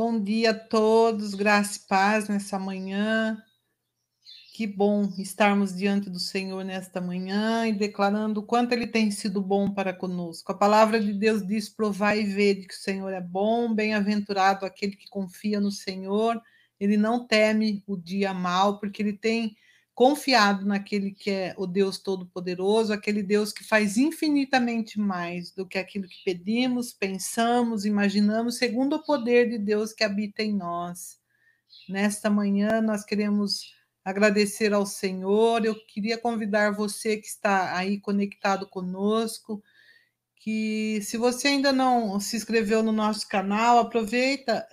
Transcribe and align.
Bom 0.00 0.22
dia 0.22 0.52
a 0.52 0.54
todos, 0.54 1.34
graça 1.34 1.76
e 1.76 1.88
paz 1.88 2.28
nessa 2.28 2.56
manhã. 2.56 3.36
Que 4.54 4.64
bom 4.64 5.12
estarmos 5.18 5.74
diante 5.74 6.08
do 6.08 6.20
Senhor 6.20 6.64
nesta 6.64 7.00
manhã 7.00 7.66
e 7.66 7.72
declarando 7.72 8.38
o 8.38 8.42
quanto 8.44 8.72
Ele 8.72 8.86
tem 8.86 9.10
sido 9.10 9.42
bom 9.42 9.68
para 9.74 9.92
conosco. 9.92 10.52
A 10.52 10.54
palavra 10.54 11.00
de 11.00 11.12
Deus 11.12 11.44
diz: 11.44 11.68
provai 11.68 12.20
e 12.20 12.26
vede 12.26 12.68
que 12.68 12.74
o 12.74 12.78
Senhor 12.78 13.12
é 13.12 13.20
bom, 13.20 13.74
bem-aventurado 13.74 14.64
aquele 14.64 14.94
que 14.94 15.10
confia 15.10 15.60
no 15.60 15.72
Senhor. 15.72 16.40
Ele 16.78 16.96
não 16.96 17.26
teme 17.26 17.82
o 17.84 17.96
dia 17.96 18.32
mal, 18.32 18.78
porque 18.78 19.02
ele 19.02 19.14
tem 19.14 19.56
confiado 19.98 20.64
naquele 20.64 21.10
que 21.10 21.28
é 21.28 21.54
o 21.58 21.66
Deus 21.66 21.98
Todo-Poderoso, 21.98 22.92
aquele 22.92 23.20
Deus 23.20 23.52
que 23.52 23.64
faz 23.64 23.96
infinitamente 23.96 24.96
mais 24.96 25.50
do 25.50 25.66
que 25.66 25.76
aquilo 25.76 26.06
que 26.06 26.22
pedimos, 26.24 26.92
pensamos, 26.92 27.84
imaginamos, 27.84 28.58
segundo 28.58 28.94
o 28.94 29.02
poder 29.02 29.50
de 29.50 29.58
Deus 29.58 29.92
que 29.92 30.04
habita 30.04 30.40
em 30.40 30.54
nós. 30.54 31.18
Nesta 31.88 32.30
manhã, 32.30 32.80
nós 32.80 33.04
queremos 33.04 33.74
agradecer 34.04 34.72
ao 34.72 34.86
Senhor. 34.86 35.64
Eu 35.64 35.74
queria 35.86 36.16
convidar 36.16 36.70
você 36.70 37.16
que 37.16 37.26
está 37.26 37.76
aí 37.76 37.98
conectado 37.98 38.68
conosco 38.68 39.60
que 40.40 41.00
se 41.02 41.16
você 41.16 41.48
ainda 41.48 41.72
não 41.72 42.18
se 42.20 42.36
inscreveu 42.36 42.82
no 42.82 42.92
nosso 42.92 43.28
canal, 43.28 43.78
aproveita 43.78 44.66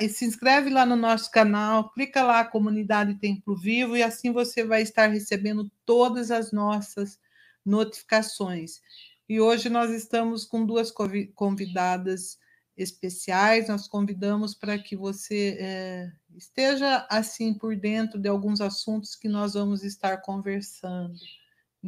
e 0.00 0.08
se 0.08 0.24
inscreve 0.24 0.70
lá 0.70 0.84
no 0.84 0.96
nosso 0.96 1.30
canal, 1.30 1.90
clica 1.90 2.22
lá 2.22 2.44
Comunidade 2.44 3.14
Templo 3.14 3.56
Vivo 3.56 3.96
e 3.96 4.02
assim 4.02 4.32
você 4.32 4.64
vai 4.64 4.82
estar 4.82 5.06
recebendo 5.06 5.70
todas 5.86 6.30
as 6.30 6.50
nossas 6.50 7.18
notificações. 7.64 8.80
E 9.28 9.40
hoje 9.40 9.68
nós 9.68 9.90
estamos 9.90 10.44
com 10.44 10.66
duas 10.66 10.92
convidadas 11.34 12.38
especiais, 12.76 13.68
nós 13.68 13.86
convidamos 13.86 14.54
para 14.54 14.78
que 14.78 14.96
você 14.96 15.56
é, 15.60 16.12
esteja 16.36 17.06
assim 17.10 17.52
por 17.52 17.76
dentro 17.76 18.18
de 18.18 18.28
alguns 18.28 18.60
assuntos 18.60 19.14
que 19.14 19.28
nós 19.28 19.54
vamos 19.54 19.84
estar 19.84 20.16
conversando. 20.18 21.14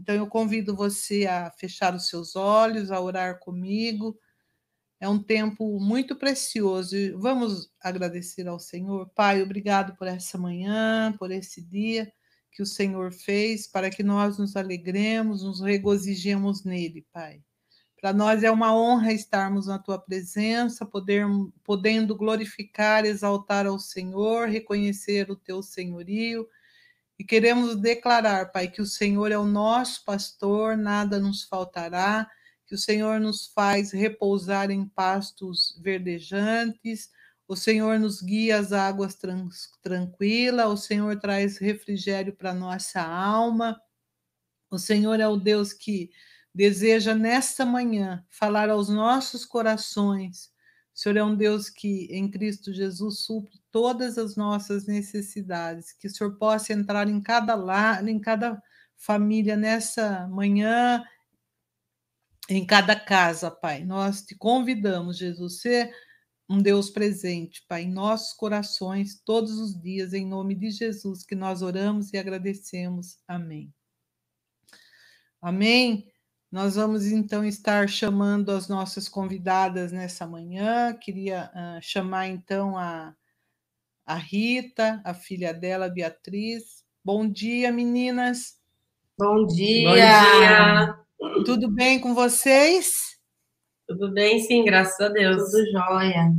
Então, 0.01 0.15
eu 0.15 0.27
convido 0.27 0.75
você 0.75 1.27
a 1.27 1.51
fechar 1.51 1.95
os 1.95 2.09
seus 2.09 2.35
olhos, 2.35 2.91
a 2.91 2.99
orar 2.99 3.39
comigo. 3.39 4.19
É 4.99 5.07
um 5.07 5.23
tempo 5.23 5.79
muito 5.79 6.17
precioso. 6.17 6.97
Vamos 7.19 7.71
agradecer 7.79 8.49
ao 8.49 8.59
Senhor. 8.59 9.11
Pai, 9.15 9.43
obrigado 9.43 9.95
por 9.97 10.07
essa 10.09 10.39
manhã, 10.39 11.15
por 11.19 11.31
esse 11.31 11.61
dia 11.63 12.11
que 12.51 12.63
o 12.63 12.67
Senhor 12.67 13.13
fez, 13.13 13.67
para 13.67 13.91
que 13.91 14.03
nós 14.03 14.39
nos 14.39 14.57
alegremos, 14.57 15.43
nos 15.43 15.61
regozijemos 15.61 16.65
nele, 16.65 17.07
Pai. 17.13 17.43
Para 18.01 18.15
nós 18.15 18.43
é 18.43 18.51
uma 18.51 18.75
honra 18.75 19.13
estarmos 19.13 19.67
na 19.67 19.79
tua 19.79 19.99
presença, 19.99 20.87
poder, 20.87 21.27
podendo 21.63 22.17
glorificar, 22.17 23.05
exaltar 23.05 23.67
ao 23.67 23.79
Senhor, 23.79 24.49
reconhecer 24.49 25.31
o 25.31 25.37
teu 25.37 25.63
senhorio 25.63 26.49
e 27.21 27.25
queremos 27.25 27.77
declarar, 27.77 28.51
Pai, 28.51 28.67
que 28.67 28.81
o 28.81 28.87
Senhor 28.87 29.31
é 29.31 29.37
o 29.37 29.45
nosso 29.45 30.03
pastor, 30.07 30.75
nada 30.75 31.21
nos 31.21 31.43
faltará, 31.43 32.27
que 32.67 32.75
o 32.75 32.79
Senhor 32.79 33.21
nos 33.21 33.49
faz 33.49 33.93
repousar 33.93 34.71
em 34.71 34.87
pastos 34.87 35.79
verdejantes, 35.83 37.11
o 37.47 37.55
Senhor 37.55 37.99
nos 37.99 38.23
guia 38.23 38.59
às 38.59 38.73
águas 38.73 39.19
tranquilas, 39.83 40.67
o 40.67 40.79
Senhor 40.79 41.21
traz 41.21 41.59
refrigério 41.59 42.35
para 42.35 42.55
nossa 42.55 43.03
alma. 43.03 43.79
O 44.71 44.79
Senhor 44.79 45.21
é 45.21 45.29
o 45.29 45.37
Deus 45.37 45.75
que 45.75 46.11
deseja 46.55 47.15
nesta 47.15 47.67
manhã 47.67 48.25
falar 48.31 48.71
aos 48.71 48.89
nossos 48.89 49.45
corações 49.45 50.50
o 51.01 51.03
Senhor 51.03 51.17
é 51.17 51.25
um 51.25 51.35
Deus 51.35 51.71
que, 51.71 52.09
em 52.11 52.31
Cristo 52.31 52.75
Jesus, 52.75 53.21
supre 53.21 53.59
todas 53.73 54.19
as 54.19 54.37
nossas 54.37 54.87
necessidades. 54.87 55.95
Que 55.95 56.07
o 56.07 56.11
Senhor 56.11 56.37
possa 56.37 56.75
entrar 56.75 57.09
em 57.09 57.19
cada 57.23 57.55
lar, 57.55 58.07
em 58.07 58.19
cada 58.19 58.63
família 58.99 59.57
nessa 59.57 60.29
manhã, 60.29 61.03
em 62.51 62.67
cada 62.67 62.95
casa, 62.95 63.51
Pai. 63.51 63.83
Nós 63.83 64.21
te 64.21 64.35
convidamos, 64.35 65.17
Jesus, 65.17 65.63
ser 65.63 65.91
um 66.47 66.61
Deus 66.61 66.91
presente, 66.91 67.65
Pai, 67.67 67.85
em 67.85 67.91
nossos 67.91 68.35
corações, 68.35 69.19
todos 69.25 69.59
os 69.59 69.81
dias, 69.81 70.13
em 70.13 70.27
nome 70.27 70.55
de 70.55 70.71
Jesus, 70.71 71.25
que 71.25 71.35
nós 71.35 71.63
oramos 71.63 72.13
e 72.13 72.19
agradecemos. 72.19 73.19
Amém. 73.27 73.73
Amém. 75.41 76.10
Nós 76.51 76.75
vamos 76.75 77.07
então 77.07 77.45
estar 77.45 77.89
chamando 77.89 78.51
as 78.51 78.69
nossas 78.69 79.09
convidadas 79.09 79.93
nessa 79.93 80.27
manhã. 80.27 80.93
Queria 80.95 81.49
uh, 81.55 81.81
chamar 81.81 82.27
então 82.27 82.77
a, 82.77 83.15
a 84.05 84.17
Rita, 84.17 85.01
a 85.05 85.15
filha 85.15 85.55
dela, 85.55 85.89
Beatriz. 85.89 86.85
Bom 87.05 87.29
dia, 87.29 87.71
meninas. 87.71 88.59
Bom 89.17 89.47
dia. 89.47 89.89
Bom 89.89 89.95
dia. 89.95 91.45
Tudo 91.45 91.71
bem 91.71 92.01
com 92.01 92.15
vocês? 92.15 93.17
Tudo 93.87 94.13
bem, 94.13 94.41
sim, 94.41 94.65
graças 94.65 94.99
a 95.01 95.09
Deus. 95.09 95.53
Tudo 95.53 95.71
jóia. 95.71 96.33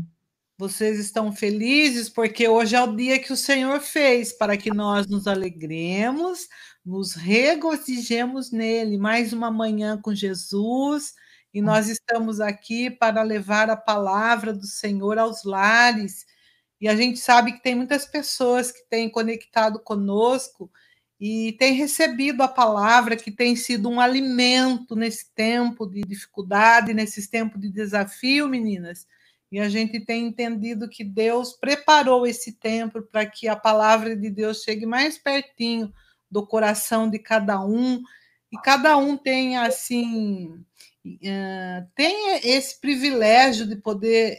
Vocês 0.62 1.00
estão 1.00 1.32
felizes 1.32 2.08
porque 2.08 2.48
hoje 2.48 2.76
é 2.76 2.84
o 2.84 2.96
dia 2.96 3.18
que 3.18 3.34
o 3.34 3.36
Senhor 3.36 3.80
fez 3.80 4.32
para 4.32 4.56
que 4.56 4.72
nós 4.72 5.08
nos 5.08 5.26
alegremos, 5.26 6.48
nos 6.86 7.16
regozijemos 7.16 8.52
nele. 8.52 8.96
Mais 8.96 9.34
uma 9.34 9.50
manhã 9.50 10.00
com 10.00 10.14
Jesus 10.14 11.16
e 11.52 11.64
nós 11.64 11.90
estamos 11.90 12.40
aqui 12.40 12.92
para 12.92 13.24
levar 13.24 13.72
a 13.72 13.76
palavra 13.76 14.54
do 14.54 14.68
Senhor 14.68 15.18
aos 15.18 15.44
lares. 15.44 16.28
E 16.80 16.88
a 16.88 16.96
gente 16.96 17.18
sabe 17.18 17.54
que 17.54 17.64
tem 17.64 17.74
muitas 17.74 18.06
pessoas 18.06 18.72
que 18.72 18.88
têm 18.88 19.10
conectado 19.10 19.80
conosco 19.80 20.72
e 21.20 21.54
têm 21.54 21.74
recebido 21.74 22.44
a 22.44 22.48
palavra 22.48 23.16
que 23.16 23.32
tem 23.32 23.56
sido 23.56 23.90
um 23.90 24.00
alimento 24.00 24.96
nesse 24.96 25.34
tempo 25.34 25.88
de 25.88 26.02
dificuldade, 26.02 26.94
nesse 26.94 27.28
tempo 27.32 27.58
de 27.58 27.68
desafio, 27.68 28.48
meninas. 28.48 29.08
E 29.52 29.60
a 29.60 29.68
gente 29.68 30.00
tem 30.00 30.28
entendido 30.28 30.88
que 30.88 31.04
Deus 31.04 31.54
preparou 31.54 32.26
esse 32.26 32.54
tempo 32.54 33.02
para 33.02 33.26
que 33.26 33.48
a 33.48 33.56
palavra 33.56 34.16
de 34.16 34.30
Deus 34.30 34.64
chegue 34.64 34.86
mais 34.86 35.18
pertinho 35.18 35.94
do 36.30 36.48
coração 36.48 37.10
de 37.10 37.20
cada 37.20 37.64
um, 37.66 38.02
e 38.52 38.58
cada 38.58 38.96
um 38.98 39.18
tenha 39.18 39.64
assim 39.64 40.64
uh, 41.06 41.88
tenha 41.96 42.40
esse 42.44 42.80
privilégio 42.80 43.66
de 43.68 43.76
poder, 43.76 44.38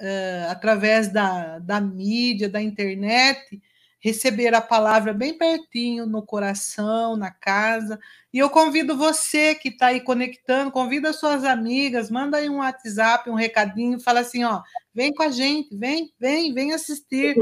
uh, 0.00 0.50
através 0.50 1.08
da, 1.08 1.58
da 1.58 1.80
mídia, 1.80 2.48
da 2.48 2.62
internet, 2.62 3.60
receber 4.04 4.54
a 4.54 4.60
palavra 4.60 5.14
bem 5.14 5.32
pertinho 5.38 6.04
no 6.04 6.22
coração, 6.22 7.16
na 7.16 7.30
casa. 7.30 7.98
E 8.30 8.38
eu 8.38 8.50
convido 8.50 8.98
você 8.98 9.54
que 9.54 9.70
está 9.70 9.86
aí 9.86 10.00
conectando, 10.02 10.70
convida 10.70 11.10
suas 11.14 11.42
amigas, 11.42 12.10
manda 12.10 12.36
aí 12.36 12.50
um 12.50 12.58
WhatsApp, 12.58 13.30
um 13.30 13.34
recadinho, 13.34 13.98
fala 13.98 14.20
assim, 14.20 14.44
ó, 14.44 14.62
vem 14.92 15.10
com 15.14 15.22
a 15.22 15.30
gente, 15.30 15.74
vem, 15.74 16.12
vem, 16.20 16.52
vem 16.52 16.74
assistir, 16.74 17.34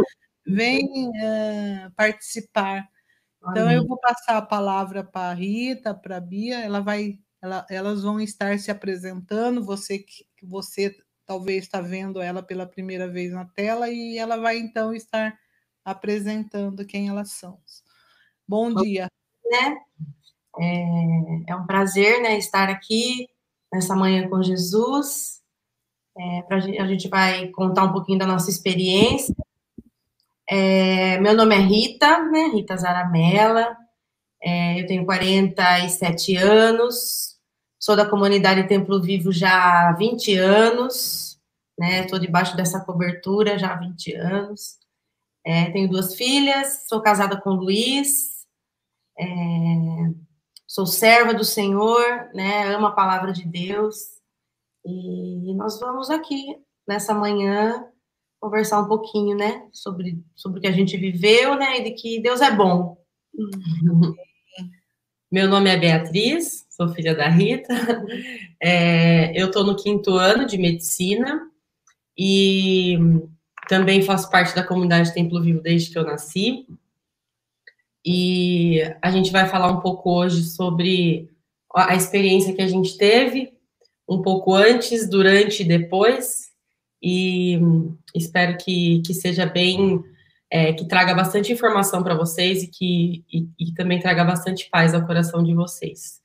vem 0.47 1.09
uh, 1.09 1.91
participar. 1.97 2.87
Então, 3.51 3.69
eu 3.69 3.85
vou 3.85 3.99
passar 3.99 4.37
a 4.37 4.43
palavra 4.43 5.03
para 5.03 5.33
a 5.33 5.35
Rita, 5.35 5.93
para 5.93 6.19
a 6.19 6.21
Bia, 6.21 6.61
ela 6.61 6.79
vai, 6.79 7.19
ela, 7.43 7.67
elas 7.69 8.05
vão 8.05 8.21
estar 8.21 8.57
se 8.61 8.71
apresentando, 8.71 9.65
você 9.65 9.99
que 9.99 10.25
você 10.41 10.97
talvez 11.27 11.65
está 11.65 11.81
vendo 11.81 12.23
ela 12.23 12.41
pela 12.41 12.67
primeira 12.67 13.09
vez 13.09 13.33
na 13.33 13.47
tela, 13.47 13.91
e 13.91 14.17
ela 14.17 14.37
vai 14.37 14.59
então 14.59 14.95
estar 14.95 15.37
apresentando 15.85 16.87
quem 16.87 17.09
elas 17.09 17.33
são. 17.33 17.59
Bom 18.47 18.75
dia. 18.75 19.09
Né? 19.51 19.77
É, 20.59 21.53
é 21.53 21.57
um 21.57 21.67
prazer 21.67 22.21
né, 22.21 22.37
estar 22.37 22.69
aqui 22.69 23.29
nessa 23.73 23.95
manhã 23.95 24.29
com 24.29 24.43
Jesus. 24.43 25.41
É, 26.17 26.43
pra, 26.43 26.57
a 26.59 26.87
gente 26.87 27.09
vai 27.09 27.49
contar 27.49 27.85
um 27.85 27.93
pouquinho 27.93 28.19
da 28.19 28.27
nossa 28.27 28.51
experiência 28.51 29.35
é, 30.55 31.19
meu 31.19 31.35
nome 31.35 31.55
é 31.55 31.59
Rita, 31.59 32.23
né? 32.25 32.49
Rita 32.53 32.77
Zaramella. 32.77 33.75
É, 34.43 34.79
eu 34.81 34.87
tenho 34.87 35.07
47 35.07 36.37
anos. 36.37 37.39
Sou 37.81 37.97
da 37.97 38.05
comunidade 38.05 38.69
Templo 38.69 39.01
Vivo 39.01 39.33
já 39.33 39.89
há 39.89 39.93
20 39.93 40.37
anos. 40.37 41.41
Né? 41.79 42.01
Estou 42.01 42.19
debaixo 42.19 42.55
dessa 42.55 42.81
cobertura 42.85 43.59
já 43.59 43.73
há 43.73 43.77
20 43.77 44.15
anos. 44.15 44.79
É, 45.45 45.71
tenho 45.71 45.89
duas 45.89 46.15
filhas. 46.15 46.87
Sou 46.89 47.01
casada 47.01 47.41
com 47.41 47.51
o 47.51 47.57
Luiz. 47.57 48.47
É, 49.19 49.25
sou 50.67 50.87
serva 50.87 51.35
do 51.35 51.45
Senhor, 51.45 52.31
né? 52.35 52.75
Amo 52.75 52.87
a 52.87 52.93
palavra 52.93 53.33
de 53.33 53.45
Deus. 53.47 53.97
E 54.85 55.55
nós 55.55 55.79
vamos 55.79 56.11
aqui 56.11 56.57
nessa 56.87 57.15
manhã 57.15 57.87
conversar 58.43 58.81
um 58.81 58.89
pouquinho, 58.89 59.37
né, 59.37 59.69
sobre, 59.73 60.21
sobre 60.35 60.59
o 60.59 60.61
que 60.61 60.67
a 60.67 60.73
gente 60.73 60.97
viveu, 60.97 61.55
né, 61.55 61.79
e 61.79 61.85
de 61.85 61.91
que 61.93 62.21
Deus 62.21 62.41
é 62.41 62.51
bom. 62.51 62.99
Meu 65.31 65.49
nome 65.49 65.71
é 65.71 65.77
Beatriz, 65.79 66.67
sou 66.69 66.89
filha 66.89 67.15
da 67.15 67.29
Rita. 67.29 67.73
É, 68.61 69.41
eu 69.41 69.47
estou 69.47 69.65
no 69.65 69.77
quinto 69.77 70.17
ano 70.17 70.45
de 70.45 70.59
medicina 70.59 71.49
e 72.19 72.99
também 73.69 74.03
faço 74.03 74.31
parte 74.31 74.55
da 74.55 74.65
comunidade 74.65 75.15
Templo 75.15 75.43
Vivo 75.43 75.61
desde 75.61 75.91
que 75.91 75.99
eu 75.99 76.05
nasci. 76.05 76.67
E 78.05 78.81
a 79.01 79.11
gente 79.11 79.31
vai 79.31 79.49
falar 79.49 79.71
um 79.71 79.81
pouco 79.81 80.11
hoje 80.11 80.43
sobre 80.43 81.31
a 81.75 81.95
experiência 81.95 82.55
que 82.55 82.63
a 82.63 82.67
gente 82.67 82.99
teve, 82.99 83.53
um 84.09 84.21
pouco 84.21 84.55
antes, 84.55 85.09
durante 85.09 85.63
e 85.63 85.67
depois. 85.67 86.51
E 87.01 87.59
espero 88.15 88.59
que, 88.59 89.01
que 89.07 89.15
seja 89.15 89.47
bem, 89.47 90.03
é, 90.51 90.73
que 90.73 90.87
traga 90.87 91.15
bastante 91.15 91.53
informação 91.53 92.03
para 92.03 92.15
vocês 92.15 92.63
e 92.63 92.69
que 92.69 93.25
e, 93.33 93.49
e 93.59 93.75
também 93.75 94.01
traga 94.01 94.25
bastante 94.25 94.69
paz 94.71 94.95
ao 94.95 95.07
coração 95.07 95.43
de 95.43 95.55
vocês. 95.55 96.21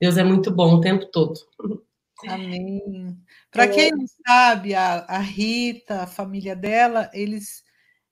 Deus 0.00 0.16
é 0.16 0.24
muito 0.24 0.50
bom 0.50 0.74
o 0.74 0.80
tempo 0.80 1.06
todo. 1.06 1.34
Amém. 2.28 3.16
Para 3.54 3.68
quem 3.68 3.92
não 3.92 4.04
sabe, 4.26 4.74
a, 4.74 5.04
a, 5.06 5.18
Rita, 5.18 6.02
a 6.02 6.06
família 6.08 6.56
dela, 6.56 7.08
eles 7.14 7.62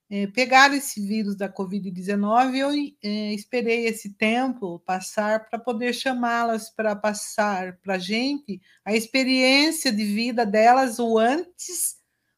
é, 0.09 0.29
pegaram 0.29 0.77
esse 0.77 1.05
vírus 1.05 1.35
da 1.37 1.53
Covid-19 1.53 2.55
e 2.55 2.59
eu 2.61 2.71
é, 3.03 3.35
esperei 3.35 3.87
esse 3.87 4.15
tempo 4.15 4.79
passar 4.87 5.51
para 5.51 5.59
poder 5.59 5.93
chamá-las 5.95 6.71
para 6.71 6.95
passar 6.95 7.77
para 7.79 7.95
a 7.95 7.99
gente 7.99 8.61
a 8.85 8.95
experiência 8.95 9.91
de 9.91 10.05
vida 10.05 10.47
delas, 10.47 11.01
o 11.01 11.19
antes, 11.19 11.97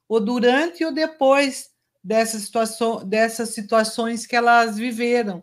o 0.09 0.19
durante 0.19 0.83
e 0.83 0.87
o 0.87 0.91
depois 0.91 1.69
dessa 2.03 2.39
situação, 2.39 3.07
dessas 3.07 3.51
situações 3.51 4.27
que 4.27 4.35
elas 4.35 4.79
viveram 4.79 5.43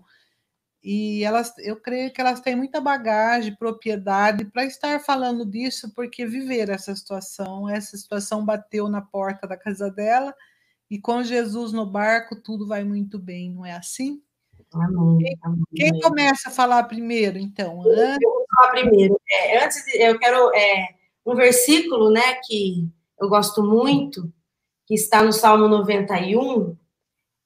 e 0.84 1.24
elas, 1.24 1.54
eu 1.60 1.76
creio 1.76 2.12
que 2.12 2.20
elas 2.20 2.40
têm 2.40 2.56
muita 2.56 2.82
bagagem, 2.82 3.56
propriedade 3.56 4.46
para 4.46 4.66
estar 4.66 5.00
falando 5.00 5.46
disso, 5.46 5.94
porque 5.94 6.26
viveram 6.26 6.74
essa 6.74 6.96
situação, 6.96 7.70
essa 7.70 7.96
situação 7.96 8.44
bateu 8.44 8.90
na 8.90 9.02
porta 9.02 9.48
da 9.48 9.56
casa 9.56 9.92
dela, 9.92 10.34
e 10.90 11.00
com 11.00 11.24
Jesus 11.24 11.72
no 11.72 11.86
barco 11.86 12.36
tudo 12.36 12.68
vai 12.68 12.84
muito 12.84 13.20
bem, 13.20 13.52
não 13.52 13.66
é 13.66 13.74
assim? 13.74 14.22
Amém. 14.74 15.18
Quem, 15.20 15.38
amém. 15.44 15.64
quem 15.76 16.00
começa 16.00 16.50
a 16.50 16.52
falar 16.52 16.84
primeiro, 16.84 17.38
então? 17.38 17.82
Antes... 17.82 18.18
Eu 18.22 18.32
vou 18.32 18.46
falar 18.56 18.72
primeiro. 18.72 19.22
É, 19.30 19.64
antes, 19.64 19.84
eu 19.96 20.18
quero 20.18 20.52
é, 20.56 20.96
um 21.26 21.36
versículo, 21.36 22.10
né, 22.10 22.36
que 22.46 22.90
eu 23.20 23.30
gosto 23.30 23.64
muito, 23.64 24.34
que 24.88 24.96
está 24.96 25.22
no 25.22 25.32
Salmo 25.32 25.68
91, 25.68 26.76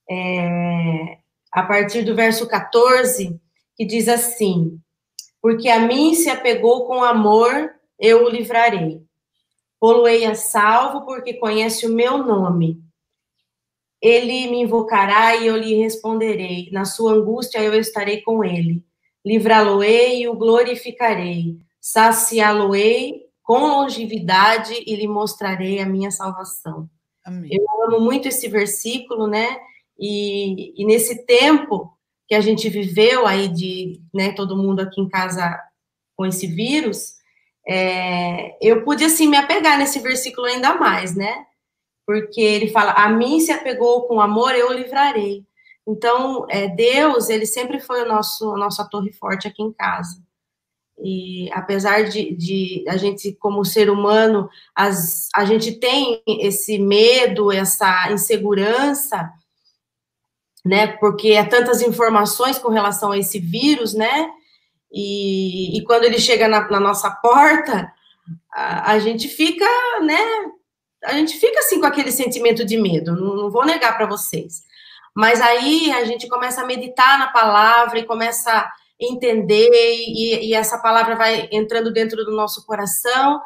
é, 0.08 1.18
a 1.56 1.62
partir 1.62 2.02
do 2.02 2.14
verso 2.14 2.46
14, 2.46 3.40
que 3.74 3.86
diz 3.86 4.08
assim: 4.08 4.78
Porque 5.40 5.70
a 5.70 5.80
mim 5.80 6.14
se 6.14 6.28
apegou 6.28 6.86
com 6.86 7.02
amor, 7.02 7.72
eu 7.98 8.26
o 8.26 8.28
livrarei. 8.28 9.00
Poloei 9.80 10.26
a 10.26 10.34
salvo, 10.34 11.06
porque 11.06 11.32
conhece 11.32 11.86
o 11.86 11.94
meu 11.94 12.18
nome. 12.18 12.78
Ele 14.02 14.48
me 14.48 14.60
invocará 14.60 15.34
e 15.36 15.46
eu 15.46 15.56
lhe 15.56 15.74
responderei. 15.76 16.68
Na 16.72 16.84
sua 16.84 17.14
angústia 17.14 17.62
eu 17.62 17.72
estarei 17.72 18.20
com 18.20 18.44
ele. 18.44 18.84
Livrá-lo-ei 19.24 20.24
e 20.24 20.28
o 20.28 20.34
glorificarei. 20.34 21.56
Saciá-lo-ei 21.80 23.22
com 23.42 23.60
longevidade 23.60 24.74
e 24.86 24.94
lhe 24.94 25.08
mostrarei 25.08 25.80
a 25.80 25.86
minha 25.86 26.10
salvação. 26.10 26.86
Amém. 27.24 27.50
Eu 27.50 27.64
amo 27.86 28.04
muito 28.04 28.28
esse 28.28 28.46
versículo, 28.46 29.26
né? 29.26 29.58
E, 29.98 30.80
e 30.80 30.84
nesse 30.84 31.24
tempo 31.24 31.92
que 32.28 32.34
a 32.34 32.40
gente 32.40 32.68
viveu 32.68 33.26
aí 33.26 33.48
de, 33.48 34.00
né, 34.12 34.32
todo 34.32 34.56
mundo 34.56 34.80
aqui 34.80 35.00
em 35.00 35.08
casa 35.08 35.58
com 36.16 36.26
esse 36.26 36.46
vírus, 36.46 37.14
é, 37.66 38.56
eu 38.60 38.84
pude, 38.84 39.04
assim, 39.04 39.28
me 39.28 39.36
apegar 39.36 39.78
nesse 39.78 39.98
versículo 40.00 40.46
ainda 40.46 40.74
mais, 40.74 41.14
né? 41.14 41.46
Porque 42.06 42.40
ele 42.40 42.68
fala, 42.68 42.92
a 42.92 43.08
mim 43.08 43.40
se 43.40 43.50
apegou 43.50 44.06
com 44.06 44.20
amor, 44.20 44.54
eu 44.54 44.68
o 44.70 44.72
livrarei. 44.72 45.44
Então, 45.86 46.46
é, 46.48 46.68
Deus, 46.68 47.28
ele 47.28 47.46
sempre 47.46 47.80
foi 47.80 48.02
o 48.02 48.08
nosso, 48.08 48.52
a 48.52 48.58
nossa 48.58 48.84
torre 48.88 49.12
forte 49.12 49.46
aqui 49.46 49.62
em 49.62 49.72
casa. 49.72 50.20
E 50.98 51.50
apesar 51.52 52.04
de, 52.04 52.34
de 52.34 52.84
a 52.88 52.96
gente, 52.96 53.32
como 53.34 53.64
ser 53.64 53.90
humano, 53.90 54.48
as, 54.74 55.28
a 55.34 55.44
gente 55.44 55.72
tem 55.78 56.22
esse 56.26 56.78
medo, 56.78 57.52
essa 57.52 58.10
insegurança, 58.10 59.30
né? 60.66 60.88
Porque 60.98 61.36
há 61.36 61.48
tantas 61.48 61.80
informações 61.80 62.58
com 62.58 62.68
relação 62.68 63.12
a 63.12 63.18
esse 63.18 63.38
vírus, 63.38 63.94
né? 63.94 64.28
E, 64.92 65.78
e 65.78 65.84
quando 65.84 66.04
ele 66.04 66.18
chega 66.18 66.48
na, 66.48 66.68
na 66.68 66.80
nossa 66.80 67.08
porta, 67.10 67.92
a, 68.52 68.92
a, 68.92 68.98
gente 68.98 69.28
fica, 69.28 69.64
né? 70.02 70.20
A 71.04 71.12
gente 71.12 71.38
fica 71.38 71.60
assim 71.60 71.78
com 71.78 71.86
aquele 71.86 72.10
sentimento 72.10 72.64
de 72.64 72.76
medo, 72.76 73.14
não, 73.14 73.36
não 73.36 73.50
vou 73.50 73.64
negar 73.64 73.96
para 73.96 74.06
vocês. 74.06 74.64
Mas 75.14 75.40
aí 75.40 75.92
a 75.92 76.04
gente 76.04 76.28
começa 76.28 76.62
a 76.62 76.66
meditar 76.66 77.16
na 77.18 77.28
palavra 77.28 78.00
e 78.00 78.04
começa 78.04 78.50
a 78.50 78.72
entender, 79.00 79.70
e, 79.70 80.48
e 80.48 80.54
essa 80.54 80.78
palavra 80.78 81.14
vai 81.14 81.48
entrando 81.52 81.92
dentro 81.92 82.24
do 82.24 82.32
nosso 82.32 82.66
coração 82.66 83.40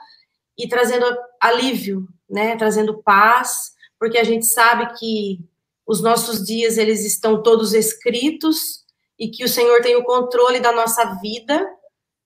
e 0.56 0.66
trazendo 0.66 1.04
alívio, 1.38 2.08
né? 2.28 2.56
Trazendo 2.56 3.02
paz, 3.02 3.72
porque 3.98 4.16
a 4.16 4.24
gente 4.24 4.46
sabe 4.46 4.94
que 4.98 5.49
os 5.90 6.00
nossos 6.00 6.46
dias 6.46 6.78
eles 6.78 7.04
estão 7.04 7.42
todos 7.42 7.74
escritos 7.74 8.84
e 9.18 9.28
que 9.28 9.42
o 9.42 9.48
Senhor 9.48 9.82
tem 9.82 9.96
o 9.96 10.04
controle 10.04 10.60
da 10.60 10.70
nossa 10.70 11.18
vida, 11.20 11.68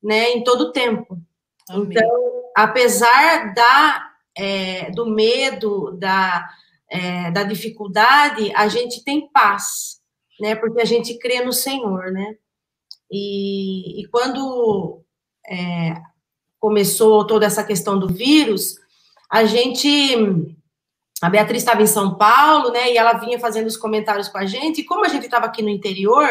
né, 0.02 0.33
em 0.33 0.44
todo 0.44 0.64
o 0.64 0.73
tempo. 0.73 1.18
Amém. 1.71 1.88
Então, 1.90 2.42
apesar 2.54 3.54
da 3.54 4.11
é, 4.37 4.90
do 4.90 5.06
medo, 5.06 5.92
da 5.92 6.47
é, 6.90 7.30
da 7.30 7.42
dificuldade, 7.42 8.52
a 8.54 8.68
gente 8.68 9.02
tem 9.02 9.30
paz, 9.33 9.99
né, 10.38 10.54
porque 10.54 10.83
a 10.83 10.85
gente 10.85 11.18
crê 11.18 11.42
no 11.42 11.52
Senhor, 11.52 12.12
né. 12.12 12.37
E, 13.11 14.02
e 14.02 14.09
quando 14.09 15.02
é, 15.49 15.94
começou 16.61 17.26
toda 17.26 17.47
essa 17.47 17.64
questão 17.64 17.99
do 17.99 18.09
vírus, 18.09 18.76
a 19.30 19.47
gente 19.47 20.54
a 21.24 21.30
Beatriz 21.30 21.62
estava 21.62 21.82
em 21.82 21.86
São 21.86 22.16
Paulo, 22.16 22.70
né? 22.70 22.92
E 22.92 22.98
ela 22.98 23.14
vinha 23.14 23.38
fazendo 23.40 23.66
os 23.66 23.78
comentários 23.78 24.28
com 24.28 24.36
a 24.36 24.44
gente. 24.44 24.82
E 24.82 24.84
como 24.84 25.06
a 25.06 25.08
gente 25.08 25.24
estava 25.24 25.46
aqui 25.46 25.62
no 25.62 25.70
interior, 25.70 26.28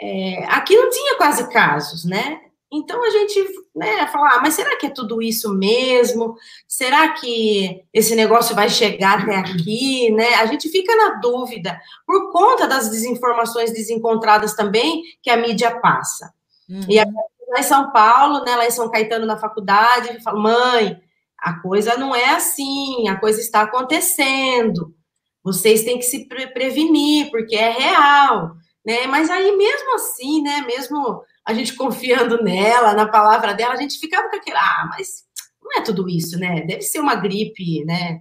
é, 0.00 0.44
aqui 0.48 0.74
não 0.74 0.88
tinha 0.88 1.16
quase 1.18 1.46
casos, 1.52 2.06
né? 2.06 2.40
Então 2.72 3.04
a 3.04 3.10
gente, 3.10 3.44
né, 3.76 4.06
falar, 4.06 4.36
ah, 4.36 4.40
mas 4.40 4.54
será 4.54 4.76
que 4.76 4.86
é 4.86 4.90
tudo 4.90 5.20
isso 5.20 5.52
mesmo? 5.52 6.34
Será 6.66 7.10
que 7.10 7.82
esse 7.92 8.14
negócio 8.14 8.54
vai 8.54 8.70
chegar 8.70 9.20
até 9.20 9.36
aqui, 9.36 10.10
né? 10.16 10.34
A 10.36 10.46
gente 10.46 10.70
fica 10.70 10.96
na 10.96 11.20
dúvida 11.20 11.78
por 12.06 12.32
conta 12.32 12.66
das 12.66 12.88
desinformações 12.88 13.70
desencontradas 13.70 14.54
também 14.54 15.02
que 15.22 15.28
a 15.28 15.36
mídia 15.36 15.78
passa. 15.78 16.32
Uhum. 16.68 16.86
E 16.88 16.96
lá 16.96 17.58
em 17.58 17.62
São 17.64 17.90
Paulo, 17.90 18.44
né, 18.44 18.56
lá 18.56 18.66
em 18.66 18.70
São 18.70 18.90
Caetano 18.90 19.26
na 19.26 19.36
faculdade, 19.36 20.22
fala, 20.22 20.38
mãe, 20.38 21.02
a 21.40 21.54
coisa 21.60 21.96
não 21.96 22.14
é 22.14 22.34
assim, 22.34 23.08
a 23.08 23.16
coisa 23.16 23.40
está 23.40 23.62
acontecendo. 23.62 24.94
Vocês 25.42 25.84
têm 25.84 25.98
que 25.98 26.04
se 26.04 26.28
pre 26.28 26.46
prevenir, 26.48 27.30
porque 27.30 27.56
é 27.56 27.70
real, 27.70 28.52
né? 28.84 29.06
Mas 29.06 29.30
aí, 29.30 29.56
mesmo 29.56 29.94
assim, 29.94 30.42
né? 30.42 30.60
Mesmo 30.62 31.22
a 31.46 31.54
gente 31.54 31.74
confiando 31.76 32.42
nela, 32.42 32.92
na 32.92 33.08
palavra 33.08 33.54
dela, 33.54 33.74
a 33.74 33.76
gente 33.80 33.98
ficava 33.98 34.28
com 34.28 34.36
aquele, 34.36 34.56
ah, 34.56 34.88
mas 34.90 35.24
não 35.62 35.80
é 35.80 35.82
tudo 35.82 36.08
isso, 36.08 36.38
né? 36.38 36.60
Deve 36.62 36.82
ser 36.82 37.00
uma 37.00 37.14
gripe, 37.14 37.84
né? 37.84 38.20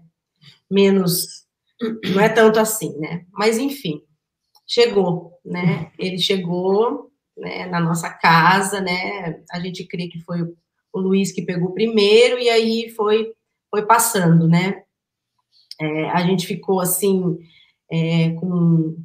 Menos, 0.71 1.45
não 2.13 2.21
é 2.21 2.29
tanto 2.29 2.59
assim, 2.59 2.97
né? 2.99 3.25
Mas 3.33 3.57
enfim, 3.57 4.01
chegou, 4.65 5.33
né? 5.43 5.91
Ele 5.99 6.17
chegou, 6.17 7.11
né? 7.37 7.65
Na 7.65 7.81
nossa 7.81 8.09
casa, 8.09 8.79
né? 8.79 9.43
A 9.51 9.59
gente 9.59 9.85
crê 9.85 10.07
que 10.07 10.21
foi 10.21 10.41
o 10.93 10.99
Luiz 10.99 11.31
que 11.31 11.41
pegou 11.41 11.73
primeiro, 11.73 12.39
e 12.39 12.49
aí 12.49 12.89
foi, 12.89 13.33
foi 13.69 13.85
passando, 13.85 14.47
né? 14.47 14.83
É, 15.79 16.09
a 16.09 16.21
gente 16.23 16.45
ficou 16.45 16.79
assim, 16.79 17.37
é, 17.91 18.31
com. 18.31 18.97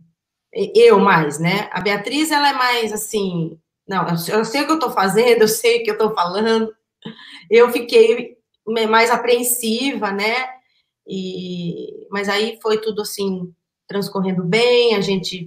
Eu 0.53 1.01
mais, 1.01 1.39
né? 1.41 1.69
A 1.73 1.81
Beatriz, 1.81 2.31
ela 2.31 2.51
é 2.51 2.53
mais 2.53 2.93
assim. 2.93 3.59
Não, 3.87 4.07
eu 4.09 4.45
sei 4.45 4.63
o 4.63 4.67
que 4.67 4.73
eu 4.73 4.79
tô 4.79 4.91
fazendo, 4.91 5.43
eu 5.43 5.49
sei 5.49 5.81
o 5.81 5.85
que 5.85 5.91
eu 5.91 5.99
tô 5.99 6.15
falando. 6.15 6.73
Eu 7.51 7.71
fiquei 7.71 8.37
mais 8.89 9.11
apreensiva, 9.11 10.13
né? 10.13 10.49
E, 11.07 12.07
mas 12.11 12.29
aí 12.29 12.59
foi 12.63 12.81
tudo 12.81 13.03
assim, 13.03 13.53
transcorrendo 13.87 14.43
bem, 14.45 14.95
a 14.95 15.01
gente 15.01 15.47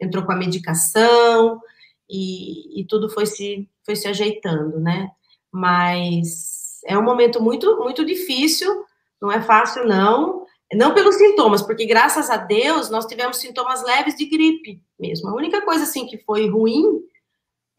entrou 0.00 0.24
com 0.24 0.32
a 0.32 0.36
medicação 0.36 1.60
e, 2.08 2.80
e 2.80 2.86
tudo 2.86 3.08
foi 3.08 3.26
se, 3.26 3.68
foi 3.84 3.96
se 3.96 4.06
ajeitando, 4.06 4.80
né? 4.80 5.10
Mas 5.52 6.80
é 6.86 6.96
um 6.98 7.02
momento 7.02 7.42
muito, 7.42 7.76
muito 7.78 8.04
difícil, 8.04 8.84
não 9.20 9.30
é 9.30 9.40
fácil, 9.40 9.86
não. 9.86 10.46
Não 10.74 10.92
pelos 10.92 11.14
sintomas, 11.14 11.62
porque 11.62 11.86
graças 11.86 12.28
a 12.28 12.36
Deus 12.36 12.90
nós 12.90 13.06
tivemos 13.06 13.38
sintomas 13.38 13.82
leves 13.82 14.14
de 14.14 14.26
gripe 14.26 14.82
mesmo. 14.98 15.30
A 15.30 15.34
única 15.34 15.62
coisa 15.62 15.84
assim 15.84 16.06
que 16.06 16.18
foi 16.18 16.46
ruim, 16.46 17.00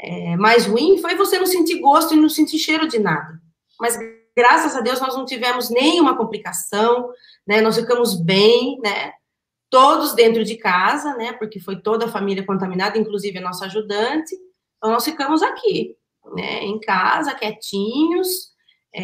é, 0.02 0.36
mais 0.36 0.66
ruim, 0.66 0.98
foi 0.98 1.14
você 1.14 1.38
não 1.38 1.46
sentir 1.46 1.80
gosto 1.80 2.16
e 2.16 2.18
não 2.18 2.30
sentir 2.30 2.58
cheiro 2.58 2.88
de 2.88 2.98
nada. 2.98 3.40
Mas 3.80 3.96
graças 4.36 4.76
a 4.76 4.82
Deus 4.82 5.00
nós 5.00 5.16
não 5.16 5.24
tivemos 5.24 5.70
nenhuma 5.70 6.18
complicação, 6.18 7.12
né? 7.48 7.62
Nós 7.62 7.76
ficamos 7.76 8.20
bem, 8.20 8.80
né? 8.84 9.14
todos 9.70 10.14
dentro 10.14 10.44
de 10.44 10.56
casa, 10.56 11.16
né? 11.16 11.34
Porque 11.34 11.60
foi 11.60 11.80
toda 11.80 12.06
a 12.06 12.12
família 12.12 12.46
contaminada, 12.46 12.98
inclusive 12.98 13.38
a 13.38 13.42
nossa 13.42 13.66
ajudante. 13.66 14.36
Então, 14.78 14.92
nós 14.92 15.06
ficamos 15.06 15.44
aqui, 15.44 15.96
né? 16.36 16.64
Em 16.64 16.80
casa, 16.80 17.34
quietinhos, 17.34 18.28
é, 18.94 19.02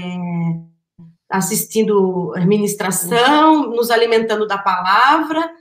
assistindo 1.29 2.33
administração, 2.35 3.69
nos 3.69 3.91
alimentando 3.91 4.47
da 4.47 4.57
palavra, 4.57 5.51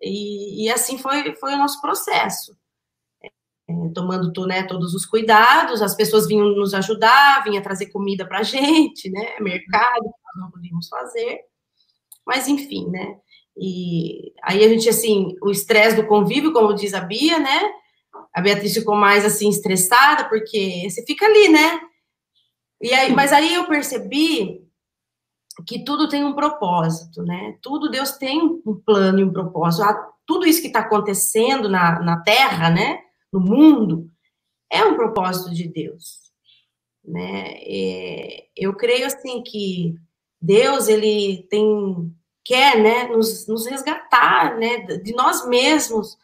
e, 0.00 0.64
e 0.64 0.70
assim 0.70 0.98
foi, 0.98 1.34
foi 1.36 1.54
o 1.54 1.58
nosso 1.58 1.80
processo. 1.80 2.56
É, 3.22 3.88
tomando 3.94 4.46
né, 4.46 4.62
todos 4.64 4.94
os 4.94 5.04
cuidados, 5.04 5.82
as 5.82 5.94
pessoas 5.94 6.26
vinham 6.26 6.48
nos 6.48 6.74
ajudar, 6.74 7.44
vinham 7.44 7.62
trazer 7.62 7.86
comida 7.86 8.26
para 8.26 8.38
a 8.40 8.42
gente, 8.42 9.10
né? 9.10 9.38
Mercado, 9.40 10.04
nós 10.04 10.36
não 10.36 10.50
podíamos 10.50 10.88
fazer. 10.88 11.40
Mas, 12.26 12.48
enfim, 12.48 12.88
né? 12.88 13.16
E 13.56 14.32
aí 14.42 14.64
a 14.64 14.68
gente, 14.68 14.88
assim, 14.88 15.34
o 15.42 15.50
estresse 15.50 15.96
do 15.96 16.06
convívio, 16.06 16.52
como 16.52 16.74
diz 16.74 16.94
a 16.94 17.00
Bia, 17.00 17.38
né? 17.38 17.70
A 18.34 18.40
Beatriz 18.40 18.74
ficou 18.74 18.94
mais, 18.94 19.24
assim, 19.24 19.48
estressada, 19.48 20.28
porque 20.28 20.88
você 20.88 21.04
fica 21.04 21.26
ali, 21.26 21.48
né? 21.48 21.80
E 22.80 22.92
aí, 22.92 23.12
mas 23.12 23.32
aí 23.32 23.54
eu 23.54 23.66
percebi 23.66 24.66
que 25.66 25.84
tudo 25.84 26.08
tem 26.08 26.24
um 26.24 26.34
propósito, 26.34 27.22
né? 27.22 27.58
Tudo 27.60 27.90
Deus 27.90 28.12
tem 28.12 28.40
um 28.64 28.74
plano 28.74 29.20
e 29.20 29.24
um 29.24 29.32
propósito. 29.32 29.84
Tudo 30.24 30.46
isso 30.46 30.60
que 30.60 30.68
está 30.68 30.80
acontecendo 30.80 31.68
na, 31.68 32.00
na 32.00 32.20
Terra, 32.22 32.70
né? 32.70 33.00
No 33.32 33.40
mundo, 33.40 34.10
é 34.70 34.84
um 34.84 34.94
propósito 34.94 35.52
de 35.52 35.68
Deus, 35.68 36.32
né? 37.04 37.54
É, 37.62 38.46
eu 38.56 38.74
creio 38.74 39.06
assim 39.06 39.42
que 39.42 39.94
Deus 40.40 40.88
ele 40.88 41.46
tem 41.50 42.14
quer, 42.44 42.82
né, 42.82 43.04
nos, 43.04 43.46
nos 43.46 43.66
resgatar, 43.66 44.56
né, 44.56 44.78
de 44.78 45.12
nós 45.12 45.46
mesmos, 45.46 46.16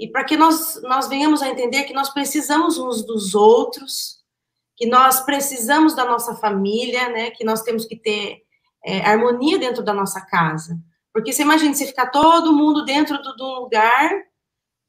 e 0.00 0.08
para 0.08 0.24
que 0.24 0.34
nós, 0.34 0.80
nós 0.82 1.08
venhamos 1.08 1.42
a 1.42 1.48
entender 1.50 1.84
que 1.84 1.92
nós 1.92 2.08
precisamos 2.08 2.78
uns 2.78 3.04
dos 3.04 3.34
outros, 3.34 4.20
que 4.74 4.86
nós 4.86 5.20
precisamos 5.20 5.94
da 5.94 6.06
nossa 6.06 6.34
família, 6.34 7.10
né, 7.10 7.30
que 7.32 7.44
nós 7.44 7.60
temos 7.60 7.84
que 7.84 7.94
ter 7.96 8.38
é, 8.82 9.02
harmonia 9.02 9.58
dentro 9.58 9.82
da 9.82 9.92
nossa 9.92 10.22
casa. 10.22 10.78
Porque 11.12 11.34
você 11.34 11.42
imagina, 11.42 11.74
você 11.74 11.86
ficar 11.86 12.06
todo 12.06 12.56
mundo 12.56 12.82
dentro 12.82 13.20
de 13.20 13.42
um 13.42 13.60
lugar, 13.60 14.10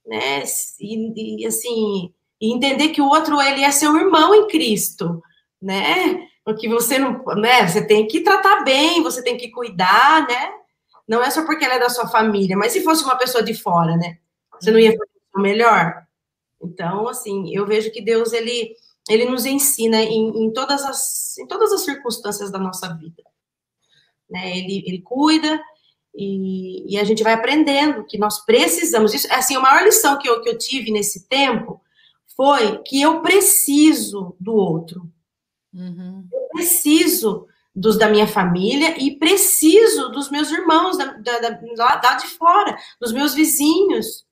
né, 0.07 0.43
e, 0.79 1.43
e 1.43 1.45
assim, 1.45 2.13
e 2.39 2.55
entender 2.55 2.89
que 2.89 3.01
o 3.01 3.09
outro, 3.09 3.41
ele 3.41 3.65
é 3.65 3.71
seu 3.71 3.93
irmão 3.97 4.33
em 4.33 4.47
Cristo, 4.47 5.21
né, 5.61 6.25
porque 6.45 6.69
você 6.69 6.97
não, 6.97 7.21
né, 7.35 7.67
você 7.67 7.85
tem 7.85 8.07
que 8.07 8.21
tratar 8.21 8.63
bem, 8.63 9.03
você 9.03 9.21
tem 9.21 9.35
que 9.35 9.51
cuidar, 9.51 10.25
né, 10.25 10.53
não 11.05 11.21
é 11.21 11.29
só 11.29 11.45
porque 11.45 11.65
ela 11.65 11.73
é 11.73 11.79
da 11.79 11.89
sua 11.89 12.07
família, 12.07 12.55
mas 12.55 12.71
se 12.71 12.81
fosse 12.81 13.03
uma 13.03 13.17
pessoa 13.17 13.43
de 13.43 13.53
fora, 13.53 13.97
né? 13.97 14.19
Você 14.61 14.71
não 14.71 14.79
ia 14.79 14.91
fazer 14.91 15.11
o 15.35 15.41
melhor? 15.41 16.05
Então, 16.61 17.07
assim, 17.07 17.53
eu 17.55 17.65
vejo 17.65 17.91
que 17.91 18.01
Deus, 18.01 18.33
ele, 18.33 18.75
ele 19.09 19.25
nos 19.25 19.45
ensina 19.45 20.01
em, 20.01 20.45
em, 20.45 20.53
todas 20.53 20.83
as, 20.83 21.37
em 21.39 21.47
todas 21.47 21.71
as 21.71 21.81
circunstâncias 21.81 22.51
da 22.51 22.59
nossa 22.59 22.93
vida. 22.93 23.23
Né? 24.29 24.57
Ele, 24.57 24.83
ele 24.85 25.01
cuida 25.01 25.61
e, 26.13 26.93
e 26.93 26.99
a 26.99 27.03
gente 27.03 27.23
vai 27.23 27.33
aprendendo 27.33 28.05
que 28.05 28.17
nós 28.17 28.45
precisamos. 28.45 29.13
Isso, 29.13 29.27
assim, 29.31 29.55
a 29.55 29.59
maior 29.59 29.83
lição 29.83 30.17
que 30.19 30.29
eu, 30.29 30.41
que 30.41 30.49
eu 30.49 30.57
tive 30.57 30.91
nesse 30.91 31.27
tempo 31.27 31.81
foi 32.35 32.77
que 32.83 33.01
eu 33.01 33.21
preciso 33.21 34.35
do 34.39 34.53
outro. 34.53 35.09
Uhum. 35.73 36.27
Eu 36.31 36.47
preciso 36.51 37.47
dos 37.73 37.97
da 37.97 38.09
minha 38.09 38.27
família 38.27 39.01
e 39.01 39.17
preciso 39.17 40.09
dos 40.09 40.29
meus 40.29 40.51
irmãos 40.51 40.97
da, 40.97 41.05
da, 41.13 41.39
da, 41.39 41.95
da 41.95 42.13
de 42.15 42.27
fora, 42.27 42.77
dos 42.99 43.11
meus 43.11 43.33
vizinhos. 43.33 44.25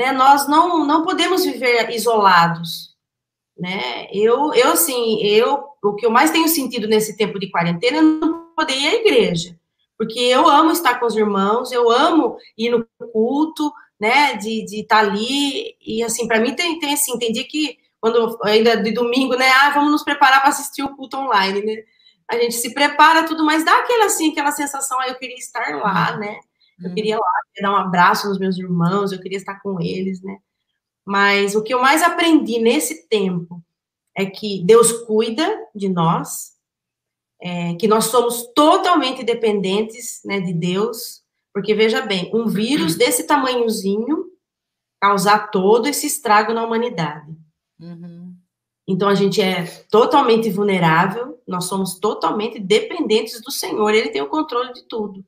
Né? 0.00 0.12
Nós 0.12 0.48
não, 0.48 0.86
não 0.86 1.04
podemos 1.04 1.44
viver 1.44 1.90
isolados. 1.90 2.96
Né? 3.58 4.08
Eu, 4.10 4.54
eu, 4.54 4.72
assim, 4.72 5.22
eu, 5.22 5.62
o 5.84 5.94
que 5.94 6.06
eu 6.06 6.10
mais 6.10 6.30
tenho 6.30 6.48
sentido 6.48 6.88
nesse 6.88 7.18
tempo 7.18 7.38
de 7.38 7.50
quarentena 7.50 7.98
é 7.98 8.00
não 8.00 8.46
poder 8.56 8.72
ir 8.78 8.86
à 8.86 8.94
igreja. 8.94 9.60
Porque 9.98 10.18
eu 10.18 10.48
amo 10.48 10.70
estar 10.70 10.98
com 10.98 11.04
os 11.04 11.14
irmãos, 11.14 11.70
eu 11.70 11.90
amo 11.90 12.38
ir 12.56 12.70
no 12.70 12.86
culto, 13.12 13.70
né, 14.00 14.36
de, 14.36 14.64
estar 14.80 15.00
ali, 15.00 15.76
e 15.78 16.02
assim, 16.02 16.26
para 16.26 16.40
mim 16.40 16.54
tem, 16.54 16.78
tem 16.78 16.94
assim, 16.94 17.18
tem 17.18 17.30
dia 17.30 17.46
que, 17.46 17.76
quando, 18.00 18.38
ainda 18.42 18.78
de 18.78 18.92
domingo, 18.92 19.36
né, 19.36 19.50
ah, 19.50 19.68
vamos 19.74 19.90
nos 19.90 20.02
preparar 20.02 20.40
para 20.40 20.48
assistir 20.48 20.82
o 20.82 20.96
culto 20.96 21.18
online, 21.18 21.60
né, 21.60 21.82
a 22.26 22.36
gente 22.36 22.54
se 22.54 22.72
prepara 22.72 23.24
tudo, 23.24 23.44
mas 23.44 23.62
dá 23.62 23.76
aquela 23.76 24.06
assim, 24.06 24.32
aquela 24.32 24.52
sensação, 24.52 24.98
ah, 25.00 25.08
eu 25.08 25.16
queria 25.16 25.36
estar 25.36 25.76
lá, 25.76 26.16
né? 26.16 26.40
Eu 26.80 26.88
uhum. 26.88 26.94
queria 26.94 27.16
lá, 27.16 27.32
dar 27.60 27.72
um 27.72 27.76
abraço 27.76 28.28
nos 28.28 28.38
meus 28.38 28.58
irmãos, 28.58 29.12
eu 29.12 29.20
queria 29.20 29.38
estar 29.38 29.60
com 29.60 29.80
eles, 29.80 30.22
né? 30.22 30.38
Mas 31.04 31.54
o 31.54 31.62
que 31.62 31.74
eu 31.74 31.80
mais 31.80 32.02
aprendi 32.02 32.58
nesse 32.58 33.08
tempo 33.08 33.62
é 34.16 34.26
que 34.26 34.62
Deus 34.64 34.92
cuida 35.04 35.48
de 35.74 35.88
nós, 35.88 36.52
é, 37.40 37.74
que 37.74 37.88
nós 37.88 38.06
somos 38.06 38.52
totalmente 38.54 39.22
dependentes 39.22 40.20
né, 40.24 40.40
de 40.40 40.52
Deus, 40.52 41.22
porque 41.52 41.74
veja 41.74 42.02
bem, 42.02 42.30
um 42.34 42.46
vírus 42.46 42.96
desse 42.98 43.26
tamanhozinho 43.26 44.26
causar 45.00 45.50
todo 45.50 45.86
esse 45.86 46.06
estrago 46.06 46.52
na 46.52 46.64
humanidade. 46.64 47.34
Uhum. 47.80 48.36
Então 48.86 49.08
a 49.08 49.14
gente 49.14 49.40
é 49.40 49.64
totalmente 49.90 50.50
vulnerável, 50.50 51.40
nós 51.46 51.64
somos 51.64 51.98
totalmente 51.98 52.58
dependentes 52.58 53.40
do 53.40 53.50
Senhor, 53.50 53.90
ele 53.94 54.10
tem 54.10 54.20
o 54.20 54.28
controle 54.28 54.72
de 54.72 54.82
tudo. 54.84 55.24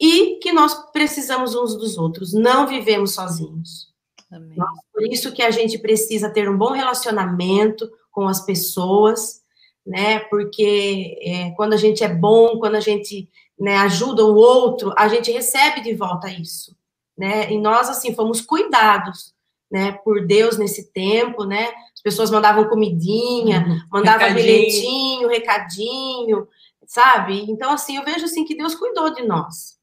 E 0.00 0.36
que 0.36 0.52
nós 0.52 0.74
precisamos 0.92 1.54
uns 1.54 1.76
dos 1.76 1.98
outros, 1.98 2.32
não 2.32 2.66
vivemos 2.66 3.14
sozinhos. 3.14 3.90
Amém. 4.32 4.56
Por 4.92 5.02
isso 5.06 5.32
que 5.32 5.42
a 5.42 5.50
gente 5.50 5.78
precisa 5.78 6.30
ter 6.30 6.48
um 6.48 6.56
bom 6.56 6.72
relacionamento 6.72 7.90
com 8.10 8.26
as 8.26 8.44
pessoas, 8.44 9.42
né? 9.84 10.20
Porque 10.20 11.18
é, 11.22 11.50
quando 11.50 11.72
a 11.74 11.76
gente 11.76 12.04
é 12.04 12.08
bom, 12.08 12.58
quando 12.58 12.76
a 12.76 12.80
gente 12.80 13.28
né, 13.58 13.76
ajuda 13.78 14.24
o 14.24 14.34
outro, 14.34 14.94
a 14.96 15.08
gente 15.08 15.30
recebe 15.30 15.82
de 15.82 15.94
volta 15.94 16.30
isso, 16.30 16.76
né? 17.16 17.50
E 17.52 17.58
nós 17.58 17.88
assim 17.88 18.14
fomos 18.14 18.40
cuidados, 18.40 19.34
né? 19.70 19.92
Por 20.04 20.26
Deus 20.26 20.56
nesse 20.56 20.92
tempo, 20.92 21.44
né? 21.44 21.68
As 21.92 22.00
pessoas 22.02 22.30
mandavam 22.30 22.68
comidinha, 22.68 23.66
uhum. 23.66 23.80
mandavam 23.92 24.28
recadinho. 24.28 24.46
bilhetinho, 24.46 25.28
recadinho, 25.28 26.48
sabe? 26.86 27.44
Então, 27.50 27.72
assim, 27.72 27.96
eu 27.96 28.04
vejo 28.04 28.24
assim 28.24 28.44
que 28.44 28.56
Deus 28.56 28.74
cuidou 28.74 29.12
de 29.12 29.22
nós, 29.22 29.78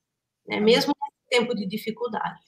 né? 0.48 0.60
mesmo 0.60 0.94
nesse 0.94 1.42
tempo 1.42 1.56
de 1.56 1.66
dificuldade. 1.66 2.40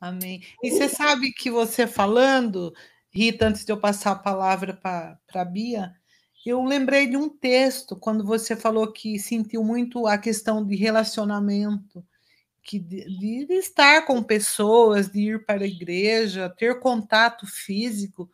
Amém. 0.00 0.42
E 0.62 0.70
você 0.70 0.88
sabe 0.88 1.32
que 1.32 1.50
você 1.50 1.86
falando, 1.86 2.74
Rita, 3.10 3.46
antes 3.46 3.64
de 3.64 3.72
eu 3.72 3.78
passar 3.78 4.12
a 4.12 4.18
palavra 4.18 4.74
para 4.74 5.18
a 5.34 5.44
Bia, 5.44 5.92
eu 6.44 6.62
lembrei 6.64 7.06
de 7.06 7.16
um 7.16 7.28
texto, 7.28 7.94
quando 7.94 8.24
você 8.24 8.56
falou 8.56 8.92
que 8.92 9.18
sentiu 9.18 9.62
muito 9.62 10.06
a 10.06 10.18
questão 10.18 10.64
de 10.66 10.74
relacionamento, 10.74 12.04
que 12.64 12.80
de, 12.80 13.46
de 13.46 13.54
estar 13.54 14.04
com 14.04 14.22
pessoas, 14.22 15.08
de 15.08 15.20
ir 15.20 15.46
para 15.46 15.62
a 15.62 15.68
igreja, 15.68 16.52
ter 16.58 16.80
contato 16.80 17.46
físico 17.46 18.28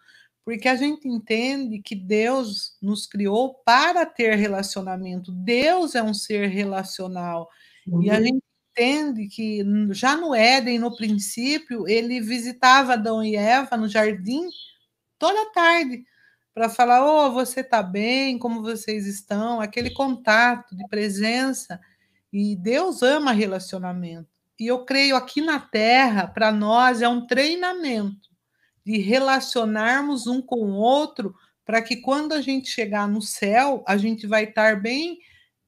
porque 0.49 0.67
a 0.67 0.77
gente 0.77 1.07
entende 1.07 1.79
que 1.79 1.95
Deus 1.95 2.75
nos 2.81 3.07
criou 3.07 3.53
para 3.67 4.07
ter 4.07 4.35
relacionamento. 4.35 5.31
Deus 5.31 5.95
é 5.95 6.03
um 6.03 6.15
ser 6.15 6.47
relacional. 6.47 7.51
Uhum. 7.87 8.03
E 8.03 8.11
a 8.11 8.15
uhum. 8.15 8.25
gente 8.25 8.43
entende 8.79 9.27
que 9.27 9.65
já 9.91 10.17
no 10.17 10.35
Éden, 10.35 10.79
no 10.79 10.95
princípio, 10.97 11.89
ele 11.89 12.21
visitava 12.21 12.93
Adão 12.93 13.25
e 13.25 13.35
Eva 13.35 13.77
no 13.77 13.89
jardim 13.89 14.49
toda 15.19 15.53
tarde 15.53 16.05
para 16.55 16.69
falar: 16.69 17.05
"Oh, 17.05 17.33
você 17.33 17.61
está 17.61 17.83
bem? 17.83 18.39
Como 18.39 18.63
vocês 18.63 19.07
estão?" 19.07 19.61
Aquele 19.61 19.91
contato 19.91 20.77
de 20.77 20.87
presença. 20.89 21.81
E 22.33 22.55
Deus 22.57 23.03
ama 23.03 23.33
relacionamento. 23.33 24.29
E 24.59 24.67
eu 24.67 24.85
creio 24.85 25.17
aqui 25.17 25.41
na 25.41 25.59
terra, 25.59 26.27
para 26.27 26.53
nós 26.53 27.01
é 27.03 27.09
um 27.09 27.27
treinamento 27.27 28.29
de 28.85 28.99
relacionarmos 28.99 30.27
um 30.27 30.41
com 30.43 30.57
o 30.57 30.75
outro, 30.75 31.35
para 31.65 31.83
que 31.83 31.97
quando 31.97 32.33
a 32.33 32.41
gente 32.41 32.69
chegar 32.69 33.07
no 33.09 33.21
céu, 33.21 33.85
a 33.87 33.97
gente 33.97 34.27
vai 34.27 34.45
estar 34.45 34.81
bem 34.81 35.19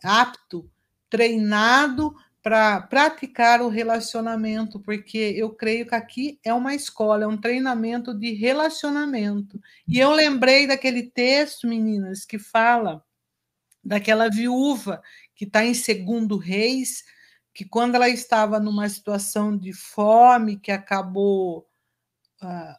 apto, 0.02 0.68
treinado 1.08 2.14
para 2.42 2.80
praticar 2.80 3.60
o 3.60 3.68
relacionamento, 3.68 4.80
porque 4.80 5.34
eu 5.36 5.50
creio 5.50 5.86
que 5.86 5.94
aqui 5.94 6.40
é 6.42 6.54
uma 6.54 6.74
escola, 6.74 7.24
é 7.24 7.26
um 7.26 7.36
treinamento 7.36 8.14
de 8.14 8.32
relacionamento. 8.32 9.60
E 9.86 9.98
eu 9.98 10.10
lembrei 10.10 10.66
daquele 10.66 11.02
texto, 11.02 11.66
meninas, 11.66 12.24
que 12.24 12.38
fala 12.38 13.04
daquela 13.84 14.28
viúva 14.28 15.02
que 15.34 15.44
está 15.44 15.64
em 15.64 15.74
Segundo 15.74 16.36
Reis, 16.36 17.02
que 17.52 17.64
quando 17.64 17.94
ela 17.94 18.08
estava 18.08 18.60
numa 18.60 18.88
situação 18.88 19.56
de 19.56 19.72
fome, 19.72 20.58
que 20.58 20.70
acabou 20.70 21.66
uh, 22.42 22.74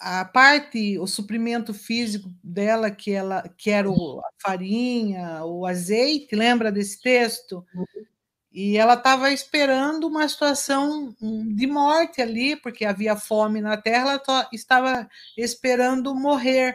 a 0.00 0.24
parte, 0.24 0.98
o 0.98 1.06
suprimento 1.06 1.74
físico 1.74 2.30
dela, 2.42 2.90
que 2.90 3.12
ela 3.12 3.48
que 3.56 3.70
era 3.70 3.90
o, 3.90 4.20
a 4.20 4.30
farinha, 4.40 5.44
o 5.44 5.66
azeite, 5.66 6.34
lembra 6.34 6.70
desse 6.72 7.00
texto? 7.00 7.64
Uhum. 7.74 8.07
E 8.60 8.76
ela 8.76 8.94
estava 8.94 9.30
esperando 9.30 10.08
uma 10.08 10.28
situação 10.28 11.14
de 11.54 11.64
morte 11.64 12.20
ali, 12.20 12.56
porque 12.56 12.84
havia 12.84 13.14
fome 13.14 13.60
na 13.60 13.76
terra, 13.76 14.20
ela 14.26 14.48
estava 14.52 15.08
esperando 15.36 16.12
morrer. 16.12 16.74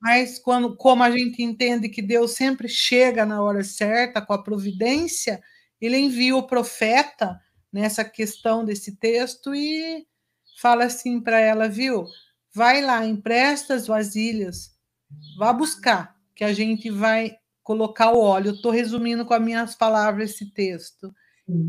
Mas 0.00 0.40
quando, 0.40 0.74
como 0.74 1.04
a 1.04 1.10
gente 1.12 1.40
entende 1.40 1.88
que 1.88 2.02
Deus 2.02 2.32
sempre 2.32 2.68
chega 2.68 3.24
na 3.24 3.40
hora 3.40 3.62
certa 3.62 4.20
com 4.20 4.32
a 4.32 4.42
providência, 4.42 5.40
ele 5.80 5.96
envia 5.98 6.34
o 6.34 6.48
profeta 6.48 7.40
nessa 7.72 8.04
questão 8.04 8.64
desse 8.64 8.96
texto 8.96 9.54
e 9.54 10.04
fala 10.60 10.86
assim 10.86 11.20
para 11.20 11.38
ela, 11.38 11.68
viu? 11.68 12.06
Vai 12.52 12.82
lá, 12.82 13.06
empresta 13.06 13.74
as 13.74 13.86
vasilhas, 13.86 14.72
vá 15.38 15.52
buscar, 15.52 16.16
que 16.34 16.42
a 16.42 16.52
gente 16.52 16.90
vai 16.90 17.36
colocar 17.62 18.10
o 18.10 18.18
óleo. 18.18 18.50
Estou 18.50 18.72
resumindo 18.72 19.24
com 19.24 19.32
as 19.32 19.40
minhas 19.40 19.76
palavras 19.76 20.30
esse 20.30 20.52
texto. 20.52 21.14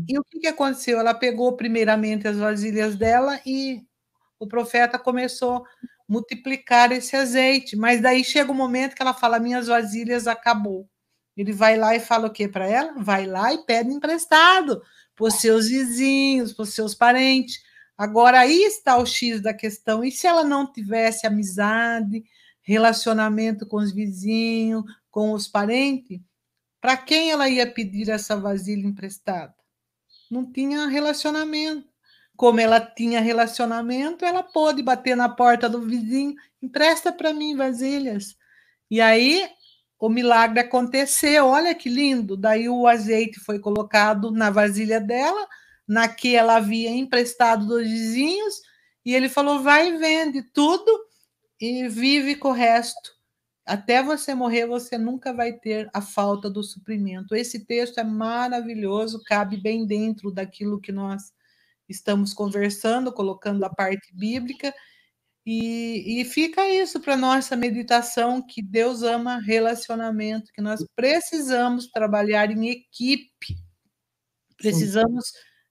E 0.08 0.18
o 0.18 0.24
que, 0.24 0.40
que 0.40 0.46
aconteceu? 0.46 0.98
Ela 0.98 1.14
pegou 1.14 1.56
primeiramente 1.56 2.28
as 2.28 2.36
vasilhas 2.36 2.96
dela 2.96 3.40
e 3.44 3.82
o 4.38 4.46
profeta 4.46 4.98
começou 4.98 5.56
a 5.56 5.62
multiplicar 6.08 6.92
esse 6.92 7.16
azeite. 7.16 7.76
Mas 7.76 8.00
daí 8.00 8.24
chega 8.24 8.50
o 8.50 8.54
um 8.54 8.56
momento 8.56 8.94
que 8.94 9.02
ela 9.02 9.14
fala: 9.14 9.38
Minhas 9.38 9.66
vasilhas 9.66 10.26
acabou. 10.26 10.88
Ele 11.36 11.52
vai 11.52 11.76
lá 11.76 11.94
e 11.96 12.00
fala 12.00 12.28
o 12.28 12.32
que 12.32 12.46
para 12.46 12.66
ela? 12.66 12.94
Vai 12.98 13.26
lá 13.26 13.52
e 13.54 13.64
pede 13.64 13.90
emprestado 13.90 14.82
para 15.14 15.26
os 15.26 15.34
seus 15.34 15.68
vizinhos, 15.68 16.52
para 16.52 16.64
os 16.64 16.74
seus 16.74 16.94
parentes. 16.94 17.62
Agora 17.96 18.40
aí 18.40 18.62
está 18.64 18.98
o 18.98 19.06
X 19.06 19.40
da 19.40 19.54
questão. 19.54 20.04
E 20.04 20.10
se 20.10 20.26
ela 20.26 20.44
não 20.44 20.70
tivesse 20.70 21.26
amizade, 21.26 22.22
relacionamento 22.62 23.66
com 23.66 23.76
os 23.76 23.92
vizinhos, 23.92 24.84
com 25.10 25.32
os 25.32 25.48
parentes, 25.48 26.20
para 26.80 26.96
quem 26.96 27.30
ela 27.30 27.48
ia 27.48 27.70
pedir 27.70 28.10
essa 28.10 28.36
vasilha 28.36 28.86
emprestada? 28.86 29.54
Não 30.32 30.50
tinha 30.50 30.86
relacionamento. 30.86 31.86
Como 32.34 32.58
ela 32.58 32.80
tinha 32.80 33.20
relacionamento, 33.20 34.24
ela 34.24 34.42
pôde 34.42 34.82
bater 34.82 35.14
na 35.14 35.28
porta 35.28 35.68
do 35.68 35.82
vizinho, 35.82 36.34
empresta 36.62 37.12
para 37.12 37.34
mim 37.34 37.54
vasilhas. 37.54 38.34
E 38.90 38.98
aí 38.98 39.46
o 39.98 40.08
milagre 40.08 40.60
aconteceu. 40.60 41.48
Olha 41.48 41.74
que 41.74 41.90
lindo! 41.90 42.34
Daí 42.34 42.66
o 42.66 42.86
azeite 42.86 43.38
foi 43.40 43.58
colocado 43.58 44.30
na 44.30 44.48
vasilha 44.48 44.98
dela, 44.98 45.46
na 45.86 46.08
que 46.08 46.34
ela 46.34 46.56
havia 46.56 46.88
emprestado 46.88 47.66
dos 47.66 47.82
vizinhos, 47.82 48.54
e 49.04 49.14
ele 49.14 49.28
falou: 49.28 49.62
vai 49.62 49.88
e 49.90 49.98
vende 49.98 50.42
tudo 50.54 50.98
e 51.60 51.88
vive 51.88 52.36
com 52.36 52.48
o 52.48 52.52
resto. 52.52 53.12
Até 53.64 54.02
você 54.02 54.34
morrer, 54.34 54.66
você 54.66 54.98
nunca 54.98 55.32
vai 55.32 55.52
ter 55.52 55.88
a 55.94 56.00
falta 56.02 56.50
do 56.50 56.62
suprimento. 56.64 57.34
Esse 57.34 57.64
texto 57.64 57.98
é 57.98 58.04
maravilhoso, 58.04 59.22
cabe 59.24 59.56
bem 59.56 59.86
dentro 59.86 60.32
daquilo 60.32 60.80
que 60.80 60.90
nós 60.90 61.32
estamos 61.88 62.34
conversando, 62.34 63.12
colocando 63.12 63.64
a 63.64 63.70
parte 63.70 64.12
bíblica. 64.14 64.74
E, 65.46 66.20
e 66.20 66.24
fica 66.24 66.68
isso 66.68 67.00
para 67.00 67.16
nossa 67.16 67.56
meditação: 67.56 68.44
que 68.44 68.62
Deus 68.62 69.02
ama 69.02 69.38
relacionamento, 69.40 70.52
que 70.52 70.62
nós 70.62 70.84
precisamos 70.96 71.88
trabalhar 71.88 72.50
em 72.50 72.68
equipe, 72.68 73.56
precisamos 74.56 75.24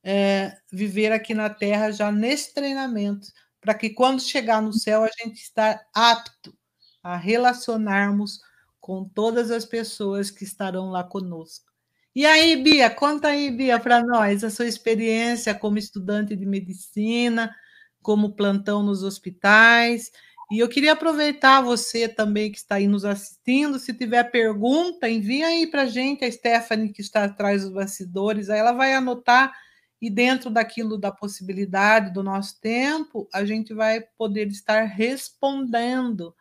é, 0.04 0.58
viver 0.72 1.12
aqui 1.12 1.34
na 1.34 1.50
Terra 1.50 1.92
já 1.92 2.12
nesse 2.12 2.54
treinamento, 2.54 3.28
para 3.62 3.74
que 3.74 3.90
quando 3.92 4.22
chegar 4.22 4.62
no 4.62 4.74
céu 4.74 5.04
a 5.04 5.10
gente 5.24 5.42
está 5.42 5.82
apto 5.94 6.54
a 7.04 7.18
relacionarmos 7.18 8.40
com 8.80 9.04
todas 9.04 9.52
as 9.52 9.66
pessoas 9.66 10.32
que 10.32 10.44
estarão 10.44 10.90
lá 10.90 11.04
conosco. 11.04 11.72
E 12.14 12.26
aí, 12.26 12.62
Bia, 12.62 12.90
conta 12.90 13.30
aí, 13.30 13.50
Bia, 13.50 13.80
para 13.80 14.04
nós 14.04 14.44
a 14.44 14.50
sua 14.50 14.66
experiência 14.68 15.56
como 15.56 15.78
estudante 15.78 16.36
de 16.36 16.46
medicina, 16.46 17.56
como 18.02 18.36
plantão 18.36 18.84
nos 18.84 19.04
hospitais. 19.04 20.12
E 20.52 20.60
eu 20.60 20.68
queria 20.68 20.92
aproveitar 20.92 21.62
você 21.62 22.10
também 22.10 22.52
que 22.52 22.58
está 22.58 22.76
aí 22.76 22.88
nos 22.88 23.06
assistindo. 23.06 23.80
Se 23.80 23.94
tiver 23.94 24.24
pergunta, 24.26 25.08
envia 25.08 25.48
aí 25.48 25.66
para 25.68 25.84
a 25.84 25.86
gente, 25.86 26.26
a 26.26 26.32
Stephanie, 26.32 26.92
que 26.92 27.02
está 27.02 27.24
atrás 27.24 27.64
dos 27.64 27.72
bastidores, 27.72 28.50
aí 28.50 28.60
ela 28.60 28.74
vai 28.74 28.94
anotar 28.94 29.54
e 30.02 30.10
dentro 30.10 30.50
daquilo 30.50 30.98
da 30.98 31.12
possibilidade 31.12 32.12
do 32.12 32.24
nosso 32.24 32.60
tempo, 32.60 33.30
a 33.32 33.46
gente 33.46 33.74
vai 33.74 34.02
poder 34.18 34.48
estar 34.48 34.84
respondendo 34.84 36.36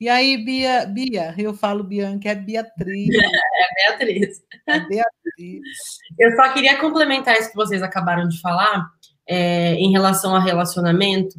e 0.00 0.08
aí, 0.08 0.44
Bia, 0.44 0.86
Bia, 0.86 1.34
eu 1.38 1.54
falo 1.54 1.84
Bianca, 1.84 2.28
é 2.28 2.34
Beatriz. 2.34 3.08
É 3.56 3.96
Beatriz. 3.96 4.42
É 4.66 4.80
Beatriz. 4.80 5.62
Eu 6.18 6.34
só 6.36 6.52
queria 6.52 6.76
complementar 6.78 7.36
isso 7.36 7.50
que 7.50 7.56
vocês 7.56 7.82
acabaram 7.82 8.28
de 8.28 8.40
falar, 8.40 8.86
é, 9.28 9.74
em 9.74 9.92
relação 9.92 10.34
a 10.34 10.40
relacionamento. 10.40 11.36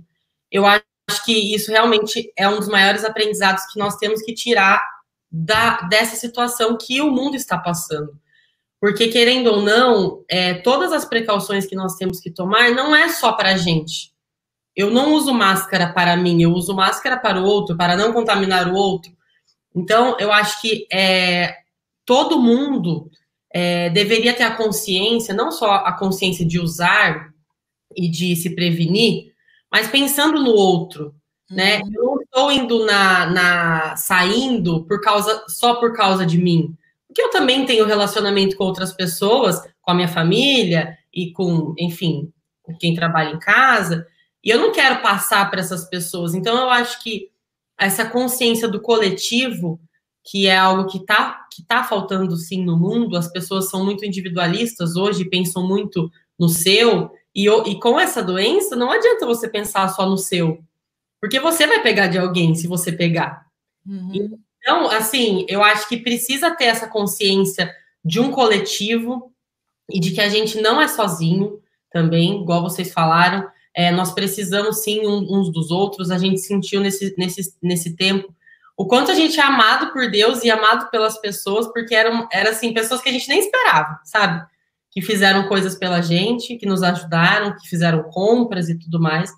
Eu 0.52 0.66
acho 0.66 0.84
que 1.26 1.54
isso 1.54 1.72
realmente 1.72 2.32
é 2.38 2.48
um 2.48 2.58
dos 2.58 2.68
maiores 2.68 3.04
aprendizados 3.04 3.66
que 3.72 3.80
nós 3.80 3.98
temos 3.98 4.22
que 4.22 4.34
tirar 4.34 4.82
da, 5.30 5.82
dessa 5.82 6.16
situação 6.16 6.78
que 6.78 7.02
o 7.02 7.12
mundo 7.12 7.36
está 7.36 7.58
passando. 7.58 8.18
Porque, 8.80 9.10
querendo 9.10 9.48
ou 9.48 9.62
não, 9.62 10.24
é, 10.30 10.56
todas 10.56 10.94
as 10.94 11.06
precauções 11.06 11.66
que 11.66 11.76
nós 11.76 11.96
temos 11.96 12.20
que 12.20 12.32
tomar 12.32 12.72
não 12.72 12.96
é 12.96 13.10
só 13.10 13.34
para 13.34 13.50
a 13.50 13.58
gente 13.58 14.15
eu 14.76 14.92
não 14.92 15.14
uso 15.14 15.34
máscara 15.34 15.94
para 15.94 16.18
mim, 16.18 16.42
eu 16.42 16.52
uso 16.52 16.76
máscara 16.76 17.18
para 17.18 17.40
o 17.40 17.46
outro, 17.46 17.78
para 17.78 17.96
não 17.96 18.12
contaminar 18.12 18.68
o 18.68 18.76
outro. 18.76 19.12
Então, 19.74 20.18
eu 20.20 20.32
acho 20.32 20.62
que 20.62 20.88
é, 20.92 21.56
todo 22.06 22.40
mundo 22.40 23.10
é, 23.54 23.90
deveria 23.90 24.34
ter 24.34 24.44
a 24.44 24.56
consciência, 24.56 25.34
não 25.34 25.52
só 25.52 25.76
a 25.76 25.94
consciência 25.94 26.46
de 26.46 26.60
usar 26.60 27.34
e 27.96 28.10
de 28.10 28.36
se 28.36 28.54
prevenir, 28.54 29.34
mas 29.72 29.88
pensando 29.88 30.42
no 30.42 30.52
outro, 30.52 31.16
né? 31.50 31.78
uhum. 31.78 31.86
né? 31.86 31.92
Eu 31.96 32.04
não 32.04 32.22
estou 32.22 32.52
indo 32.52 32.86
na, 32.86 33.26
na 33.28 33.96
saindo 33.96 34.84
por 34.86 35.02
causa 35.02 35.44
só 35.48 35.76
por 35.76 35.94
causa 35.94 36.26
de 36.26 36.38
mim, 36.38 36.76
porque 37.08 37.22
eu 37.22 37.30
também 37.30 37.66
tenho 37.66 37.86
relacionamento 37.86 38.58
com 38.58 38.66
outras 38.66 38.92
pessoas, 38.92 39.62
com 39.82 39.92
a 39.92 39.94
minha 39.94 40.08
família 40.08 40.98
e 41.14 41.32
com, 41.32 41.74
enfim, 41.80 42.30
com 42.62 42.76
quem 42.76 42.94
trabalha 42.94 43.30
em 43.30 43.40
casa. 43.40 44.06
E 44.46 44.50
eu 44.52 44.60
não 44.60 44.72
quero 44.72 45.02
passar 45.02 45.50
para 45.50 45.60
essas 45.60 45.90
pessoas. 45.90 46.36
Então, 46.36 46.56
eu 46.56 46.70
acho 46.70 47.02
que 47.02 47.32
essa 47.78 48.06
consciência 48.06 48.68
do 48.68 48.80
coletivo, 48.80 49.80
que 50.24 50.46
é 50.46 50.56
algo 50.56 50.88
que 50.88 51.00
está 51.00 51.44
que 51.52 51.64
tá 51.64 51.84
faltando 51.84 52.36
sim 52.36 52.64
no 52.64 52.78
mundo, 52.78 53.18
as 53.18 53.32
pessoas 53.32 53.70
são 53.70 53.84
muito 53.84 54.06
individualistas 54.06 54.96
hoje, 54.98 55.30
pensam 55.30 55.66
muito 55.66 56.12
no 56.38 56.50
seu, 56.50 57.12
e, 57.34 57.48
e 57.48 57.80
com 57.80 57.98
essa 57.98 58.22
doença, 58.22 58.76
não 58.76 58.92
adianta 58.92 59.26
você 59.26 59.48
pensar 59.48 59.88
só 59.90 60.06
no 60.06 60.18
seu, 60.18 60.60
porque 61.22 61.40
você 61.40 61.66
vai 61.66 61.82
pegar 61.82 62.08
de 62.08 62.18
alguém 62.18 62.54
se 62.56 62.68
você 62.68 62.92
pegar. 62.92 63.46
Uhum. 63.88 64.38
Então, 64.60 64.90
assim, 64.90 65.46
eu 65.48 65.64
acho 65.64 65.88
que 65.88 65.98
precisa 65.98 66.52
ter 66.52 66.66
essa 66.66 66.88
consciência 66.88 67.74
de 68.04 68.20
um 68.20 68.32
coletivo 68.32 69.32
e 69.90 70.00
de 70.00 70.12
que 70.12 70.22
a 70.22 70.28
gente 70.28 70.60
não 70.60 70.82
é 70.82 70.88
sozinho 70.88 71.62
também, 71.90 72.42
igual 72.42 72.62
vocês 72.62 72.92
falaram, 72.92 73.50
é, 73.76 73.92
nós 73.92 74.14
precisamos 74.14 74.82
sim 74.84 75.06
uns 75.06 75.52
dos 75.52 75.70
outros. 75.70 76.10
A 76.10 76.18
gente 76.18 76.40
sentiu 76.40 76.80
nesse, 76.80 77.14
nesse, 77.18 77.56
nesse 77.62 77.96
tempo 77.96 78.34
o 78.78 78.86
quanto 78.86 79.12
a 79.12 79.14
gente 79.14 79.40
é 79.40 79.44
amado 79.44 79.92
por 79.92 80.10
Deus 80.10 80.44
e 80.44 80.50
amado 80.50 80.90
pelas 80.90 81.18
pessoas, 81.20 81.68
porque 81.72 81.96
eram, 81.96 82.28
eram 82.32 82.52
assim, 82.52 82.74
pessoas 82.74 83.02
que 83.02 83.10
a 83.10 83.12
gente 83.12 83.28
nem 83.28 83.40
esperava, 83.40 84.00
sabe? 84.04 84.46
Que 84.92 85.02
fizeram 85.02 85.48
coisas 85.48 85.76
pela 85.76 86.02
gente, 86.02 86.58
que 86.58 86.66
nos 86.66 86.84
ajudaram, 86.84 87.56
que 87.56 87.68
fizeram 87.68 88.04
compras 88.04 88.70
e 88.70 88.78
tudo 88.78 89.00
mais. 89.00 89.32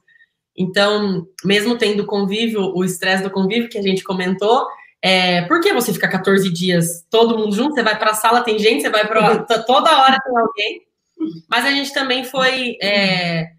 Então, 0.56 1.28
mesmo 1.46 1.78
tendo 1.78 2.06
convívio, 2.06 2.74
o 2.76 2.84
estresse 2.84 3.24
do 3.24 3.30
convívio 3.30 3.70
que 3.70 3.78
a 3.78 3.82
gente 3.82 4.04
comentou, 4.04 4.68
é, 5.04 5.44
por 5.44 5.62
que 5.62 5.72
você 5.72 5.94
fica 5.94 6.08
14 6.08 6.52
dias 6.52 7.06
todo 7.10 7.38
mundo 7.38 7.56
junto? 7.56 7.76
Você 7.76 7.84
vai 7.84 7.98
para 7.98 8.12
a 8.12 8.16
sala, 8.16 8.42
tem 8.42 8.58
gente, 8.58 8.82
você 8.82 8.90
vai 8.90 9.08
para 9.08 9.40
toda 9.66 10.02
hora 10.02 10.20
tem 10.20 10.38
alguém. 10.38 10.82
Mas 11.48 11.66
a 11.66 11.72
gente 11.72 11.94
também 11.94 12.24
foi 12.24 12.76
é, 12.82 13.52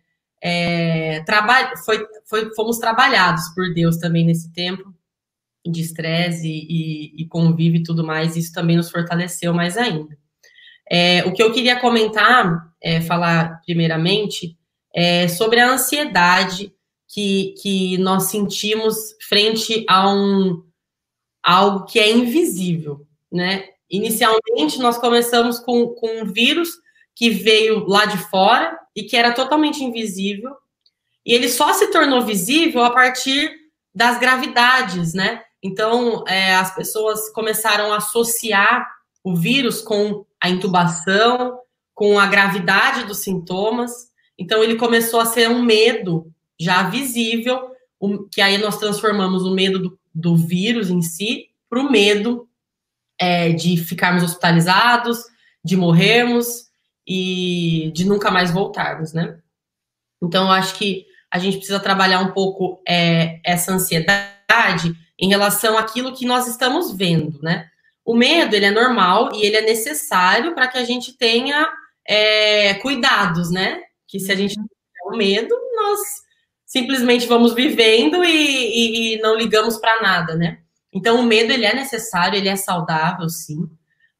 é, 0.43 1.23
traba 1.25 1.77
foi, 1.85 2.07
foi, 2.29 2.55
fomos 2.55 2.79
trabalhados 2.79 3.49
por 3.55 3.73
Deus 3.75 3.97
também 3.97 4.25
nesse 4.25 4.53
tempo 4.53 4.95
de 5.67 5.81
estresse 5.83 6.47
e, 6.47 6.67
e, 6.69 7.23
e 7.23 7.27
convívio 7.27 7.81
e 7.81 7.83
tudo 7.83 8.05
mais, 8.05 8.37
isso 8.37 8.53
também 8.53 8.77
nos 8.77 8.91
fortaleceu 8.91 9.53
mais 9.53 9.77
ainda. 9.77 10.17
É, 10.91 11.25
o 11.25 11.33
que 11.33 11.43
eu 11.43 11.53
queria 11.53 11.79
comentar, 11.79 12.73
é, 12.81 13.01
falar 13.01 13.61
primeiramente, 13.65 14.57
é 14.95 15.29
sobre 15.29 15.61
a 15.61 15.71
ansiedade 15.71 16.73
que, 17.07 17.55
que 17.61 17.99
nós 17.99 18.25
sentimos 18.25 18.97
frente 19.29 19.85
a 19.89 20.11
um 20.11 20.65
algo 21.43 21.85
que 21.85 21.99
é 21.99 22.11
invisível, 22.11 23.07
né? 23.31 23.65
Inicialmente, 23.91 24.79
nós 24.79 24.99
começamos 24.99 25.59
com, 25.59 25.89
com 25.89 26.23
um 26.23 26.33
vírus 26.33 26.71
que 27.15 27.31
veio 27.31 27.87
lá 27.87 28.05
de 28.05 28.19
fora 28.19 28.79
e 28.99 29.05
que 29.05 29.17
era 29.17 29.33
totalmente 29.33 29.85
invisível. 29.85 30.57
E 31.25 31.33
ele 31.33 31.49
só 31.49 31.73
se 31.73 31.87
tornou 31.93 32.21
visível 32.23 32.83
a 32.83 32.91
partir 32.91 33.49
das 33.95 34.19
gravidades, 34.19 35.15
né? 35.15 35.41
Então, 35.63 36.25
é, 36.27 36.57
as 36.57 36.75
pessoas 36.75 37.31
começaram 37.31 37.93
a 37.93 37.99
associar 37.99 38.85
o 39.23 39.37
vírus 39.37 39.81
com 39.81 40.27
a 40.41 40.49
intubação, 40.49 41.61
com 41.95 42.19
a 42.19 42.27
gravidade 42.27 43.05
dos 43.05 43.19
sintomas. 43.19 43.93
Então, 44.37 44.65
ele 44.65 44.75
começou 44.75 45.21
a 45.21 45.27
ser 45.27 45.49
um 45.49 45.63
medo 45.63 46.33
já 46.59 46.83
visível, 46.91 47.71
que 48.33 48.41
aí 48.41 48.59
nós 48.59 48.79
transformamos 48.79 49.45
o 49.45 49.55
medo 49.55 49.79
do, 49.79 49.99
do 50.13 50.37
vírus 50.37 50.91
em 50.91 51.03
si 51.03 51.51
para 51.71 51.79
o 51.79 51.91
medo 51.91 52.49
é, 53.17 53.53
de 53.53 53.77
ficarmos 53.77 54.25
hospitalizados, 54.25 55.23
de 55.65 55.77
morrermos 55.77 56.68
e 57.09 57.91
de 57.95 58.05
nunca 58.05 58.31
mais 58.31 58.51
voltarmos, 58.51 59.15
né? 59.15 59.39
Então, 60.23 60.45
eu 60.45 60.53
acho 60.53 60.75
que 60.75 61.07
a 61.31 61.39
gente 61.39 61.57
precisa 61.57 61.81
trabalhar 61.81 62.21
um 62.21 62.33
pouco 62.33 62.83
é, 62.87 63.41
essa 63.43 63.73
ansiedade 63.73 64.95
em 65.19 65.29
relação 65.29 65.79
àquilo 65.79 66.15
que 66.15 66.27
nós 66.27 66.47
estamos 66.47 66.93
vendo, 66.93 67.41
né? 67.43 67.67
O 68.05 68.15
medo, 68.15 68.55
ele 68.55 68.67
é 68.67 68.71
normal 68.71 69.31
e 69.35 69.45
ele 69.45 69.57
é 69.57 69.63
necessário 69.63 70.55
para 70.55 70.69
que 70.69 70.77
a 70.77 70.85
gente 70.85 71.17
tenha 71.17 71.69
é, 72.07 72.75
cuidados, 72.75 73.51
né? 73.51 73.81
Que 74.07 74.21
se 74.21 74.31
a 74.31 74.35
gente 74.35 74.55
tiver 74.55 75.07
o 75.07 75.17
medo, 75.17 75.55
nós 75.77 76.01
simplesmente 76.67 77.27
vamos 77.27 77.55
vivendo 77.55 78.23
e, 78.23 78.29
e, 78.29 79.15
e 79.15 79.19
não 79.23 79.35
ligamos 79.35 79.79
para 79.79 80.03
nada, 80.03 80.35
né? 80.35 80.59
Então, 80.93 81.21
o 81.21 81.23
medo, 81.23 81.53
ele 81.53 81.65
é 81.65 81.75
necessário, 81.75 82.37
ele 82.37 82.49
é 82.49 82.57
saudável, 82.57 83.29
sim, 83.29 83.69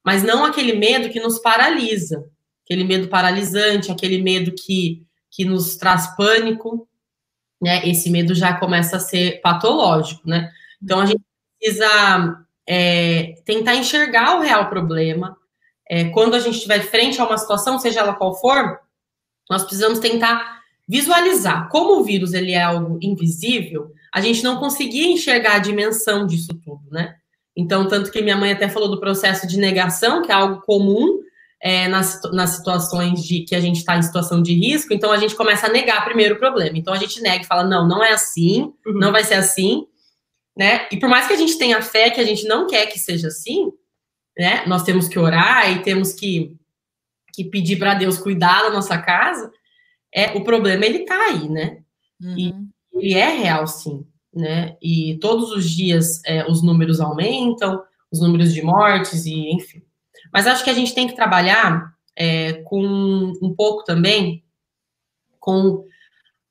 mas 0.05 0.23
não 0.23 0.45
aquele 0.45 0.75
medo 0.75 1.11
que 1.11 1.21
nos 1.21 1.39
paralisa, 1.39 2.25
aquele 2.69 2.85
medo 2.85 3.09
paralisante, 3.09 3.91
aquele 3.91 4.21
medo 4.21 4.53
que, 4.53 5.03
que 5.31 5.43
nos 5.43 5.77
traz 5.77 6.15
pânico, 6.15 6.87
né? 7.61 7.89
Esse 7.89 8.11
medo 8.11 8.35
já 8.35 8.53
começa 8.53 8.99
a 8.99 9.01
ser 9.01 9.41
patológico, 9.41 10.29
né? 10.29 10.51
Então 10.83 11.01
a 11.01 11.07
gente 11.07 11.23
precisa 11.59 12.45
é, 12.69 13.35
tentar 13.47 13.75
enxergar 13.75 14.37
o 14.37 14.43
real 14.43 14.69
problema. 14.69 15.35
É, 15.89 16.11
quando 16.11 16.35
a 16.35 16.41
gente 16.41 16.57
estiver 16.57 16.81
frente 16.83 17.19
a 17.19 17.27
uma 17.27 17.39
situação, 17.39 17.79
seja 17.79 18.01
ela 18.01 18.13
qual 18.13 18.39
for, 18.39 18.79
nós 19.49 19.63
precisamos 19.63 19.99
tentar 19.99 20.59
visualizar. 20.87 21.71
Como 21.71 21.99
o 21.99 22.05
vírus 22.05 22.35
ele 22.35 22.53
é 22.53 22.63
algo 22.63 22.99
invisível, 23.01 23.93
a 24.13 24.21
gente 24.21 24.45
não 24.45 24.59
conseguia 24.59 25.11
enxergar 25.11 25.55
a 25.55 25.59
dimensão 25.59 26.27
disso 26.27 26.53
tudo, 26.63 26.91
né? 26.91 27.17
Então, 27.57 27.89
tanto 27.89 28.13
que 28.13 28.21
minha 28.21 28.37
mãe 28.37 28.53
até 28.53 28.69
falou 28.69 28.91
do 28.91 29.01
processo 29.01 29.47
de 29.47 29.59
negação, 29.59 30.23
que 30.23 30.31
é 30.31 30.35
algo 30.35 30.61
comum 30.61 31.27
é, 31.61 31.89
nas, 31.89 32.21
nas 32.33 32.51
situações 32.51 33.23
de 33.25 33.41
que 33.43 33.55
a 33.55 33.61
gente 33.61 33.77
está 33.77 33.97
em 33.97 34.03
situação 34.03 34.41
de 34.41 34.55
risco, 34.55 34.93
então 34.95 35.11
a 35.11 35.19
gente 35.19 35.35
começa 35.35 35.67
a 35.67 35.73
negar 35.73 36.05
primeiro 36.05 36.37
o 36.37 36.39
problema. 36.39 36.79
Então 36.79 36.95
a 36.95 36.99
gente 36.99 37.21
nega 37.21 37.43
e 37.43 37.47
fala, 37.47 37.65
não, 37.65 37.87
não 37.87 38.03
é 38.03 38.13
assim, 38.13 38.73
uhum. 38.87 38.95
não 38.95 39.11
vai 39.11 39.25
ser 39.25 39.35
assim, 39.35 39.87
né? 40.57 40.87
E 40.93 40.99
por 40.99 41.09
mais 41.09 41.27
que 41.27 41.33
a 41.33 41.37
gente 41.37 41.59
tenha 41.59 41.83
fé 41.83 42.11
que 42.11 42.21
a 42.21 42.25
gente 42.25 42.47
não 42.47 42.67
quer 42.67 42.87
que 42.87 42.99
seja 42.99 43.29
assim, 43.29 43.73
né? 44.39 44.65
Nós 44.67 44.85
temos 44.85 45.09
que 45.09 45.19
orar 45.19 45.71
e 45.73 45.83
temos 45.83 46.13
que, 46.13 46.57
que 47.35 47.45
pedir 47.45 47.77
para 47.77 47.95
Deus 47.95 48.19
cuidar 48.19 48.63
da 48.63 48.71
nossa 48.71 48.97
casa, 48.99 49.51
é 50.15 50.37
o 50.37 50.45
problema 50.45 50.87
ele 50.87 51.01
tá 51.01 51.17
aí, 51.27 51.49
né? 51.49 51.79
Uhum. 52.23 52.37
E 52.39 52.55
ele 52.95 53.15
é 53.15 53.29
real, 53.31 53.67
sim, 53.67 54.07
né? 54.33 54.77
E 54.81 55.19
todos 55.21 55.51
os 55.51 55.69
dias 55.69 56.23
é, 56.25 56.49
os 56.49 56.63
números 56.63 57.01
aumentam, 57.01 57.83
os 58.13 58.21
números 58.21 58.55
de 58.55 58.63
mortes 58.63 59.27
e 59.27 59.51
enfim. 59.51 59.83
Mas 60.33 60.47
acho 60.47 60.65
que 60.65 60.71
a 60.71 60.75
gente 60.75 60.95
tem 60.95 61.07
que 61.07 61.17
trabalhar 61.17 61.93
é, 62.17 62.55
com 62.65 63.33
um 63.41 63.55
pouco 63.57 63.85
também 63.85 64.45
com 65.39 65.85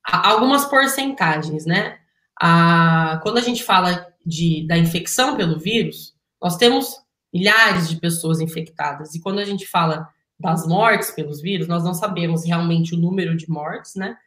algumas 0.03 0.65
porcentagens, 0.65 1.65
né? 1.65 1.99
A, 2.39 3.19
quando 3.21 3.37
a 3.37 3.41
gente 3.41 3.63
fala 3.63 4.07
de, 4.25 4.65
da 4.67 4.77
infecção 4.77 5.35
pelo 5.35 5.59
vírus, 5.59 6.15
nós 6.41 6.55
temos 6.55 6.95
milhares 7.33 7.89
de 7.89 7.97
pessoas 7.97 8.39
infectadas. 8.39 9.13
E 9.13 9.21
quando 9.21 9.39
a 9.39 9.45
gente 9.45 9.67
fala 9.67 10.07
das 10.39 10.65
mortes 10.65 11.11
pelos 11.11 11.41
vírus, 11.41 11.67
nós 11.67 11.83
não 11.83 11.93
sabemos 11.93 12.45
realmente 12.45 12.95
o 12.95 12.97
número 12.97 13.35
de 13.35 13.49
mortes, 13.49 13.95
né? 13.95 14.17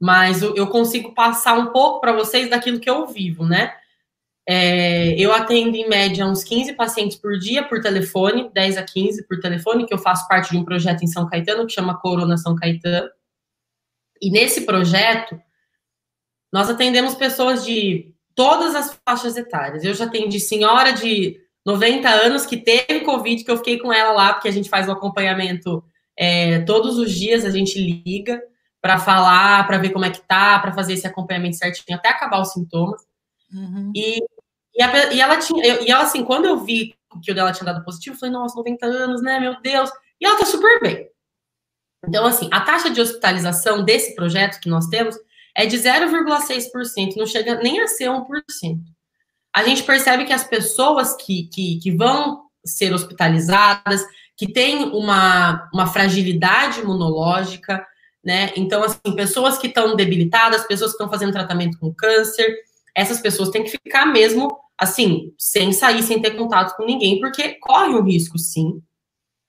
Mas 0.00 0.42
eu, 0.42 0.54
eu 0.56 0.66
consigo 0.68 1.14
passar 1.14 1.58
um 1.58 1.66
pouco 1.66 2.00
para 2.00 2.12
vocês 2.12 2.48
daquilo 2.48 2.80
que 2.80 2.90
eu 2.90 3.06
vivo, 3.06 3.44
né? 3.44 3.74
É, 4.48 5.14
eu 5.20 5.32
atendo 5.32 5.76
em 5.76 5.88
média 5.88 6.26
uns 6.26 6.42
15 6.42 6.72
pacientes 6.72 7.16
por 7.16 7.38
dia 7.38 7.62
por 7.62 7.80
telefone, 7.80 8.50
10 8.52 8.76
a 8.76 8.82
15 8.82 9.26
por 9.28 9.38
telefone, 9.38 9.86
que 9.86 9.94
eu 9.94 9.98
faço 9.98 10.26
parte 10.26 10.50
de 10.50 10.58
um 10.58 10.64
projeto 10.64 11.02
em 11.02 11.06
São 11.06 11.28
Caetano 11.28 11.66
que 11.66 11.72
chama 11.72 12.00
Corona 12.00 12.36
São 12.36 12.56
Caetano. 12.56 13.08
E 14.20 14.30
nesse 14.30 14.62
projeto, 14.62 15.40
nós 16.52 16.68
atendemos 16.68 17.14
pessoas 17.14 17.64
de 17.64 18.12
todas 18.34 18.74
as 18.74 18.98
faixas 19.04 19.36
etárias. 19.36 19.84
Eu 19.84 19.94
já 19.94 20.04
atendi 20.04 20.40
senhora 20.40 20.92
de 20.92 21.40
90 21.64 22.08
anos 22.08 22.44
que 22.44 22.56
teve 22.56 23.00
Covid, 23.04 23.44
que 23.44 23.50
eu 23.50 23.56
fiquei 23.56 23.78
com 23.78 23.92
ela 23.92 24.12
lá, 24.12 24.32
porque 24.32 24.48
a 24.48 24.52
gente 24.52 24.68
faz 24.68 24.88
o 24.88 24.92
acompanhamento 24.92 25.84
é, 26.16 26.60
todos 26.60 26.98
os 26.98 27.12
dias, 27.12 27.44
a 27.44 27.50
gente 27.50 27.78
liga 27.78 28.42
para 28.80 28.98
falar, 28.98 29.66
para 29.66 29.78
ver 29.78 29.90
como 29.90 30.04
é 30.04 30.10
que 30.10 30.20
tá, 30.20 30.58
para 30.58 30.72
fazer 30.72 30.94
esse 30.94 31.06
acompanhamento 31.06 31.56
certinho 31.56 31.96
até 31.96 32.08
acabar 32.08 32.40
os 32.40 32.52
sintomas. 32.52 33.00
Uhum. 33.52 33.92
E, 33.94 34.18
e, 34.74 34.82
a, 34.82 35.12
e, 35.12 35.20
ela 35.20 35.38
tinha, 35.38 35.82
e 35.82 35.90
ela 35.90 36.04
assim, 36.04 36.24
quando 36.24 36.46
eu 36.46 36.64
vi 36.64 36.94
que 37.22 37.30
o 37.30 37.34
dela 37.34 37.52
tinha 37.52 37.66
dado 37.66 37.84
positivo, 37.84 38.16
eu 38.16 38.20
falei, 38.20 38.32
nossa, 38.32 38.56
90 38.56 38.86
anos, 38.86 39.22
né, 39.22 39.38
meu 39.38 39.60
Deus. 39.60 39.90
E 40.20 40.26
ela 40.26 40.38
tá 40.38 40.46
super 40.46 40.80
bem. 40.80 41.08
Então, 42.06 42.26
assim, 42.26 42.48
a 42.50 42.60
taxa 42.60 42.90
de 42.90 43.00
hospitalização 43.00 43.84
desse 43.84 44.14
projeto 44.14 44.60
que 44.60 44.68
nós 44.68 44.86
temos 44.86 45.16
é 45.54 45.66
de 45.66 45.76
0,6%, 45.76 47.16
não 47.16 47.26
chega 47.26 47.56
nem 47.56 47.80
a 47.80 47.86
ser 47.86 48.06
1%. 48.06 48.24
A 49.54 49.64
gente 49.64 49.82
percebe 49.82 50.24
que 50.24 50.32
as 50.32 50.44
pessoas 50.44 51.14
que, 51.14 51.44
que, 51.48 51.78
que 51.78 51.90
vão 51.90 52.44
ser 52.64 52.92
hospitalizadas, 52.92 54.02
que 54.36 54.50
têm 54.50 54.84
uma, 54.84 55.68
uma 55.72 55.86
fragilidade 55.86 56.80
imunológica, 56.80 57.86
né? 58.24 58.52
Então, 58.56 58.82
assim, 58.82 58.98
pessoas 59.14 59.58
que 59.58 59.66
estão 59.66 59.94
debilitadas, 59.94 60.66
pessoas 60.66 60.92
que 60.92 60.94
estão 60.94 61.10
fazendo 61.10 61.32
tratamento 61.32 61.78
com 61.78 61.92
câncer, 61.92 62.56
essas 62.94 63.20
pessoas 63.20 63.50
têm 63.50 63.64
que 63.64 63.70
ficar 63.70 64.06
mesmo 64.06 64.50
assim, 64.76 65.32
sem 65.38 65.72
sair, 65.72 66.02
sem 66.02 66.20
ter 66.20 66.32
contato 66.32 66.76
com 66.76 66.84
ninguém, 66.84 67.20
porque 67.20 67.54
corre 67.60 67.94
um 67.94 68.02
risco, 68.02 68.38
sim. 68.38 68.82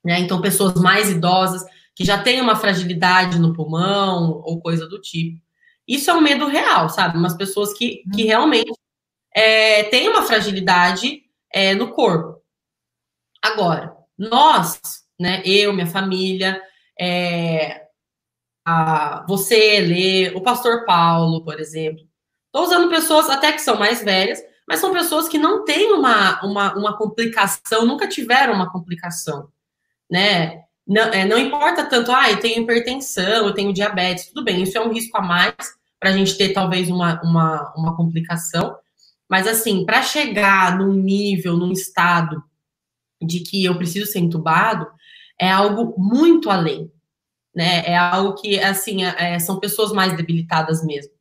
Né? 0.03 0.19
Então, 0.19 0.41
pessoas 0.41 0.75
mais 0.75 1.09
idosas, 1.09 1.63
que 1.95 2.03
já 2.03 2.21
têm 2.21 2.41
uma 2.41 2.55
fragilidade 2.55 3.39
no 3.39 3.53
pulmão 3.53 4.41
ou 4.43 4.61
coisa 4.61 4.87
do 4.87 4.99
tipo. 5.01 5.41
Isso 5.87 6.09
é 6.09 6.13
um 6.13 6.21
medo 6.21 6.47
real, 6.47 6.89
sabe? 6.89 7.17
Umas 7.17 7.35
pessoas 7.35 7.73
que, 7.73 8.03
que 8.13 8.23
uhum. 8.23 8.27
realmente 8.27 8.71
é, 9.35 9.83
têm 9.83 10.09
uma 10.09 10.23
fragilidade 10.23 11.23
é, 11.51 11.73
no 11.75 11.91
corpo. 11.91 12.41
Agora, 13.41 13.95
nós, 14.17 14.79
né, 15.19 15.41
eu, 15.45 15.73
minha 15.73 15.87
família, 15.87 16.61
é, 16.99 17.87
a, 18.65 19.25
você, 19.27 19.79
Lê, 19.81 20.29
o 20.35 20.41
pastor 20.41 20.85
Paulo, 20.85 21.43
por 21.43 21.59
exemplo, 21.59 22.03
Estou 22.53 22.67
usando 22.67 22.87
pessoas 22.87 23.31
até 23.31 23.51
que 23.51 23.59
são 23.59 23.79
mais 23.79 24.03
velhas, 24.03 24.39
mas 24.67 24.79
são 24.79 24.93
pessoas 24.93 25.27
que 25.27 25.39
não 25.39 25.65
têm 25.65 25.91
uma, 25.91 26.39
uma, 26.45 26.75
uma 26.75 26.95
complicação, 26.95 27.83
nunca 27.83 28.07
tiveram 28.07 28.53
uma 28.53 28.71
complicação, 28.71 29.47
né? 30.09 30.61
Não, 30.85 31.01
é, 31.01 31.25
não 31.25 31.39
importa 31.39 31.83
tanto, 31.83 32.11
ah, 32.11 32.29
eu 32.29 32.39
tenho 32.39 32.61
hipertensão, 32.61 33.47
eu 33.47 33.53
tenho 33.55 33.73
diabetes, 33.73 34.27
tudo 34.27 34.43
bem, 34.43 34.61
isso 34.61 34.77
é 34.77 34.81
um 34.81 34.93
risco 34.93 35.17
a 35.17 35.21
mais 35.21 35.55
para 35.99 36.11
a 36.11 36.11
gente 36.11 36.37
ter 36.37 36.53
talvez 36.53 36.91
uma, 36.91 37.19
uma, 37.23 37.73
uma 37.75 37.97
complicação, 37.97 38.75
mas 39.27 39.47
assim, 39.47 39.83
para 39.83 40.03
chegar 40.03 40.77
num 40.77 40.93
nível, 40.93 41.57
num 41.57 41.71
estado 41.71 42.43
de 43.19 43.39
que 43.39 43.65
eu 43.65 43.75
preciso 43.77 44.11
ser 44.11 44.19
entubado, 44.19 44.85
é 45.39 45.49
algo 45.49 45.95
muito 45.97 46.51
além, 46.51 46.91
né? 47.55 47.83
É 47.85 47.97
algo 47.97 48.35
que, 48.35 48.59
assim, 48.59 49.03
é, 49.03 49.39
são 49.39 49.59
pessoas 49.59 49.91
mais 49.91 50.15
debilitadas 50.15 50.85
mesmo. 50.85 51.12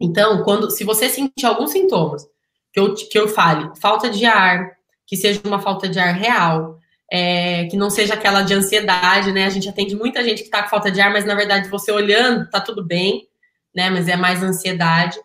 Então, 0.00 0.42
quando, 0.42 0.70
se 0.70 0.84
você 0.84 1.08
sentir 1.08 1.46
alguns 1.46 1.72
sintomas, 1.72 2.26
que 2.72 2.80
eu, 2.80 2.94
que 2.94 3.18
eu 3.18 3.28
fale, 3.28 3.70
falta 3.80 4.10
de 4.10 4.26
ar, 4.26 4.72
que 5.06 5.16
seja 5.16 5.40
uma 5.44 5.60
falta 5.60 5.88
de 5.88 5.98
ar 5.98 6.14
real, 6.14 6.78
é, 7.10 7.66
que 7.66 7.76
não 7.76 7.88
seja 7.88 8.14
aquela 8.14 8.42
de 8.42 8.52
ansiedade, 8.52 9.32
né? 9.32 9.46
A 9.46 9.50
gente 9.50 9.68
atende 9.68 9.94
muita 9.94 10.22
gente 10.22 10.42
que 10.42 10.50
tá 10.50 10.62
com 10.62 10.68
falta 10.68 10.90
de 10.90 11.00
ar, 11.00 11.10
mas 11.12 11.24
na 11.24 11.34
verdade 11.34 11.68
você 11.68 11.90
olhando, 11.92 12.50
tá 12.50 12.60
tudo 12.60 12.84
bem, 12.84 13.26
né? 13.74 13.88
Mas 13.88 14.08
é 14.08 14.16
mais 14.16 14.42
ansiedade. 14.42 15.18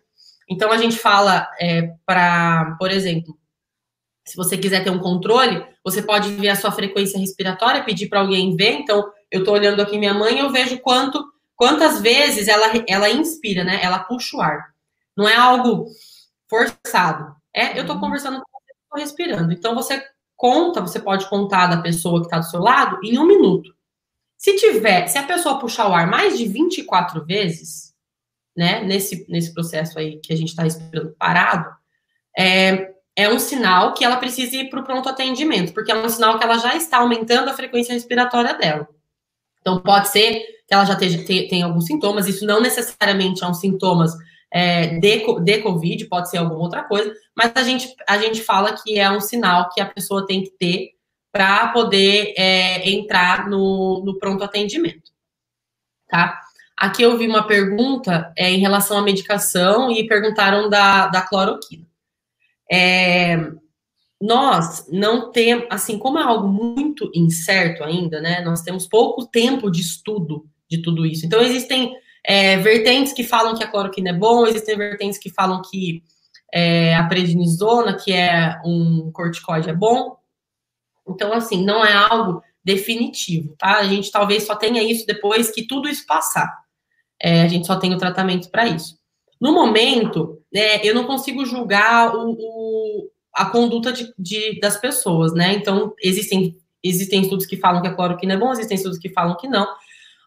Então 0.49 0.71
a 0.71 0.77
gente 0.77 0.97
fala 0.97 1.47
é, 1.59 1.93
para, 2.05 2.75
por 2.79 2.91
exemplo, 2.91 3.37
se 4.25 4.37
você 4.37 4.57
quiser 4.57 4.83
ter 4.83 4.91
um 4.91 4.99
controle, 4.99 5.65
você 5.83 6.01
pode 6.01 6.29
ver 6.35 6.49
a 6.49 6.55
sua 6.55 6.71
frequência 6.71 7.19
respiratória, 7.19 7.83
pedir 7.83 8.07
para 8.07 8.19
alguém 8.19 8.55
ver. 8.55 8.73
Então, 8.73 9.11
eu 9.31 9.43
tô 9.43 9.51
olhando 9.51 9.81
aqui 9.81 9.97
minha 9.97 10.13
mãe, 10.13 10.39
eu 10.39 10.49
vejo 10.49 10.79
quanto 10.79 11.23
Quantas 11.61 12.01
vezes 12.01 12.47
ela, 12.47 12.71
ela 12.87 13.07
inspira, 13.07 13.63
né? 13.63 13.79
Ela 13.83 13.99
puxa 13.99 14.35
o 14.35 14.41
ar. 14.41 14.73
Não 15.15 15.29
é 15.29 15.35
algo 15.35 15.85
forçado. 16.49 17.35
É, 17.55 17.79
eu 17.79 17.85
tô 17.85 17.93
uhum. 17.93 17.99
conversando 17.99 18.41
com 18.41 18.59
você, 18.59 18.73
tô 18.89 18.97
respirando. 18.97 19.53
Então 19.53 19.75
você 19.75 20.03
conta, 20.35 20.81
você 20.81 20.99
pode 20.99 21.29
contar 21.29 21.67
da 21.67 21.79
pessoa 21.79 22.19
que 22.19 22.25
está 22.25 22.39
do 22.39 22.49
seu 22.49 22.61
lado 22.61 22.97
em 23.03 23.19
um 23.19 23.27
minuto. 23.27 23.75
Se 24.39 24.55
tiver, 24.55 25.05
se 25.05 25.19
a 25.19 25.23
pessoa 25.23 25.59
puxar 25.59 25.87
o 25.87 25.93
ar 25.93 26.07
mais 26.07 26.35
de 26.35 26.47
24 26.47 27.23
vezes, 27.27 27.93
né, 28.57 28.83
nesse, 28.83 29.27
nesse 29.29 29.53
processo 29.53 29.99
aí 29.99 30.19
que 30.19 30.33
a 30.33 30.35
gente 30.35 30.49
está 30.49 30.63
respirando 30.63 31.15
parado, 31.19 31.69
é, 32.35 32.91
é 33.15 33.29
um 33.29 33.37
sinal 33.37 33.93
que 33.93 34.03
ela 34.03 34.17
precisa 34.17 34.55
ir 34.55 34.71
para 34.71 34.79
o 34.79 34.83
pronto 34.83 35.07
atendimento, 35.07 35.75
porque 35.75 35.91
é 35.91 35.95
um 35.95 36.09
sinal 36.09 36.39
que 36.39 36.43
ela 36.43 36.57
já 36.57 36.75
está 36.75 36.97
aumentando 36.97 37.51
a 37.51 37.53
frequência 37.53 37.93
respiratória 37.93 38.55
dela. 38.55 38.89
Então, 39.59 39.79
pode 39.79 40.09
ser 40.09 40.43
ela 40.71 40.85
já 40.85 40.95
tenha, 40.95 41.23
tenha 41.25 41.65
alguns 41.65 41.85
sintomas, 41.85 42.27
isso 42.27 42.45
não 42.45 42.61
necessariamente 42.61 43.43
é 43.43 43.47
um 43.47 43.53
sintomas 43.53 44.13
é, 44.49 44.99
de, 44.99 45.25
de 45.41 45.57
Covid, 45.59 46.05
pode 46.05 46.29
ser 46.29 46.37
alguma 46.37 46.61
outra 46.61 46.83
coisa, 46.83 47.13
mas 47.35 47.51
a 47.55 47.63
gente, 47.63 47.93
a 48.07 48.17
gente 48.17 48.41
fala 48.41 48.73
que 48.73 48.97
é 48.97 49.11
um 49.11 49.19
sinal 49.19 49.69
que 49.69 49.81
a 49.81 49.85
pessoa 49.85 50.25
tem 50.25 50.43
que 50.43 50.51
ter 50.51 50.91
para 51.31 51.67
poder 51.69 52.33
é, 52.37 52.89
entrar 52.89 53.49
no, 53.49 54.01
no 54.05 54.17
pronto 54.17 54.43
atendimento, 54.43 55.11
tá? 56.07 56.39
Aqui 56.77 57.03
eu 57.03 57.17
vi 57.17 57.27
uma 57.27 57.45
pergunta 57.45 58.33
é, 58.35 58.49
em 58.49 58.59
relação 58.59 58.97
à 58.97 59.01
medicação 59.01 59.91
e 59.91 60.07
perguntaram 60.07 60.69
da, 60.69 61.07
da 61.07 61.21
cloroquina. 61.21 61.85
É, 62.71 63.37
nós 64.21 64.87
não 64.89 65.31
temos, 65.31 65.67
assim, 65.69 65.99
como 65.99 66.17
é 66.17 66.23
algo 66.23 66.47
muito 66.47 67.11
incerto 67.13 67.83
ainda, 67.83 68.19
né? 68.19 68.41
Nós 68.41 68.61
temos 68.61 68.87
pouco 68.87 69.25
tempo 69.25 69.69
de 69.69 69.81
estudo 69.81 70.49
de 70.71 70.81
tudo 70.81 71.05
isso. 71.05 71.25
Então, 71.25 71.41
existem 71.41 71.93
é, 72.25 72.57
vertentes 72.57 73.11
que 73.11 73.23
falam 73.23 73.53
que 73.53 73.63
a 73.63 73.67
cloroquina 73.67 74.11
é 74.11 74.13
bom, 74.13 74.47
existem 74.47 74.77
vertentes 74.77 75.19
que 75.19 75.29
falam 75.29 75.61
que 75.61 76.01
é, 76.53 76.95
a 76.95 77.03
prednisona, 77.03 77.95
que 77.95 78.13
é 78.13 78.57
um 78.65 79.11
corticoide, 79.11 79.69
é 79.69 79.73
bom. 79.73 80.15
Então, 81.07 81.33
assim, 81.33 81.63
não 81.63 81.83
é 81.83 81.93
algo 81.93 82.41
definitivo, 82.63 83.55
tá? 83.57 83.79
A 83.79 83.83
gente 83.83 84.09
talvez 84.09 84.43
só 84.43 84.55
tenha 84.55 84.81
isso 84.81 85.05
depois 85.05 85.51
que 85.51 85.67
tudo 85.67 85.89
isso 85.89 86.05
passar. 86.05 86.49
É, 87.21 87.41
a 87.41 87.47
gente 87.47 87.67
só 87.67 87.75
tem 87.75 87.93
o 87.93 87.97
tratamento 87.97 88.49
para 88.49 88.67
isso. 88.67 88.97
No 89.39 89.53
momento, 89.53 90.39
né, 90.53 90.79
eu 90.83 90.95
não 90.95 91.05
consigo 91.05 91.45
julgar 91.45 92.15
o, 92.15 92.31
o 92.31 93.09
a 93.33 93.45
conduta 93.45 93.91
de, 93.91 94.13
de, 94.17 94.59
das 94.59 94.77
pessoas, 94.77 95.33
né? 95.33 95.53
Então, 95.53 95.93
existem, 96.01 96.57
existem 96.83 97.21
estudos 97.21 97.45
que 97.45 97.57
falam 97.57 97.81
que 97.81 97.87
a 97.87 97.93
cloroquina 97.93 98.33
é 98.33 98.37
bom, 98.37 98.51
existem 98.51 98.75
estudos 98.75 98.99
que 98.99 99.09
falam 99.09 99.37
que 99.37 99.47
não. 99.47 99.67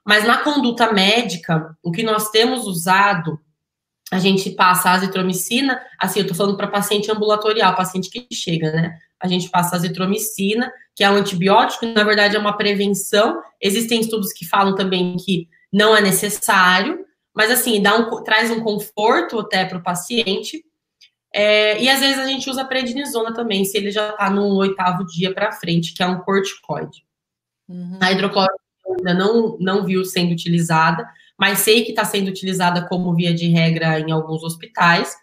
Mas 0.04 0.24
na 0.24 0.38
conduta 0.38 0.92
médica, 0.92 1.76
o 1.82 1.90
que 1.90 2.02
nós 2.02 2.30
temos 2.30 2.66
usado, 2.66 3.40
a 4.12 4.18
gente 4.18 4.50
passa 4.50 4.90
a 4.90 4.92
azitromicina, 4.92 5.80
assim, 5.98 6.20
eu 6.20 6.26
tô 6.26 6.34
falando 6.34 6.56
para 6.56 6.68
paciente 6.68 7.10
ambulatorial, 7.10 7.74
paciente 7.74 8.10
que 8.10 8.26
chega, 8.32 8.70
né? 8.70 8.98
A 9.18 9.26
gente 9.26 9.48
passa 9.48 9.74
a 9.74 9.78
azitromicina, 9.78 10.70
que 10.94 11.02
é 11.02 11.10
um 11.10 11.16
antibiótico, 11.16 11.86
na 11.86 12.04
verdade 12.04 12.36
é 12.36 12.38
uma 12.38 12.56
prevenção. 12.56 13.40
Existem 13.60 14.00
estudos 14.00 14.32
que 14.32 14.44
falam 14.44 14.74
também 14.74 15.16
que 15.16 15.48
não 15.72 15.96
é 15.96 16.02
necessário, 16.02 17.04
mas 17.34 17.50
assim, 17.50 17.80
dá 17.80 17.96
um, 17.96 18.22
traz 18.22 18.50
um 18.50 18.60
conforto 18.60 19.40
até 19.40 19.64
para 19.64 19.78
o 19.78 19.82
paciente. 19.82 20.62
É, 21.34 21.82
e 21.82 21.88
às 21.88 22.00
vezes 22.00 22.18
a 22.18 22.26
gente 22.26 22.48
usa 22.48 22.64
prednisona 22.64 23.32
também, 23.32 23.64
se 23.64 23.76
ele 23.76 23.90
já 23.90 24.10
está 24.10 24.30
no 24.30 24.54
oitavo 24.54 25.04
dia 25.06 25.34
para 25.34 25.50
frente, 25.50 25.94
que 25.94 26.02
é 26.02 26.06
um 26.06 26.20
corticoide. 26.20 27.04
Uhum. 27.68 27.98
A 28.00 28.12
hidrocloroquina 28.12 28.63
ainda 28.98 29.14
não, 29.14 29.56
não 29.60 29.84
viu 29.84 30.04
sendo 30.04 30.32
utilizada, 30.32 31.06
mas 31.38 31.60
sei 31.60 31.84
que 31.84 31.90
está 31.90 32.04
sendo 32.04 32.28
utilizada 32.28 32.86
como 32.86 33.14
via 33.14 33.34
de 33.34 33.48
regra 33.48 33.98
em 34.00 34.10
alguns 34.10 34.42
hospitais, 34.42 35.16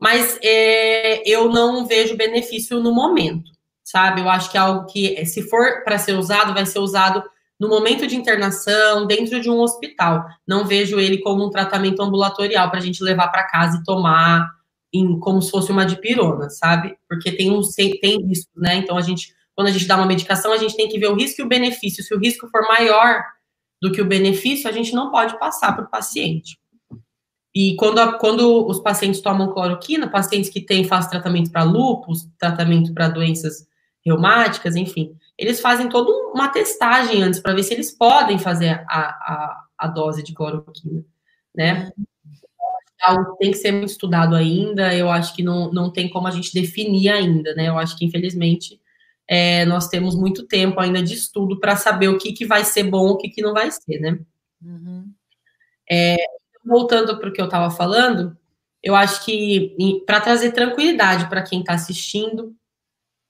mas 0.00 0.38
é, 0.42 1.28
eu 1.28 1.50
não 1.50 1.86
vejo 1.86 2.16
benefício 2.16 2.80
no 2.80 2.94
momento, 2.94 3.50
sabe? 3.82 4.20
Eu 4.20 4.28
acho 4.28 4.50
que 4.50 4.56
é 4.56 4.60
algo 4.60 4.86
que, 4.86 5.24
se 5.26 5.42
for 5.48 5.82
para 5.84 5.98
ser 5.98 6.14
usado, 6.14 6.54
vai 6.54 6.64
ser 6.66 6.78
usado 6.78 7.22
no 7.58 7.68
momento 7.68 8.06
de 8.06 8.14
internação, 8.14 9.06
dentro 9.06 9.40
de 9.40 9.50
um 9.50 9.58
hospital. 9.58 10.24
Não 10.46 10.64
vejo 10.64 11.00
ele 11.00 11.18
como 11.18 11.44
um 11.44 11.50
tratamento 11.50 12.00
ambulatorial 12.00 12.70
para 12.70 12.78
a 12.78 12.82
gente 12.82 13.02
levar 13.02 13.28
para 13.28 13.48
casa 13.48 13.78
e 13.78 13.84
tomar 13.84 14.48
em, 14.92 15.18
como 15.18 15.42
se 15.42 15.50
fosse 15.50 15.72
uma 15.72 15.84
dipirona, 15.84 16.48
sabe? 16.50 16.96
Porque 17.08 17.32
tem 17.32 17.50
um 17.50 17.60
tem 18.00 18.22
risco, 18.26 18.52
né? 18.56 18.76
Então 18.76 18.96
a 18.96 19.00
gente 19.00 19.34
quando 19.58 19.66
a 19.66 19.72
gente 19.72 19.88
dá 19.88 19.96
uma 19.96 20.06
medicação, 20.06 20.52
a 20.52 20.56
gente 20.56 20.76
tem 20.76 20.88
que 20.88 21.00
ver 21.00 21.08
o 21.08 21.16
risco 21.16 21.40
e 21.40 21.44
o 21.44 21.48
benefício. 21.48 22.04
Se 22.04 22.14
o 22.14 22.18
risco 22.20 22.48
for 22.48 22.62
maior 22.68 23.24
do 23.82 23.90
que 23.90 24.00
o 24.00 24.06
benefício, 24.06 24.70
a 24.70 24.72
gente 24.72 24.94
não 24.94 25.10
pode 25.10 25.36
passar 25.36 25.74
para 25.74 25.84
o 25.84 25.90
paciente. 25.90 26.56
E 27.52 27.74
quando, 27.74 27.98
a, 27.98 28.16
quando 28.20 28.68
os 28.68 28.78
pacientes 28.78 29.20
tomam 29.20 29.52
cloroquina, 29.52 30.08
pacientes 30.08 30.48
que 30.48 30.60
têm, 30.60 30.84
fazem 30.84 31.10
tratamento 31.10 31.50
para 31.50 31.64
lúpus, 31.64 32.28
tratamento 32.38 32.94
para 32.94 33.08
doenças 33.08 33.66
reumáticas, 34.06 34.76
enfim, 34.76 35.16
eles 35.36 35.60
fazem 35.60 35.88
toda 35.88 36.08
uma 36.32 36.46
testagem 36.46 37.20
antes 37.20 37.40
para 37.40 37.52
ver 37.52 37.64
se 37.64 37.74
eles 37.74 37.90
podem 37.90 38.38
fazer 38.38 38.84
a, 38.88 39.00
a, 39.00 39.64
a 39.76 39.88
dose 39.88 40.22
de 40.22 40.34
cloroquina, 40.34 41.04
né? 41.52 41.90
Algo 43.02 43.34
tem 43.38 43.50
que 43.50 43.58
ser 43.58 43.72
muito 43.72 43.90
estudado 43.90 44.36
ainda, 44.36 44.94
eu 44.94 45.10
acho 45.10 45.34
que 45.34 45.42
não, 45.42 45.68
não 45.72 45.90
tem 45.90 46.08
como 46.08 46.28
a 46.28 46.30
gente 46.30 46.54
definir 46.54 47.08
ainda, 47.08 47.56
né? 47.56 47.68
Eu 47.68 47.76
acho 47.76 47.98
que, 47.98 48.04
infelizmente, 48.04 48.80
é, 49.28 49.66
nós 49.66 49.88
temos 49.88 50.16
muito 50.16 50.46
tempo 50.46 50.80
ainda 50.80 51.02
de 51.02 51.12
estudo 51.12 51.60
para 51.60 51.76
saber 51.76 52.08
o 52.08 52.16
que, 52.16 52.32
que 52.32 52.46
vai 52.46 52.64
ser 52.64 52.84
bom, 52.84 53.10
o 53.10 53.16
que, 53.18 53.28
que 53.28 53.42
não 53.42 53.52
vai 53.52 53.70
ser, 53.70 54.00
né? 54.00 54.18
Uhum. 54.62 55.12
É, 55.90 56.16
voltando 56.64 57.18
para 57.18 57.28
o 57.28 57.32
que 57.32 57.40
eu 57.40 57.44
estava 57.44 57.70
falando, 57.70 58.36
eu 58.82 58.94
acho 58.94 59.24
que 59.24 59.76
para 60.06 60.20
trazer 60.20 60.52
tranquilidade 60.52 61.28
para 61.28 61.42
quem 61.42 61.60
está 61.60 61.74
assistindo, 61.74 62.54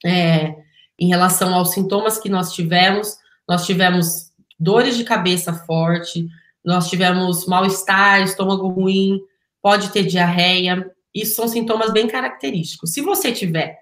é, 0.05 0.55
em 0.99 1.09
relação 1.09 1.53
aos 1.53 1.73
sintomas 1.73 2.19
que 2.19 2.29
nós 2.29 2.53
tivemos, 2.53 3.19
nós 3.49 3.67
tivemos 3.67 4.33
dores 4.59 4.97
de 4.97 5.05
cabeça 5.05 5.53
forte, 5.53 6.29
nós 6.65 6.89
tivemos 6.89 7.47
mal-estar, 7.47 8.23
estômago 8.23 8.69
ruim, 8.69 9.21
pode 9.61 9.91
ter 9.91 10.05
diarreia, 10.05 10.89
isso 11.15 11.35
são 11.35 11.49
sintomas 11.49 11.93
bem 11.93 12.07
característicos. 12.07 12.93
Se 12.93 13.01
você 13.01 13.33
tiver 13.33 13.79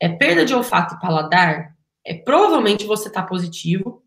é, 0.00 0.08
perda 0.08 0.44
de 0.44 0.54
olfato 0.54 0.94
e 0.94 1.00
paladar, 1.00 1.74
é, 2.04 2.14
provavelmente 2.14 2.86
você 2.86 3.08
está 3.08 3.22
positivo 3.22 4.02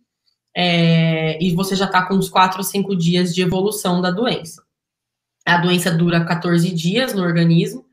é, 0.55 1.41
e 1.43 1.53
você 1.53 1.75
já 1.75 1.85
está 1.85 2.05
com 2.05 2.15
uns 2.15 2.29
4 2.29 2.57
ou 2.57 2.63
5 2.63 2.95
dias 2.95 3.33
de 3.33 3.41
evolução 3.41 4.01
da 4.01 4.11
doença. 4.11 4.63
A 5.45 5.57
doença 5.57 5.91
dura 5.91 6.23
14 6.25 6.71
dias 6.71 7.13
no 7.13 7.23
organismo. 7.23 7.85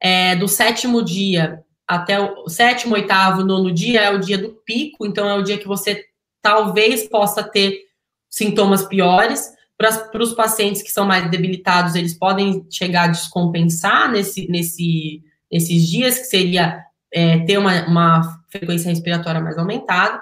É, 0.00 0.36
do 0.36 0.46
sétimo 0.46 1.02
dia 1.02 1.64
até 1.86 2.18
o 2.20 2.48
sétimo, 2.48 2.94
oitavo, 2.94 3.44
nono 3.44 3.72
dia 3.72 4.00
é 4.02 4.10
o 4.10 4.18
dia 4.18 4.36
do 4.36 4.50
pico, 4.64 5.06
então 5.06 5.28
é 5.28 5.34
o 5.34 5.42
dia 5.42 5.56
que 5.56 5.68
você 5.68 6.04
talvez 6.42 7.08
possa 7.08 7.44
ter 7.44 7.80
sintomas 8.28 8.84
piores. 8.84 9.54
Para 9.78 10.22
os 10.22 10.32
pacientes 10.32 10.82
que 10.82 10.90
são 10.90 11.06
mais 11.06 11.30
debilitados, 11.30 11.94
eles 11.94 12.14
podem 12.14 12.66
chegar 12.70 13.04
a 13.04 13.08
descompensar 13.08 14.10
nesse, 14.10 14.48
nesse, 14.48 15.22
nesses 15.52 15.86
dias, 15.86 16.18
que 16.18 16.24
seria 16.24 16.85
é, 17.16 17.38
ter 17.46 17.56
uma, 17.56 17.86
uma, 17.86 18.42
frequência 18.50 18.90
respiratória 18.90 19.40
mais 19.40 19.56
aumentada, 19.56 20.20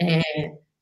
é, 0.00 0.22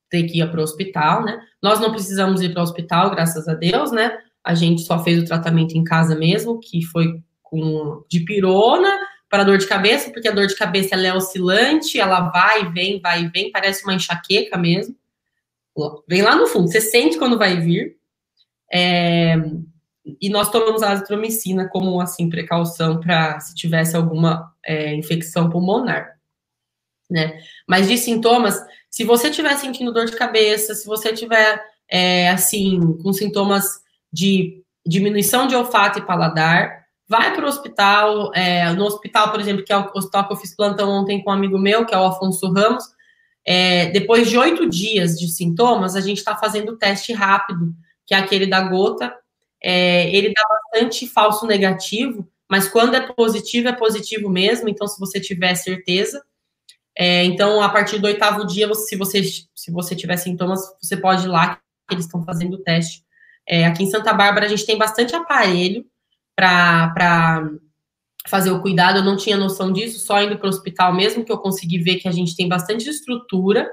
ter 0.07 0.21
que 0.27 0.39
ir 0.39 0.51
para 0.51 0.59
o 0.59 0.63
hospital, 0.63 1.25
né? 1.25 1.41
Nós 1.59 1.79
não 1.79 1.91
precisamos 1.91 2.43
ir 2.43 2.53
para 2.53 2.59
o 2.59 2.63
hospital, 2.63 3.09
graças 3.09 3.47
a 3.47 3.55
Deus, 3.55 3.91
né? 3.91 4.15
A 4.43 4.53
gente 4.53 4.83
só 4.83 5.03
fez 5.03 5.19
o 5.19 5.25
tratamento 5.25 5.75
em 5.75 5.83
casa 5.83 6.15
mesmo, 6.15 6.59
que 6.59 6.85
foi 6.85 7.23
com 7.41 8.03
dipirona 8.07 8.87
para 9.27 9.43
dor 9.43 9.57
de 9.57 9.65
cabeça, 9.65 10.11
porque 10.11 10.27
a 10.27 10.31
dor 10.31 10.45
de 10.45 10.55
cabeça 10.55 10.93
ela 10.93 11.07
é 11.07 11.13
oscilante, 11.13 11.99
ela 11.99 12.29
vai 12.29 12.65
e 12.65 12.69
vem, 12.69 13.01
vai 13.01 13.23
e 13.23 13.29
vem, 13.29 13.51
parece 13.51 13.83
uma 13.83 13.95
enxaqueca 13.95 14.59
mesmo. 14.59 14.95
Vem 16.07 16.21
lá 16.21 16.35
no 16.35 16.45
fundo, 16.45 16.67
você 16.67 16.81
sente 16.81 17.17
quando 17.17 17.37
vai 17.37 17.59
vir. 17.59 17.97
É, 18.71 19.35
e 20.21 20.29
nós 20.29 20.49
tomamos 20.49 20.83
a 20.83 20.91
azitromicina 20.91 21.67
como, 21.69 21.99
assim, 21.99 22.29
precaução 22.29 22.99
para 22.99 23.39
se 23.39 23.55
tivesse 23.55 23.95
alguma 23.95 24.53
é, 24.65 24.93
infecção 24.95 25.49
pulmonar, 25.49 26.15
né? 27.09 27.39
Mas 27.67 27.87
de 27.87 27.97
sintomas, 27.97 28.63
se 28.89 29.03
você 29.03 29.29
estiver 29.29 29.55
sentindo 29.55 29.93
dor 29.93 30.05
de 30.05 30.15
cabeça, 30.15 30.73
se 30.75 30.85
você 30.85 31.13
tiver, 31.13 31.61
é, 31.89 32.29
assim, 32.29 32.79
com 33.01 33.11
sintomas 33.11 33.81
de 34.11 34.63
diminuição 34.85 35.47
de 35.47 35.55
olfato 35.55 35.99
e 35.99 36.05
paladar, 36.05 36.85
vai 37.07 37.33
para 37.35 37.45
o 37.45 37.49
hospital. 37.49 38.31
É, 38.33 38.71
no 38.73 38.85
hospital, 38.85 39.31
por 39.31 39.39
exemplo, 39.39 39.63
que 39.63 39.73
é 39.73 39.77
o 39.77 39.91
hospital 39.93 40.27
que 40.27 40.33
eu 40.33 40.37
fiz 40.37 40.55
plantão 40.55 40.89
ontem 40.89 41.23
com 41.23 41.29
um 41.29 41.33
amigo 41.33 41.57
meu, 41.57 41.85
que 41.85 41.93
é 41.93 41.97
o 41.97 42.05
Afonso 42.05 42.51
Ramos, 42.51 42.83
é, 43.45 43.87
depois 43.89 44.29
de 44.29 44.37
oito 44.37 44.69
dias 44.69 45.17
de 45.17 45.27
sintomas, 45.27 45.95
a 45.95 46.01
gente 46.01 46.17
está 46.17 46.35
fazendo 46.35 46.73
o 46.73 46.77
teste 46.77 47.13
rápido, 47.13 47.73
que 48.05 48.13
é 48.13 48.17
aquele 48.17 48.45
da 48.45 48.61
gota, 48.61 49.11
é, 49.61 50.09
ele 50.15 50.33
dá 50.33 50.41
bastante 50.47 51.07
falso 51.07 51.45
negativo, 51.45 52.27
mas 52.49 52.67
quando 52.67 52.95
é 52.95 53.01
positivo, 53.01 53.67
é 53.67 53.73
positivo 53.73 54.29
mesmo, 54.29 54.69
então 54.69 54.87
se 54.87 54.99
você 54.99 55.19
tiver 55.19 55.55
certeza. 55.55 56.23
É, 56.97 57.23
então, 57.23 57.61
a 57.61 57.69
partir 57.69 57.99
do 57.99 58.07
oitavo 58.07 58.45
dia, 58.45 58.67
você, 58.67 58.89
se, 58.89 58.95
você, 58.95 59.23
se 59.55 59.71
você 59.71 59.95
tiver 59.95 60.17
sintomas, 60.17 60.61
você 60.81 60.97
pode 60.97 61.25
ir 61.25 61.29
lá, 61.29 61.55
que 61.87 61.95
eles 61.95 62.05
estão 62.05 62.23
fazendo 62.23 62.55
o 62.55 62.63
teste. 62.63 63.03
É, 63.47 63.65
aqui 63.65 63.83
em 63.83 63.89
Santa 63.89 64.13
Bárbara, 64.13 64.45
a 64.45 64.49
gente 64.49 64.65
tem 64.65 64.77
bastante 64.77 65.15
aparelho 65.15 65.85
para 66.35 67.49
fazer 68.27 68.51
o 68.51 68.61
cuidado, 68.61 68.99
eu 68.99 69.03
não 69.03 69.17
tinha 69.17 69.37
noção 69.37 69.71
disso, 69.71 69.99
só 69.99 70.21
indo 70.21 70.37
para 70.37 70.45
o 70.45 70.49
hospital 70.49 70.93
mesmo, 70.93 71.23
que 71.23 71.31
eu 71.31 71.37
consegui 71.37 71.79
ver 71.79 71.95
que 71.95 72.07
a 72.07 72.11
gente 72.11 72.35
tem 72.35 72.47
bastante 72.47 72.89
estrutura. 72.89 73.69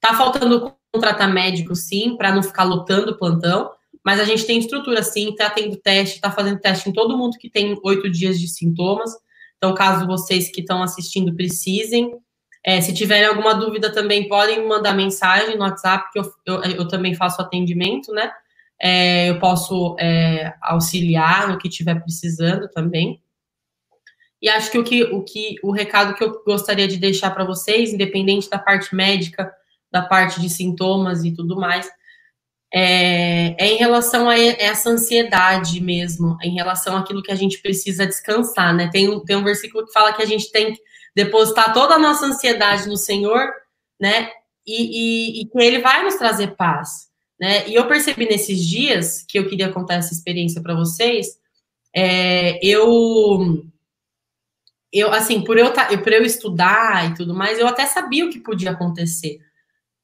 Tá 0.00 0.14
faltando 0.14 0.74
contratar 0.92 1.32
médico, 1.32 1.76
sim, 1.76 2.16
para 2.16 2.32
não 2.32 2.42
ficar 2.42 2.64
lotando 2.64 3.12
o 3.12 3.18
plantão, 3.18 3.70
mas 4.04 4.20
a 4.20 4.24
gente 4.24 4.44
tem 4.44 4.58
estrutura 4.58 5.02
sim, 5.02 5.30
está 5.30 5.50
tendo 5.50 5.76
teste, 5.76 6.16
está 6.16 6.30
fazendo 6.30 6.60
teste 6.60 6.88
em 6.88 6.92
todo 6.92 7.16
mundo 7.16 7.38
que 7.38 7.50
tem 7.50 7.78
oito 7.84 8.10
dias 8.10 8.38
de 8.38 8.48
sintomas. 8.48 9.10
Então, 9.56 9.74
caso 9.74 10.06
vocês 10.06 10.50
que 10.50 10.60
estão 10.60 10.82
assistindo 10.82 11.34
precisem, 11.34 12.12
É, 12.62 12.78
se 12.82 12.92
tiverem 12.92 13.26
alguma 13.26 13.54
dúvida 13.54 13.90
também, 13.90 14.28
podem 14.28 14.68
mandar 14.68 14.94
mensagem 14.94 15.56
no 15.56 15.62
WhatsApp, 15.62 16.12
que 16.12 16.18
eu, 16.18 16.24
eu, 16.44 16.62
eu 16.80 16.88
também 16.88 17.14
faço 17.14 17.40
atendimento, 17.40 18.12
né? 18.12 18.30
É, 18.78 19.30
eu 19.30 19.38
posso 19.38 19.96
é, 19.98 20.52
auxiliar 20.60 21.48
no 21.48 21.56
que 21.56 21.68
estiver 21.68 21.98
precisando 22.02 22.68
também. 22.68 23.18
E 24.42 24.48
acho 24.48 24.70
que 24.70 24.78
o, 24.78 24.84
que 24.84 25.04
o 25.04 25.22
que 25.22 25.56
o 25.62 25.72
recado 25.72 26.14
que 26.14 26.22
eu 26.22 26.42
gostaria 26.44 26.86
de 26.86 26.98
deixar 26.98 27.30
para 27.30 27.46
vocês, 27.46 27.94
independente 27.94 28.50
da 28.50 28.58
parte 28.58 28.94
médica, 28.94 29.50
da 29.90 30.02
parte 30.02 30.38
de 30.38 30.50
sintomas 30.50 31.24
e 31.24 31.32
tudo 31.32 31.56
mais, 31.56 31.90
é, 32.72 33.56
é, 33.58 33.72
em 33.72 33.76
relação 33.76 34.28
a 34.28 34.38
essa 34.38 34.90
ansiedade 34.90 35.80
mesmo, 35.80 36.36
em 36.40 36.54
relação 36.54 36.96
àquilo 36.96 37.22
que 37.22 37.32
a 37.32 37.36
gente 37.36 37.60
precisa 37.60 38.06
descansar, 38.06 38.74
né? 38.74 38.88
Tem 38.92 39.24
tem 39.24 39.36
um 39.36 39.44
versículo 39.44 39.84
que 39.86 39.92
fala 39.92 40.12
que 40.12 40.22
a 40.22 40.26
gente 40.26 40.52
tem 40.52 40.74
que 40.74 40.80
depositar 41.14 41.72
toda 41.74 41.94
a 41.94 41.98
nossa 41.98 42.26
ansiedade 42.26 42.88
no 42.88 42.96
Senhor, 42.96 43.50
né? 44.00 44.30
E, 44.64 45.40
e, 45.40 45.42
e 45.42 45.46
que 45.46 45.58
Ele 45.58 45.80
vai 45.80 46.04
nos 46.04 46.14
trazer 46.14 46.54
paz, 46.54 47.08
né? 47.40 47.68
E 47.68 47.74
eu 47.74 47.88
percebi 47.88 48.28
nesses 48.28 48.64
dias 48.64 49.24
que 49.28 49.38
eu 49.38 49.48
queria 49.48 49.72
contar 49.72 49.94
essa 49.94 50.14
experiência 50.14 50.62
para 50.62 50.74
vocês, 50.74 51.38
é, 51.94 52.64
eu 52.64 53.64
eu 54.92 55.12
assim 55.12 55.42
por 55.42 55.58
eu 55.58 55.72
por 55.72 56.12
eu 56.12 56.24
estudar 56.24 57.10
e 57.10 57.14
tudo 57.14 57.34
mais, 57.34 57.58
eu 57.58 57.66
até 57.66 57.84
sabia 57.86 58.26
o 58.26 58.30
que 58.30 58.38
podia 58.38 58.70
acontecer. 58.70 59.40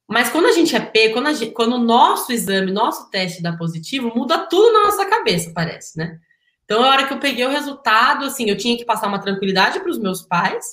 Mas 0.09 0.31
quando 0.31 0.47
a 0.47 0.53
gente 0.53 0.75
é 0.77 0.81
P, 0.81 1.11
quando, 1.11 1.35
gente, 1.35 1.53
quando 1.53 1.75
o 1.75 1.85
nosso 1.85 2.33
exame, 2.33 2.71
nosso 2.71 3.11
teste 3.11 3.43
dá 3.43 3.57
positivo, 3.57 4.13
muda 4.15 4.39
tudo 4.39 4.73
na 4.73 4.85
nossa 4.85 5.05
cabeça, 5.07 5.53
parece, 5.53 5.99
né? 5.99 6.19
Então, 6.65 6.83
a 6.83 6.89
hora 6.89 7.07
que 7.07 7.13
eu 7.13 7.19
peguei 7.19 7.45
o 7.45 7.51
resultado, 7.51 8.25
assim, 8.25 8.49
eu 8.49 8.57
tinha 8.57 8.77
que 8.77 8.85
passar 8.85 9.09
uma 9.09 9.21
tranquilidade 9.21 9.81
para 9.81 9.91
os 9.91 9.99
meus 9.99 10.23
pais, 10.23 10.65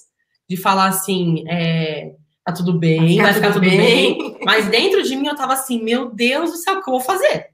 de 0.49 0.57
falar 0.57 0.87
assim, 0.87 1.43
é, 1.47 2.13
tá 2.43 2.51
tudo 2.51 2.77
bem, 2.77 3.21
vai 3.21 3.33
ficar, 3.33 3.53
tudo, 3.53 3.61
bem. 3.61 3.77
bem. 3.77 4.39
Mas 4.45 4.67
dentro 4.67 5.01
de 5.03 5.15
mim 5.15 5.27
eu 5.27 5.35
tava 5.35 5.53
assim, 5.53 5.81
meu 5.81 6.11
Deus 6.11 6.51
do 6.51 6.57
céu, 6.57 6.75
o 6.75 6.83
que 6.83 6.89
eu 6.89 6.93
vou 6.93 7.01
fazer? 7.01 7.47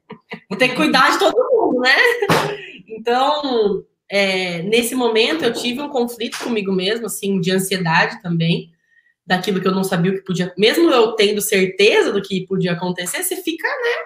Vou 0.48 0.58
ter 0.58 0.68
que 0.68 0.76
cuidar 0.76 1.12
de 1.12 1.18
todo 1.18 1.34
mundo, 1.34 1.80
né? 1.80 1.96
Então, 2.92 3.82
é, 4.10 4.60
nesse 4.62 4.94
momento 4.94 5.42
eu 5.42 5.54
tive 5.54 5.80
um 5.80 5.88
conflito 5.88 6.38
comigo 6.40 6.70
mesmo, 6.70 7.06
assim, 7.06 7.40
de 7.40 7.50
ansiedade 7.50 8.20
também, 8.20 8.70
daquilo 9.30 9.60
que 9.60 9.68
eu 9.68 9.74
não 9.74 9.84
sabia 9.84 10.10
o 10.10 10.14
que 10.16 10.24
podia, 10.24 10.52
mesmo 10.58 10.90
eu 10.90 11.12
tendo 11.12 11.40
certeza 11.40 12.12
do 12.12 12.20
que 12.20 12.48
podia 12.48 12.72
acontecer, 12.72 13.22
você 13.22 13.36
fica, 13.36 13.68
né? 13.68 13.96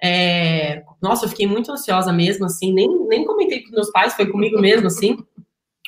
É, 0.00 0.84
nossa, 1.02 1.24
eu 1.24 1.28
fiquei 1.28 1.48
muito 1.48 1.72
ansiosa 1.72 2.12
mesmo, 2.12 2.46
assim, 2.46 2.72
nem, 2.72 2.88
nem 3.08 3.24
comentei 3.24 3.64
com 3.64 3.72
meus 3.72 3.90
pais, 3.90 4.14
foi 4.14 4.30
comigo 4.30 4.60
mesmo, 4.60 4.86
assim. 4.86 5.18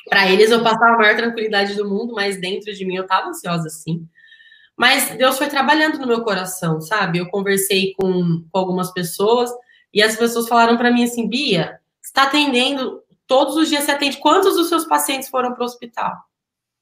Para 0.09 0.29
eles 0.29 0.51
eu 0.51 0.61
passava 0.61 0.95
a 0.95 0.97
maior 0.97 1.15
tranquilidade 1.15 1.73
do 1.75 1.89
mundo, 1.89 2.13
mas 2.13 2.39
dentro 2.39 2.73
de 2.73 2.85
mim 2.85 2.97
eu 2.97 3.07
tava 3.07 3.29
ansiosa, 3.29 3.67
assim. 3.67 4.05
Mas 4.75 5.11
Deus 5.11 5.37
foi 5.37 5.47
trabalhando 5.47 5.97
no 5.97 6.05
meu 6.05 6.21
coração, 6.21 6.81
sabe? 6.81 7.19
Eu 7.19 7.29
conversei 7.29 7.93
com, 7.93 8.45
com 8.51 8.59
algumas 8.59 8.91
pessoas 8.91 9.49
e 9.93 10.03
as 10.03 10.17
pessoas 10.17 10.49
falaram 10.49 10.75
para 10.75 10.91
mim 10.91 11.05
assim, 11.05 11.29
Bia, 11.29 11.79
está 12.03 12.23
atendendo 12.23 13.01
todos 13.25 13.55
os 13.55 13.69
dias 13.69 13.85
você 13.85 13.91
atende. 13.91 14.17
Quantos 14.17 14.55
dos 14.55 14.67
seus 14.67 14.83
pacientes 14.83 15.29
foram 15.29 15.53
para 15.53 15.61
o 15.61 15.65
hospital? 15.65 16.13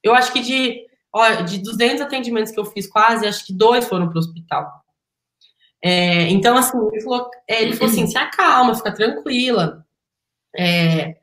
Eu 0.01 0.15
acho 0.15 0.33
que 0.33 0.41
de 0.41 0.87
Olha, 1.13 1.43
de 1.43 1.59
200 1.59 2.01
atendimentos 2.01 2.51
que 2.51 2.59
eu 2.59 2.65
fiz, 2.65 2.87
quase, 2.87 3.27
acho 3.27 3.45
que 3.45 3.53
dois 3.53 3.87
foram 3.87 4.09
para 4.09 4.15
o 4.15 4.19
hospital. 4.19 4.83
É, 5.83 6.29
então, 6.29 6.57
assim, 6.57 6.77
ele 6.91 7.01
falou, 7.01 7.29
é, 7.47 7.61
ele 7.61 7.75
falou 7.75 7.91
assim: 7.91 8.07
se 8.07 8.17
acalma, 8.17 8.73
fica 8.73 8.91
tranquila. 8.91 9.85
É, 10.55 11.15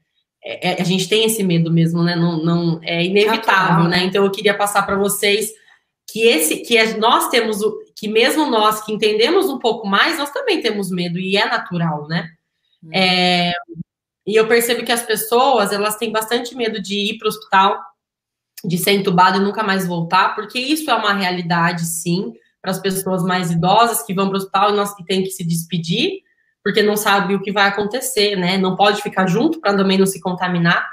é, 0.43 0.71
é, 0.71 0.81
a 0.81 0.85
gente 0.85 1.09
tem 1.09 1.25
esse 1.25 1.43
medo 1.43 1.73
mesmo, 1.73 2.03
né? 2.05 2.15
Não, 2.15 2.43
não 2.43 2.81
é 2.83 3.05
inevitável, 3.05 3.89
né? 3.89 4.05
Então, 4.05 4.25
eu 4.25 4.31
queria 4.31 4.57
passar 4.57 4.83
para 4.85 4.97
vocês 4.97 5.51
que 6.11 6.27
esse, 6.27 6.59
que 6.59 6.83
nós 6.99 7.29
temos, 7.29 7.61
o, 7.63 7.79
que 7.97 8.07
mesmo 8.07 8.47
nós 8.47 8.85
que 8.85 8.93
entendemos 8.93 9.49
um 9.49 9.59
pouco 9.59 9.87
mais, 9.87 10.19
nós 10.19 10.31
também 10.31 10.61
temos 10.61 10.91
medo 10.91 11.19
e 11.19 11.37
é 11.37 11.47
natural, 11.47 12.07
né? 12.07 12.29
Hum. 12.85 12.91
É, 12.93 13.53
e 14.27 14.37
eu 14.37 14.47
percebo 14.47 14.85
que 14.85 14.93
as 14.93 15.03
pessoas 15.03 15.73
elas 15.73 15.97
têm 15.97 16.13
bastante 16.13 16.55
medo 16.55 16.81
de 16.81 17.13
ir 17.13 17.19
para 17.19 17.27
o 17.27 17.29
hospital 17.29 17.90
de 18.65 18.79
ser 18.79 18.93
entubado 18.93 19.39
e 19.39 19.41
nunca 19.41 19.63
mais 19.63 19.87
voltar, 19.87 20.35
porque 20.35 20.59
isso 20.59 20.91
é 20.91 20.95
uma 20.95 21.13
realidade, 21.13 21.85
sim, 21.87 22.33
para 22.61 22.71
as 22.71 22.79
pessoas 22.79 23.23
mais 23.23 23.51
idosas 23.51 24.03
que 24.03 24.15
vão 24.15 24.29
para 24.29 24.35
o 24.35 24.39
hospital 24.39 24.71
e 24.71 24.77
nós 24.77 24.95
que 24.95 25.05
tem 25.05 25.23
que 25.23 25.31
se 25.31 25.45
despedir, 25.45 26.23
porque 26.63 26.83
não 26.83 26.97
sabe 26.97 27.35
o 27.35 27.41
que 27.41 27.53
vai 27.53 27.69
acontecer, 27.69 28.37
né? 28.37 28.59
Não 28.59 28.77
pode 28.77 29.01
ficar 29.01 29.27
junto 29.27 29.61
para 29.61 29.75
também 29.75 29.97
não 29.97 30.05
se 30.05 30.21
contaminar. 30.21 30.87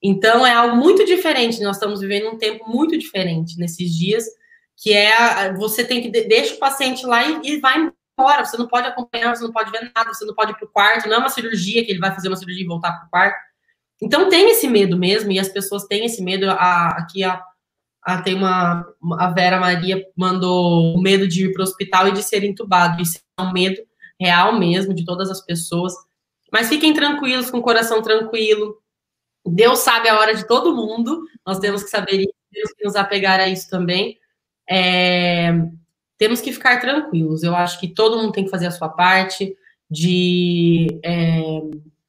Então 0.00 0.46
é 0.46 0.52
algo 0.52 0.76
muito 0.76 1.04
diferente. 1.04 1.62
Nós 1.62 1.76
estamos 1.76 2.00
vivendo 2.00 2.28
um 2.28 2.38
tempo 2.38 2.68
muito 2.70 2.96
diferente 2.96 3.58
nesses 3.58 3.90
dias, 3.90 4.24
que 4.76 4.92
é 4.92 5.52
você 5.54 5.84
tem 5.84 6.00
que 6.00 6.08
deixa 6.08 6.54
o 6.54 6.58
paciente 6.58 7.04
lá 7.04 7.24
e, 7.24 7.40
e 7.42 7.60
vai 7.60 7.90
embora. 8.16 8.44
Você 8.44 8.56
não 8.56 8.68
pode 8.68 8.86
acompanhar, 8.86 9.34
você 9.34 9.42
não 9.42 9.52
pode 9.52 9.72
ver 9.72 9.90
nada, 9.94 10.14
você 10.14 10.24
não 10.24 10.34
pode 10.34 10.52
ir 10.52 10.54
para 10.54 10.64
o 10.64 10.70
quarto. 10.70 11.08
Não 11.08 11.16
é 11.16 11.18
uma 11.18 11.28
cirurgia 11.28 11.84
que 11.84 11.90
ele 11.90 11.98
vai 11.98 12.14
fazer 12.14 12.28
uma 12.28 12.36
cirurgia 12.36 12.62
e 12.62 12.68
voltar 12.68 12.92
para 12.92 13.06
o 13.06 13.10
quarto 13.10 13.49
então 14.00 14.28
tem 14.28 14.50
esse 14.50 14.66
medo 14.66 14.96
mesmo, 14.96 15.30
e 15.30 15.38
as 15.38 15.48
pessoas 15.48 15.84
têm 15.84 16.06
esse 16.06 16.22
medo. 16.22 16.50
Aqui 16.50 17.22
a, 17.22 17.42
a, 18.02 18.22
tem 18.22 18.34
uma. 18.34 18.86
A 19.18 19.30
Vera 19.30 19.60
Maria 19.60 20.04
mandou 20.16 20.94
o 20.94 21.00
medo 21.00 21.28
de 21.28 21.46
ir 21.46 21.52
para 21.52 21.60
o 21.60 21.64
hospital 21.64 22.08
e 22.08 22.12
de 22.12 22.22
ser 22.22 22.42
entubado. 22.44 23.02
Isso 23.02 23.18
é 23.38 23.42
um 23.42 23.52
medo 23.52 23.80
real 24.18 24.58
mesmo 24.58 24.94
de 24.94 25.04
todas 25.04 25.30
as 25.30 25.40
pessoas. 25.40 25.92
Mas 26.52 26.68
fiquem 26.68 26.92
tranquilos, 26.92 27.50
com 27.50 27.58
o 27.58 27.62
coração 27.62 28.02
tranquilo. 28.02 28.76
Deus 29.46 29.80
sabe 29.80 30.08
a 30.08 30.18
hora 30.18 30.34
de 30.34 30.46
todo 30.46 30.74
mundo. 30.74 31.24
Nós 31.46 31.58
temos 31.58 31.82
que 31.82 31.90
saber 31.90 32.20
isso, 32.20 32.34
temos 32.52 32.72
que 32.72 32.84
nos 32.84 32.96
apegar 32.96 33.40
a 33.40 33.48
isso 33.48 33.68
também. 33.70 34.18
É, 34.68 35.52
temos 36.18 36.40
que 36.40 36.52
ficar 36.52 36.80
tranquilos. 36.80 37.42
Eu 37.42 37.54
acho 37.54 37.78
que 37.80 37.88
todo 37.88 38.18
mundo 38.18 38.32
tem 38.32 38.44
que 38.44 38.50
fazer 38.50 38.66
a 38.66 38.70
sua 38.70 38.88
parte 38.88 39.56
de 39.90 41.00
é, 41.02 41.40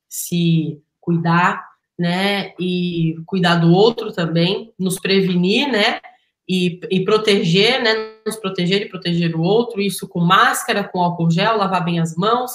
se 0.07 0.81
cuidar, 0.99 1.70
né? 2.01 2.53
E 2.59 3.15
cuidar 3.27 3.55
do 3.55 3.71
outro 3.71 4.11
também, 4.11 4.73
nos 4.77 4.99
prevenir, 4.99 5.71
né? 5.71 6.01
E, 6.49 6.79
e 6.89 7.05
proteger, 7.05 7.81
né? 7.81 8.15
Nos 8.25 8.37
proteger 8.37 8.81
e 8.81 8.89
proteger 8.89 9.35
o 9.35 9.41
outro, 9.41 9.79
isso 9.79 10.07
com 10.07 10.19
máscara, 10.19 10.83
com 10.83 10.99
álcool 10.99 11.29
gel, 11.29 11.57
lavar 11.57 11.85
bem 11.85 11.99
as 11.99 12.15
mãos, 12.15 12.51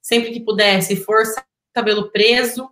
sempre 0.00 0.30
que 0.30 0.40
puder, 0.40 0.80
se 0.80 0.96
for 0.96 1.22
cabelo 1.74 2.10
preso, 2.10 2.70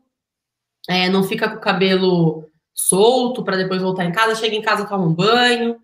é, 0.89 1.11
não 1.11 1.22
fica 1.22 1.51
com 1.51 1.57
o 1.57 1.61
cabelo 1.61 2.49
solto 2.72 3.45
para 3.45 3.59
depois 3.59 3.83
voltar 3.83 4.07
em 4.07 4.12
casa, 4.12 4.35
chega 4.35 4.57
em 4.57 4.62
casa, 4.62 4.87
toma 4.87 5.05
um 5.05 5.14
banho, 5.14 5.77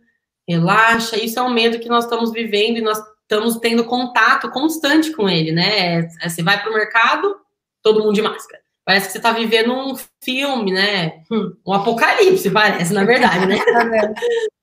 relaxa. 0.48 1.22
Isso 1.22 1.38
é 1.38 1.42
um 1.42 1.52
medo 1.52 1.78
que 1.78 1.88
nós 1.88 2.04
estamos 2.04 2.32
vivendo 2.32 2.78
e 2.78 2.80
nós 2.80 2.98
estamos 3.22 3.58
tendo 3.58 3.84
contato 3.84 4.50
constante 4.50 5.12
com 5.12 5.28
ele, 5.28 5.52
né? 5.52 5.98
É, 6.22 6.28
você 6.28 6.42
vai 6.42 6.60
para 6.62 6.70
o 6.70 6.74
mercado, 6.74 7.36
todo 7.82 8.00
mundo 8.00 8.14
de 8.14 8.22
máscara. 8.22 8.59
Parece 8.84 9.06
que 9.06 9.12
você 9.12 9.18
está 9.18 9.32
vivendo 9.32 9.72
um 9.72 9.94
filme, 10.22 10.72
né? 10.72 11.22
Hum. 11.30 11.54
Um 11.66 11.72
apocalipse, 11.72 12.50
parece, 12.50 12.92
na 12.92 13.04
verdade, 13.04 13.46
né? 13.46 13.56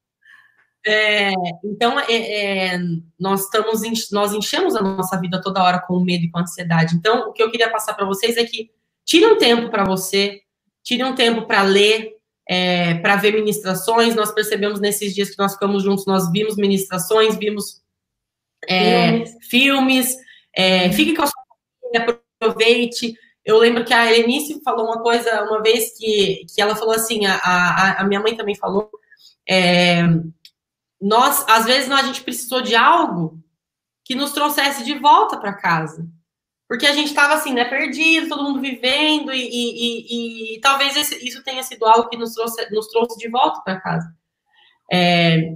É, 0.89 1.33
então, 1.65 1.99
é, 1.99 2.13
é, 2.13 2.79
nós 3.19 3.43
estamos, 3.43 3.81
nós 4.09 4.31
enchemos 4.31 4.73
a 4.73 4.81
nossa 4.81 5.19
vida 5.19 5.41
toda 5.41 5.61
hora 5.61 5.81
com 5.85 5.99
medo 5.99 6.23
e 6.23 6.31
com 6.31 6.39
ansiedade. 6.39 6.95
Então, 6.95 7.27
o 7.27 7.33
que 7.33 7.43
eu 7.43 7.51
queria 7.51 7.69
passar 7.69 7.93
para 7.93 8.05
vocês 8.05 8.37
é 8.37 8.45
que 8.45 8.71
tire 9.03 9.25
um 9.25 9.37
tempo 9.37 9.69
para 9.69 9.83
você, 9.83 10.39
tire 10.81 11.03
um 11.03 11.13
tempo 11.13 11.45
para 11.45 11.61
ler, 11.63 12.13
é, 12.47 12.93
para 12.99 13.17
ver 13.17 13.33
ministrações. 13.33 14.15
Nós 14.15 14.31
percebemos 14.31 14.79
nesses 14.79 15.13
dias 15.13 15.29
que 15.29 15.37
nós 15.37 15.55
ficamos 15.55 15.83
juntos, 15.83 16.05
nós 16.05 16.31
vimos 16.31 16.55
ministrações, 16.55 17.35
vimos 17.35 17.81
é, 18.65 19.11
filmes, 19.11 19.35
filmes 19.49 20.17
é, 20.57 20.91
fique 20.91 21.15
com 21.15 21.21
a 21.21 21.27
sua 21.27 21.43
família, 21.81 22.19
aproveite. 22.39 23.13
Eu 23.47 23.57
lembro 23.59 23.85
que 23.85 23.93
a 23.93 24.05
Helenice 24.05 24.61
falou 24.61 24.87
uma 24.87 25.01
coisa 25.01 25.43
uma 25.43 25.61
vez 25.61 25.97
que, 25.97 26.45
que 26.53 26.61
ela 26.61 26.75
falou 26.75 26.93
assim, 26.93 27.25
a, 27.25 27.35
a, 27.37 28.01
a 28.01 28.03
minha 28.03 28.19
mãe 28.19 28.35
também 28.35 28.55
falou, 28.55 28.91
é, 29.49 30.01
nós, 30.99 31.45
às 31.47 31.63
vezes, 31.63 31.89
a 31.89 32.03
gente 32.03 32.23
precisou 32.23 32.61
de 32.61 32.75
algo 32.75 33.41
que 34.03 34.15
nos 34.15 34.33
trouxesse 34.33 34.83
de 34.83 34.99
volta 34.99 35.37
para 35.37 35.53
casa. 35.53 36.05
Porque 36.67 36.85
a 36.85 36.91
gente 36.91 37.07
estava 37.07 37.35
assim, 37.35 37.53
né, 37.53 37.63
perdido, 37.63 38.27
todo 38.27 38.43
mundo 38.43 38.59
vivendo, 38.59 39.33
e, 39.33 39.39
e, 39.39 39.75
e, 40.09 40.55
e 40.55 40.59
talvez 40.59 40.97
esse, 40.97 41.25
isso 41.25 41.41
tenha 41.41 41.63
sido 41.63 41.85
algo 41.85 42.09
que 42.09 42.17
nos 42.17 42.33
trouxe, 42.33 42.69
nos 42.69 42.87
trouxe 42.89 43.17
de 43.17 43.29
volta 43.29 43.61
para 43.61 43.79
casa. 43.79 44.13
É, 44.91 45.53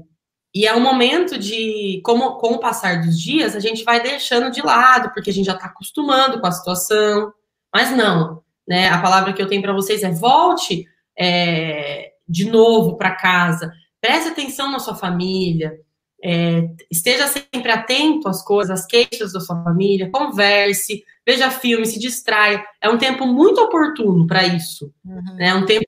e 0.55 0.65
é 0.65 0.73
um 0.73 0.79
momento 0.79 1.37
de, 1.37 2.01
como, 2.05 2.37
com 2.37 2.53
o 2.53 2.59
passar 2.59 3.01
dos 3.01 3.19
dias, 3.19 3.53
a 3.53 3.59
gente 3.59 3.83
vai 3.83 4.01
deixando 4.01 4.49
de 4.49 4.61
lado, 4.61 5.13
porque 5.13 5.29
a 5.29 5.33
gente 5.33 5.47
já 5.47 5.55
está 5.55 5.65
acostumando 5.65 6.39
com 6.39 6.47
a 6.47 6.51
situação, 6.53 7.33
mas 7.73 7.95
não, 7.95 8.43
né? 8.67 8.89
A 8.89 9.01
palavra 9.01 9.33
que 9.33 9.41
eu 9.41 9.47
tenho 9.47 9.61
para 9.61 9.73
vocês 9.73 10.03
é 10.03 10.11
volte 10.11 10.85
é, 11.17 12.11
de 12.27 12.49
novo 12.49 12.97
para 12.97 13.15
casa, 13.15 13.71
preste 13.99 14.29
atenção 14.29 14.71
na 14.71 14.79
sua 14.79 14.95
família, 14.95 15.79
é, 16.23 16.69
esteja 16.89 17.27
sempre 17.27 17.71
atento 17.71 18.27
às 18.27 18.43
coisas, 18.43 18.79
às 18.79 18.85
queixas 18.85 19.33
da 19.33 19.39
sua 19.39 19.61
família, 19.63 20.09
converse, 20.11 21.03
veja 21.25 21.49
filme, 21.49 21.85
se 21.85 21.99
distraia. 21.99 22.63
É 22.79 22.89
um 22.89 22.97
tempo 22.97 23.25
muito 23.25 23.59
oportuno 23.61 24.27
para 24.27 24.45
isso. 24.45 24.93
Uhum. 25.03 25.35
Né? 25.35 25.47
É 25.47 25.55
um 25.55 25.65
tempo 25.65 25.85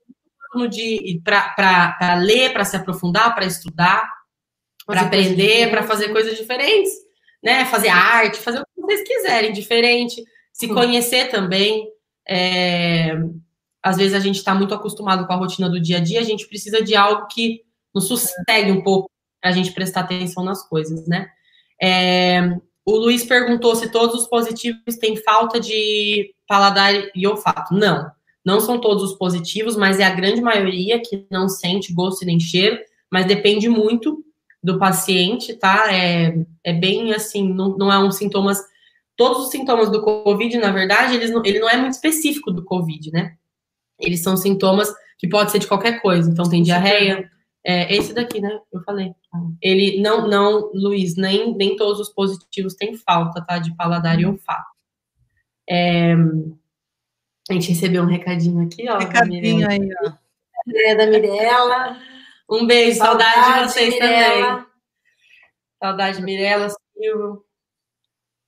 de 0.70 1.22
para 1.24 2.16
ler, 2.20 2.54
para 2.54 2.66
se 2.66 2.76
aprofundar, 2.76 3.34
para 3.34 3.46
estudar. 3.46 4.08
para 4.86 5.02
aprender, 5.02 5.70
para 5.70 5.84
fazer 5.84 6.10
coisas 6.10 6.38
diferentes, 6.38 6.92
né? 7.42 7.66
Fazer 7.66 7.90
arte, 7.90 8.38
fazer 8.38 8.60
o 8.60 8.66
que 8.66 8.82
vocês 8.82 9.08
quiserem, 9.08 9.54
diferente, 9.54 10.22
se 10.54 10.68
conhecer 10.68 11.30
também. 11.30 11.90
É... 12.28 13.12
Às 13.82 13.98
vezes 13.98 14.14
a 14.14 14.20
gente 14.20 14.38
está 14.38 14.56
muito 14.56 14.74
acostumado 14.74 15.28
com 15.28 15.34
a 15.34 15.36
rotina 15.36 15.70
do 15.70 15.82
dia 15.82 15.98
a 15.98 16.00
dia, 16.00 16.22
a 16.22 16.24
gente 16.24 16.48
precisa 16.48 16.82
de 16.82 16.96
algo 16.96 17.28
que 17.28 17.62
nos 17.94 18.08
sossegue 18.08 18.72
um 18.72 18.82
pouco 18.82 19.10
para 19.42 19.50
a 19.50 19.54
gente 19.54 19.74
prestar 19.74 20.02
atenção 20.02 20.46
nas 20.46 20.66
coisas, 20.68 21.06
né? 21.08 21.28
É... 21.82 22.58
O 22.86 22.98
Luiz 22.98 23.24
perguntou 23.26 23.76
se 23.76 23.90
todos 23.92 24.22
os 24.22 24.28
positivos 24.28 24.98
têm 25.00 25.16
falta 25.16 25.60
de 25.60 26.34
paladar 26.48 26.94
e 27.16 27.26
olfato. 27.26 27.74
Não, 27.74 28.12
não 28.46 28.60
são 28.60 28.80
todos 28.80 29.04
os 29.04 29.18
positivos, 29.18 29.76
mas 29.78 30.00
é 30.00 30.04
a 30.04 30.14
grande 30.14 30.42
maioria 30.42 31.02
que 31.02 31.26
não 31.32 31.48
sente 31.48 31.94
gosto 31.94 32.26
nem 32.26 32.40
cheiro, 32.40 32.78
mas 33.10 33.26
depende 33.26 33.70
muito 33.70 34.24
do 34.62 34.78
paciente, 34.78 35.54
tá? 35.54 35.94
É, 35.94 36.36
é 36.64 36.74
bem 36.74 37.14
assim, 37.14 37.54
não, 37.54 37.78
não 37.78 37.92
é 37.92 38.00
um 38.00 38.12
sintomas. 38.12 38.60
Todos 39.16 39.46
os 39.46 39.52
sintomas 39.52 39.92
do 39.92 40.02
Covid, 40.02 40.58
na 40.58 40.72
verdade, 40.72 41.16
eles 41.16 41.32
não, 41.32 41.46
ele 41.46 41.60
não 41.60 41.70
é 41.70 41.78
muito 41.78 41.94
específico 41.94 42.52
do 42.52 42.64
Covid, 42.64 43.12
né? 43.12 43.38
Eles 44.00 44.22
são 44.22 44.36
sintomas 44.36 44.92
que 45.18 45.28
pode 45.28 45.52
ser 45.52 45.60
de 45.60 45.68
qualquer 45.68 46.02
coisa. 46.02 46.30
Então, 46.30 46.50
tem 46.50 46.64
diarreia. 46.64 47.30
É, 47.66 47.96
esse 47.96 48.14
daqui, 48.14 48.42
né? 48.42 48.60
Eu 48.72 48.82
falei. 48.84 49.14
Ele 49.62 50.02
não, 50.02 50.28
não, 50.28 50.72
Luiz, 50.74 51.16
nem, 51.16 51.56
nem 51.56 51.76
todos 51.76 52.00
os 52.00 52.10
positivos 52.10 52.74
têm 52.74 52.98
falta, 52.98 53.42
tá? 53.42 53.58
De 53.58 53.74
paladar 53.76 54.20
e 54.20 54.26
olfato. 54.26 54.74
É, 55.70 56.14
a 57.50 57.54
gente 57.54 57.70
recebeu 57.70 58.04
um 58.04 58.08
recadinho 58.08 58.66
aqui, 58.66 58.90
ó. 58.90 58.98
Recadinho 58.98 59.70
aí, 59.70 59.90
ó. 60.06 60.12
É 60.68 60.96
da 60.96 61.06
Mirella. 61.08 61.98
Um 62.50 62.68
beijo, 62.68 62.98
saudade, 62.98 63.34
saudade 63.34 63.68
de 63.68 63.74
vocês 63.74 63.94
Mirella. 63.94 64.48
também. 64.48 64.66
Saudade, 65.82 66.22
Mirella, 66.22 66.70
Silvio. 66.70 67.46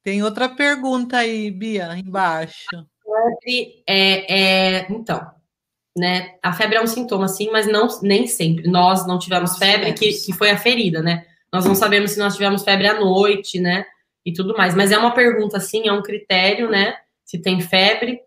Tem 0.06 0.22
outra 0.22 0.48
pergunta 0.48 1.18
aí, 1.18 1.50
Bia, 1.50 1.98
embaixo. 1.98 2.68
Febre 3.04 3.84
é, 3.90 4.78
é, 4.78 4.88
então, 4.92 5.20
né? 5.98 6.36
A 6.44 6.54
febre 6.54 6.78
é 6.78 6.82
um 6.82 6.86
sintoma, 6.86 7.28
sim, 7.28 7.50
mas 7.52 7.66
não 7.66 7.88
nem 8.04 8.28
sempre. 8.28 8.70
Nós 8.70 9.08
não 9.08 9.18
tivemos 9.18 9.58
febre, 9.58 9.94
que, 9.94 10.14
que 10.14 10.32
foi 10.32 10.52
a 10.52 10.60
ferida, 10.60 11.02
né? 11.02 11.26
Nós 11.52 11.66
não 11.66 11.74
sabemos 11.74 12.12
se 12.12 12.20
nós 12.20 12.34
tivemos 12.36 12.64
febre 12.64 12.86
à 12.86 13.00
noite, 13.00 13.60
né? 13.60 13.84
E 14.24 14.32
tudo 14.32 14.56
mais. 14.56 14.76
Mas 14.76 14.92
é 14.92 14.98
uma 15.00 15.12
pergunta, 15.12 15.60
sim, 15.60 15.88
é 15.88 15.92
um 15.92 16.04
critério, 16.04 16.70
né? 16.70 16.96
Se 17.26 17.42
tem 17.42 17.60
febre, 17.60 18.20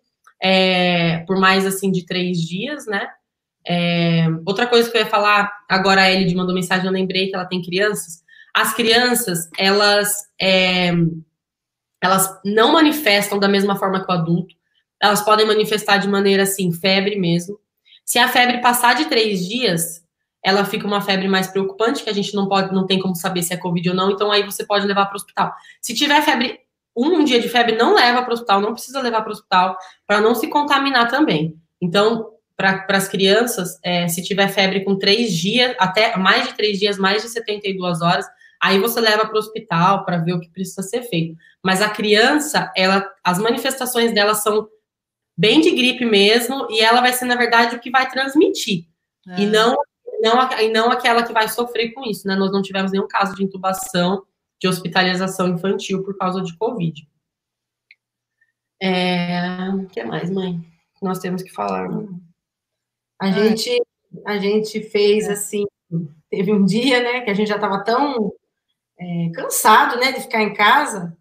é, 0.43 1.19
por 1.29 1.39
mais 1.39 1.65
assim 1.65 1.93
de 1.93 2.05
três 2.05 2.39
dias, 2.39 2.87
né? 2.87 3.09
É, 3.65 4.27
outra 4.45 4.67
coisa 4.67 4.91
que 4.91 4.97
eu 4.97 5.03
ia 5.03 5.07
falar, 5.07 5.49
agora 5.69 6.03
a 6.03 6.11
Elide 6.11 6.35
mandou 6.35 6.57
mensagem, 6.57 6.87
eu 6.87 6.93
lembrei 6.93 7.29
que 7.29 7.37
ela 7.37 7.47
tem 7.47 7.63
crianças. 7.63 8.25
As 8.53 8.75
crianças, 8.75 9.49
elas, 9.57 10.13
é, 10.41 10.91
elas 12.03 12.41
não 12.45 12.73
manifestam 12.73 13.39
da 13.39 13.49
mesma 13.49 13.77
forma 13.77 14.05
que 14.05 14.11
o 14.11 14.15
adulto. 14.15 14.55
Elas 15.01 15.23
podem 15.23 15.47
manifestar 15.47 15.99
de 15.99 16.09
maneira 16.09 16.43
assim, 16.43 16.73
febre 16.73 17.17
mesmo. 17.17 17.59
Se 18.05 18.19
a 18.19 18.29
febre 18.29 18.61
passar 18.61 18.95
de 18.95 19.05
três 19.07 19.47
dias, 19.47 20.03
ela 20.43 20.65
fica 20.65 20.87
uma 20.87 21.01
febre 21.01 21.29
mais 21.29 21.49
preocupante, 21.49 22.03
que 22.03 22.11
a 22.11 22.15
gente 22.15 22.35
não 22.35 22.49
pode, 22.49 22.73
não 22.73 22.87
tem 22.87 22.99
como 22.99 23.15
saber 23.15 23.43
se 23.43 23.53
é 23.53 23.57
Covid 23.57 23.91
ou 23.91 23.95
não, 23.95 24.11
então 24.11 24.31
aí 24.31 24.43
você 24.43 24.65
pode 24.65 24.87
levar 24.87 25.07
para 25.07 25.15
o 25.15 25.17
hospital. 25.17 25.53
Se 25.81 25.95
tiver 25.95 26.23
febre, 26.23 26.59
um 26.97 27.23
dia 27.23 27.41
de 27.41 27.49
febre, 27.49 27.77
não 27.77 27.95
leva 27.95 28.23
para 28.23 28.31
o 28.31 28.35
hospital, 28.35 28.61
não 28.61 28.73
precisa 28.73 29.01
levar 29.01 29.23
para 29.23 29.31
o 29.31 29.33
hospital, 29.33 29.77
para 30.07 30.21
não 30.21 30.35
se 30.35 30.49
contaminar 30.49 31.09
também. 31.09 31.55
Então, 31.81 32.31
para 32.57 32.85
as 32.89 33.09
crianças, 33.09 33.79
é, 33.85 34.09
se 34.09 34.23
tiver 34.23 34.49
febre 34.49 34.85
com 34.85 34.99
três 34.99 35.33
dias, 35.33 35.77
até 35.79 36.17
mais 36.17 36.49
de 36.49 36.55
três 36.55 36.79
dias, 36.79 36.99
mais 36.99 37.23
de 37.23 37.29
72 37.29 38.03
horas, 38.03 38.27
aí 38.61 38.79
você 38.79 39.01
leva 39.01 39.27
para 39.27 39.35
o 39.35 39.39
hospital 39.39 40.05
para 40.05 40.19
ver 40.19 40.33
o 40.33 40.41
que 40.41 40.51
precisa 40.51 40.83
ser 40.83 41.03
feito. 41.03 41.37
Mas 41.63 41.81
a 41.81 41.91
criança, 41.91 42.73
ela, 42.77 43.09
as 43.23 43.39
manifestações 43.39 44.13
dela 44.13 44.35
são 44.35 44.69
bem 45.37 45.61
de 45.61 45.71
gripe 45.71 46.05
mesmo, 46.05 46.67
e 46.69 46.81
ela 46.81 47.01
vai 47.01 47.13
ser, 47.13 47.25
na 47.25 47.37
verdade, 47.37 47.77
o 47.77 47.81
que 47.81 47.91
vai 47.91 48.11
transmitir. 48.11 48.87
É. 49.29 49.43
E, 49.43 49.47
não, 49.47 49.77
não, 50.21 50.61
e 50.61 50.69
não 50.73 50.91
aquela 50.91 51.23
que 51.23 51.33
vai 51.33 51.49
sofrer 51.49 51.93
com 51.93 52.03
isso, 52.05 52.27
né? 52.27 52.35
Nós 52.35 52.51
não 52.51 52.61
tivemos 52.61 52.91
nenhum 52.91 53.07
caso 53.07 53.37
de 53.37 53.45
intubação, 53.45 54.25
de 54.61 54.67
hospitalização 54.67 55.49
infantil 55.49 56.03
por 56.03 56.17
causa 56.19 56.43
de 56.43 56.57
Covid. 56.57 57.09
É, 58.83 59.71
o 59.71 59.87
que 59.87 60.03
mais, 60.03 60.29
mãe? 60.29 60.61
Nós 61.01 61.21
temos 61.21 61.43
que 61.43 61.53
falar. 61.53 61.89
A 63.21 63.31
gente, 63.31 63.81
a 64.25 64.39
gente 64.39 64.83
fez 64.83 65.29
é. 65.29 65.33
assim, 65.33 65.65
teve 66.29 66.53
um 66.53 66.65
dia, 66.65 67.01
né, 67.01 67.21
que 67.21 67.31
a 67.31 67.35
gente 67.35 67.49
já 67.49 67.57
estava 67.57 67.83
tão 67.85 68.33
é, 68.99 69.31
cansado, 69.35 69.99
né, 69.99 70.13
de 70.13 70.21
ficar 70.23 70.43
em 70.43 70.55
casa. 70.55 71.17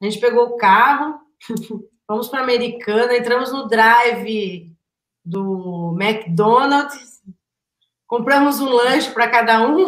A 0.00 0.04
gente 0.04 0.18
pegou 0.18 0.46
o 0.46 0.56
carro, 0.56 1.20
fomos 2.06 2.28
para 2.28 2.42
Americana, 2.42 3.16
entramos 3.16 3.52
no 3.52 3.68
drive 3.68 4.74
do 5.24 5.96
McDonald's, 6.00 7.22
compramos 8.06 8.60
um 8.60 8.68
lanche 8.68 9.10
para 9.12 9.30
cada 9.30 9.66
um, 9.66 9.86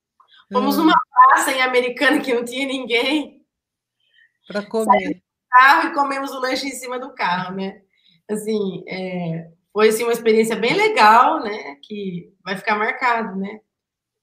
fomos 0.52 0.76
hum. 0.76 0.82
numa 0.82 1.00
praça 1.10 1.52
em 1.52 1.60
Americana 1.60 2.20
que 2.20 2.32
não 2.32 2.44
tinha 2.44 2.66
ninguém. 2.66 3.44
Para 4.46 4.64
comer. 4.64 5.22
carro 5.50 5.88
e 5.88 5.94
comemos 5.94 6.30
o 6.30 6.38
lanche 6.38 6.68
em 6.68 6.72
cima 6.72 7.00
do 7.00 7.12
carro, 7.12 7.56
né? 7.56 7.82
Assim, 8.30 8.84
é, 8.86 9.50
foi 9.72 9.88
assim, 9.88 10.04
uma 10.04 10.12
experiência 10.12 10.54
bem 10.54 10.74
legal, 10.74 11.42
né? 11.42 11.76
Que 11.82 12.32
vai 12.44 12.56
ficar 12.56 12.76
marcado, 12.76 13.36
né? 13.36 13.60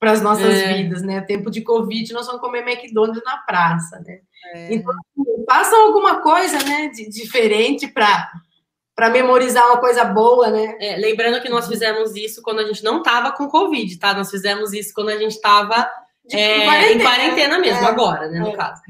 Para 0.04 0.12
as 0.12 0.22
nossas 0.22 0.54
é. 0.54 0.74
vidas, 0.74 1.02
né? 1.02 1.22
Tempo 1.22 1.50
de 1.50 1.62
Covid, 1.62 2.12
nós 2.12 2.26
vamos 2.26 2.42
comer 2.42 2.68
McDonald's 2.68 3.24
na 3.24 3.38
praça, 3.38 4.04
né? 4.06 4.20
É. 4.54 4.74
Então, 4.74 4.92
assim, 4.92 5.46
façam 5.50 5.82
alguma 5.86 6.22
coisa, 6.22 6.58
né? 6.58 6.90
De, 6.90 7.10
diferente 7.10 7.88
para 7.88 8.30
para 8.94 9.10
memorizar 9.10 9.66
uma 9.66 9.78
coisa 9.78 10.04
boa, 10.04 10.50
né? 10.50 10.76
É, 10.78 10.98
lembrando 10.98 11.42
que 11.42 11.48
nós 11.48 11.70
fizemos 11.70 12.18
isso 12.18 12.42
quando 12.42 12.60
a 12.60 12.66
gente 12.66 12.84
não 12.84 12.98
estava 12.98 13.32
com 13.32 13.48
Covid, 13.48 13.98
tá? 13.98 14.14
Nós 14.14 14.30
fizemos 14.30 14.74
isso 14.74 14.92
quando 14.94 15.10
a 15.10 15.18
gente 15.18 15.32
estava 15.32 15.90
é, 16.30 16.92
em 16.92 17.00
quarentena, 17.00 17.58
mesmo, 17.58 17.82
é. 17.82 17.88
agora, 17.88 18.28
né? 18.28 18.40
No 18.40 18.50
é. 18.50 18.56
caso. 18.58 18.82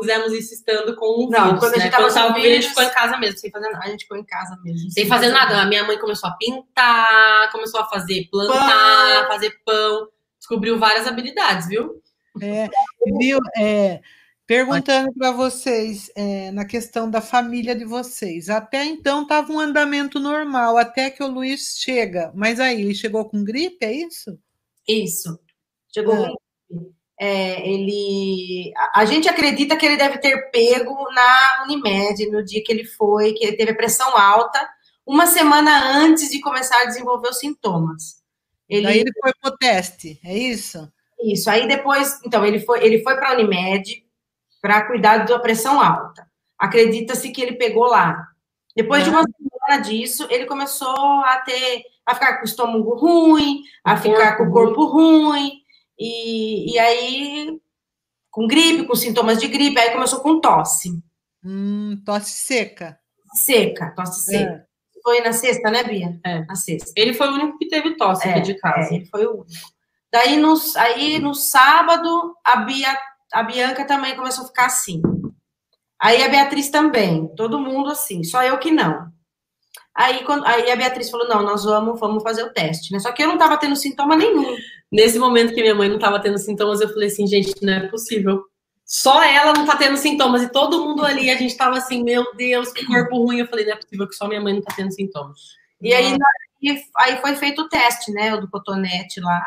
Fizemos 0.00 0.32
isso 0.32 0.54
estando 0.54 0.96
com 0.96 1.26
o 1.26 1.28
não, 1.28 1.44
vírus, 1.44 1.60
quando 1.60 1.74
a 1.74 1.78
gente 1.78 1.90
né? 1.90 1.96
Quando 1.98 2.14
tava 2.14 2.32
com 2.32 2.38
o 2.38 2.42
vírus, 2.42 2.50
a 2.50 2.60
gente 2.60 2.68
ficou 2.70 2.84
em 2.84 2.90
casa 2.90 3.18
mesmo, 3.18 3.38
sem 3.38 3.50
fazer 3.50 3.68
nada. 3.68 3.84
A 3.84 3.88
gente 3.90 4.02
ficou 4.02 4.16
em 4.16 4.24
casa 4.24 4.56
mesmo. 4.64 4.90
Sem, 4.90 5.06
fazer, 5.06 5.26
fazer 5.26 5.32
nada. 5.32 5.50
nada. 5.50 5.62
A 5.62 5.66
minha 5.66 5.84
mãe 5.84 5.98
começou 5.98 6.30
a 6.30 6.32
pintar, 6.32 7.52
começou 7.52 7.80
a 7.80 7.84
fazer, 7.86 8.28
plantar, 8.30 9.20
pão. 9.20 9.28
fazer 9.28 9.50
pão. 9.64 10.08
Descobriu 10.38 10.78
várias 10.78 11.06
habilidades, 11.06 11.68
viu? 11.68 12.02
É, 12.40 12.68
viu? 13.18 13.38
É, 13.56 14.00
perguntando 14.46 15.12
para 15.12 15.32
vocês, 15.32 16.10
é, 16.14 16.50
na 16.52 16.64
questão 16.64 17.10
da 17.10 17.20
família 17.20 17.74
de 17.74 17.84
vocês. 17.84 18.48
Até 18.48 18.84
então 18.84 19.22
estava 19.22 19.52
um 19.52 19.60
andamento 19.60 20.18
normal, 20.18 20.78
até 20.78 21.10
que 21.10 21.22
o 21.22 21.28
Luiz 21.28 21.76
chega. 21.78 22.32
Mas 22.34 22.60
aí, 22.60 22.80
ele 22.80 22.94
chegou 22.94 23.28
com 23.28 23.44
gripe, 23.44 23.84
é 23.84 23.92
isso? 23.92 24.38
Isso. 24.86 25.38
Chegou 25.92 26.14
é. 26.14 26.28
com 26.28 26.36
é, 27.20 27.68
ele, 27.68 28.72
a, 28.76 29.00
a, 29.00 29.04
gente 29.04 29.28
acredita 29.28 29.76
que 29.76 29.84
ele 29.84 29.96
deve 29.96 30.18
ter 30.18 30.50
pego 30.52 30.94
na 31.12 31.64
Unimed 31.64 32.30
no 32.30 32.44
dia 32.44 32.62
que 32.64 32.72
ele 32.72 32.84
foi, 32.84 33.32
que 33.32 33.44
ele 33.44 33.56
teve 33.56 33.74
pressão 33.74 34.16
alta, 34.16 34.68
uma 35.04 35.26
semana 35.26 35.98
antes 35.98 36.30
de 36.30 36.40
começar 36.40 36.80
a 36.80 36.84
desenvolver 36.84 37.28
os 37.28 37.38
sintomas. 37.38 38.22
Ele, 38.68 38.82
Daí 38.82 39.00
ele 39.00 39.12
foi 39.20 39.32
para 39.40 39.52
o 39.52 39.56
teste, 39.56 40.20
é 40.24 40.36
isso? 40.36 40.90
Isso. 41.20 41.48
Aí 41.50 41.66
depois, 41.66 42.20
então 42.24 42.44
ele 42.44 42.60
foi, 42.60 42.84
ele 42.84 43.02
foi 43.02 43.16
para 43.16 43.30
a 43.30 43.34
Unimed 43.34 44.04
para 44.60 44.86
cuidar 44.86 45.18
da 45.18 45.38
pressão 45.38 45.80
alta. 45.80 46.26
Acredita-se 46.58 47.30
que 47.30 47.40
ele 47.40 47.52
pegou 47.52 47.86
lá. 47.86 48.28
Depois 48.76 49.04
de 49.04 49.10
uma 49.10 49.22
semana 49.22 49.82
disso, 49.82 50.26
ele 50.30 50.46
começou 50.46 50.96
a 51.24 51.38
ter, 51.44 51.82
a 52.06 52.14
ficar 52.14 52.36
com 52.36 52.42
o 52.42 52.44
estômago 52.44 52.94
ruim, 52.94 53.62
a 53.82 53.96
ficar 53.96 54.36
com 54.36 54.44
o 54.44 54.52
corpo 54.52 54.84
ruim 54.84 55.62
e, 55.98 56.74
e 56.74 56.78
aí, 56.78 57.60
com 58.30 58.46
gripe, 58.46 58.86
com 58.86 58.94
sintomas 58.94 59.38
de 59.38 59.48
gripe, 59.48 59.78
aí 59.80 59.90
começou 59.90 60.20
com 60.20 60.40
tosse. 60.40 60.90
Hum, 61.44 62.00
tosse 62.04 62.30
seca. 62.30 62.98
Seca, 63.34 63.92
tosse 63.96 64.24
seca. 64.24 64.52
É. 64.52 64.67
Foi 65.08 65.22
na 65.22 65.32
sexta, 65.32 65.70
né, 65.70 65.82
Bia? 65.84 66.20
É. 66.22 66.44
Na 66.44 66.54
sexta. 66.54 66.92
Ele 66.94 67.14
foi 67.14 67.28
o 67.28 67.32
único 67.32 67.56
que 67.56 67.66
teve 67.66 67.96
tosse 67.96 68.28
é, 68.28 68.32
aqui 68.32 68.42
de 68.42 68.54
casa. 68.58 68.92
É, 68.92 68.96
ele 68.96 69.06
foi 69.06 69.24
o 69.24 69.36
único. 69.36 69.46
Daí, 70.12 70.36
no, 70.36 70.54
aí, 70.76 71.18
no 71.18 71.32
sábado, 71.32 72.34
a, 72.44 72.56
Bia, 72.56 72.94
a 73.32 73.42
Bianca 73.42 73.86
também 73.86 74.14
começou 74.14 74.44
a 74.44 74.48
ficar 74.48 74.66
assim. 74.66 75.00
Aí 75.98 76.22
a 76.22 76.28
Beatriz 76.28 76.68
também, 76.68 77.26
todo 77.36 77.58
mundo 77.58 77.88
assim, 77.88 78.22
só 78.22 78.42
eu 78.42 78.58
que 78.58 78.70
não. 78.70 79.08
Aí, 79.96 80.22
quando, 80.24 80.44
aí 80.44 80.70
a 80.70 80.76
Beatriz 80.76 81.08
falou: 81.08 81.26
não, 81.26 81.42
nós 81.42 81.64
vamos, 81.64 81.98
vamos 81.98 82.22
fazer 82.22 82.42
o 82.42 82.52
teste, 82.52 82.92
né? 82.92 82.98
Só 82.98 83.10
que 83.10 83.22
eu 83.22 83.28
não 83.28 83.36
estava 83.36 83.56
tendo 83.56 83.76
sintoma 83.76 84.14
nenhum. 84.14 84.58
Nesse 84.92 85.18
momento 85.18 85.54
que 85.54 85.62
minha 85.62 85.74
mãe 85.74 85.88
não 85.88 85.96
estava 85.96 86.20
tendo 86.20 86.36
sintomas, 86.36 86.82
eu 86.82 86.88
falei 86.90 87.08
assim, 87.08 87.26
gente, 87.26 87.54
não 87.62 87.72
é 87.72 87.88
possível. 87.88 88.42
Só 88.88 89.22
ela 89.22 89.52
não 89.52 89.64
está 89.64 89.76
tendo 89.76 89.98
sintomas. 89.98 90.42
E 90.42 90.50
todo 90.50 90.82
mundo 90.82 91.04
ali, 91.04 91.28
a 91.28 91.36
gente 91.36 91.50
estava 91.50 91.76
assim, 91.76 92.02
meu 92.02 92.34
Deus, 92.34 92.72
que 92.72 92.86
corpo 92.86 93.22
ruim. 93.22 93.40
Eu 93.40 93.46
falei, 93.46 93.66
não 93.66 93.74
é 93.74 93.76
possível 93.76 94.08
que 94.08 94.14
só 94.14 94.26
minha 94.26 94.40
mãe 94.40 94.54
não 94.54 94.60
está 94.60 94.74
tendo 94.74 94.90
sintomas. 94.94 95.38
E 95.78 95.92
aí, 95.92 96.16
aí 96.96 97.20
foi 97.20 97.36
feito 97.36 97.60
o 97.60 97.68
teste, 97.68 98.10
né? 98.12 98.34
O 98.34 98.40
do 98.40 98.48
cotonete 98.48 99.20
lá. 99.20 99.44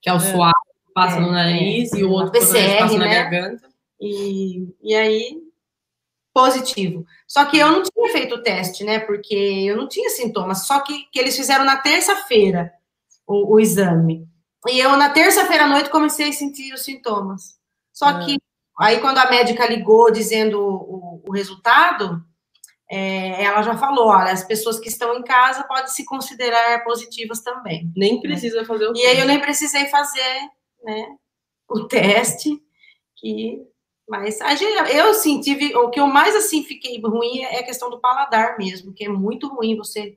Que 0.00 0.08
é 0.08 0.12
o 0.12 0.16
é. 0.16 0.20
suave, 0.20 0.54
passa 0.94 1.16
é, 1.16 1.20
no 1.20 1.32
nariz 1.32 1.92
é, 1.92 1.98
e 1.98 2.04
o 2.04 2.12
outro 2.12 2.30
PCR, 2.30 2.78
passa 2.78 2.96
né? 2.96 3.06
na 3.06 3.12
garganta. 3.12 3.68
E, 4.00 4.68
e 4.80 4.94
aí, 4.94 5.42
positivo. 6.32 7.04
Só 7.26 7.44
que 7.46 7.58
eu 7.58 7.68
não 7.72 7.82
tinha 7.82 8.12
feito 8.12 8.36
o 8.36 8.42
teste, 8.42 8.84
né? 8.84 9.00
Porque 9.00 9.34
eu 9.34 9.76
não 9.76 9.88
tinha 9.88 10.10
sintomas. 10.10 10.64
Só 10.64 10.78
que, 10.78 11.06
que 11.10 11.18
eles 11.18 11.36
fizeram 11.36 11.64
na 11.64 11.76
terça-feira 11.78 12.72
o, 13.26 13.54
o, 13.54 13.58
exame. 13.58 14.28
E 14.68 14.78
eu, 14.78 14.96
na 14.96 15.10
terça-feira 15.10 15.64
à 15.64 15.68
noite, 15.68 15.90
comecei 15.90 16.28
a 16.28 16.32
sentir 16.32 16.72
os 16.72 16.84
sintomas. 16.84 17.58
Só 17.92 18.20
é. 18.20 18.24
que 18.24 18.45
aí, 18.78 19.00
quando 19.00 19.18
a 19.18 19.30
médica 19.30 19.66
ligou 19.66 20.10
dizendo 20.10 20.60
o, 20.60 21.22
o 21.26 21.32
resultado, 21.32 22.22
é, 22.90 23.42
ela 23.44 23.62
já 23.62 23.76
falou: 23.76 24.08
olha, 24.08 24.32
as 24.32 24.44
pessoas 24.44 24.78
que 24.78 24.88
estão 24.88 25.16
em 25.16 25.22
casa 25.22 25.64
podem 25.64 25.88
se 25.88 26.04
considerar 26.04 26.84
positivas 26.84 27.40
também. 27.40 27.90
Nem 27.96 28.20
precisa 28.20 28.64
fazer 28.64 28.86
o 28.86 28.92
teste. 28.92 29.06
E 29.06 29.10
aí 29.10 29.18
eu 29.18 29.26
nem 29.26 29.40
precisei 29.40 29.86
fazer 29.86 30.40
né, 30.84 31.06
o 31.68 31.84
teste, 31.84 32.50
que 33.16 33.66
mas 34.08 34.40
a 34.40 34.54
gente, 34.54 34.94
eu 34.94 35.12
senti, 35.14 35.74
o 35.74 35.90
que 35.90 35.98
eu 35.98 36.06
mais 36.06 36.36
assim 36.36 36.62
fiquei 36.62 37.00
ruim 37.00 37.42
é 37.42 37.58
a 37.58 37.64
questão 37.64 37.90
do 37.90 38.00
paladar 38.00 38.56
mesmo, 38.56 38.92
que 38.92 39.04
é 39.04 39.08
muito 39.08 39.48
ruim 39.48 39.76
você. 39.76 40.16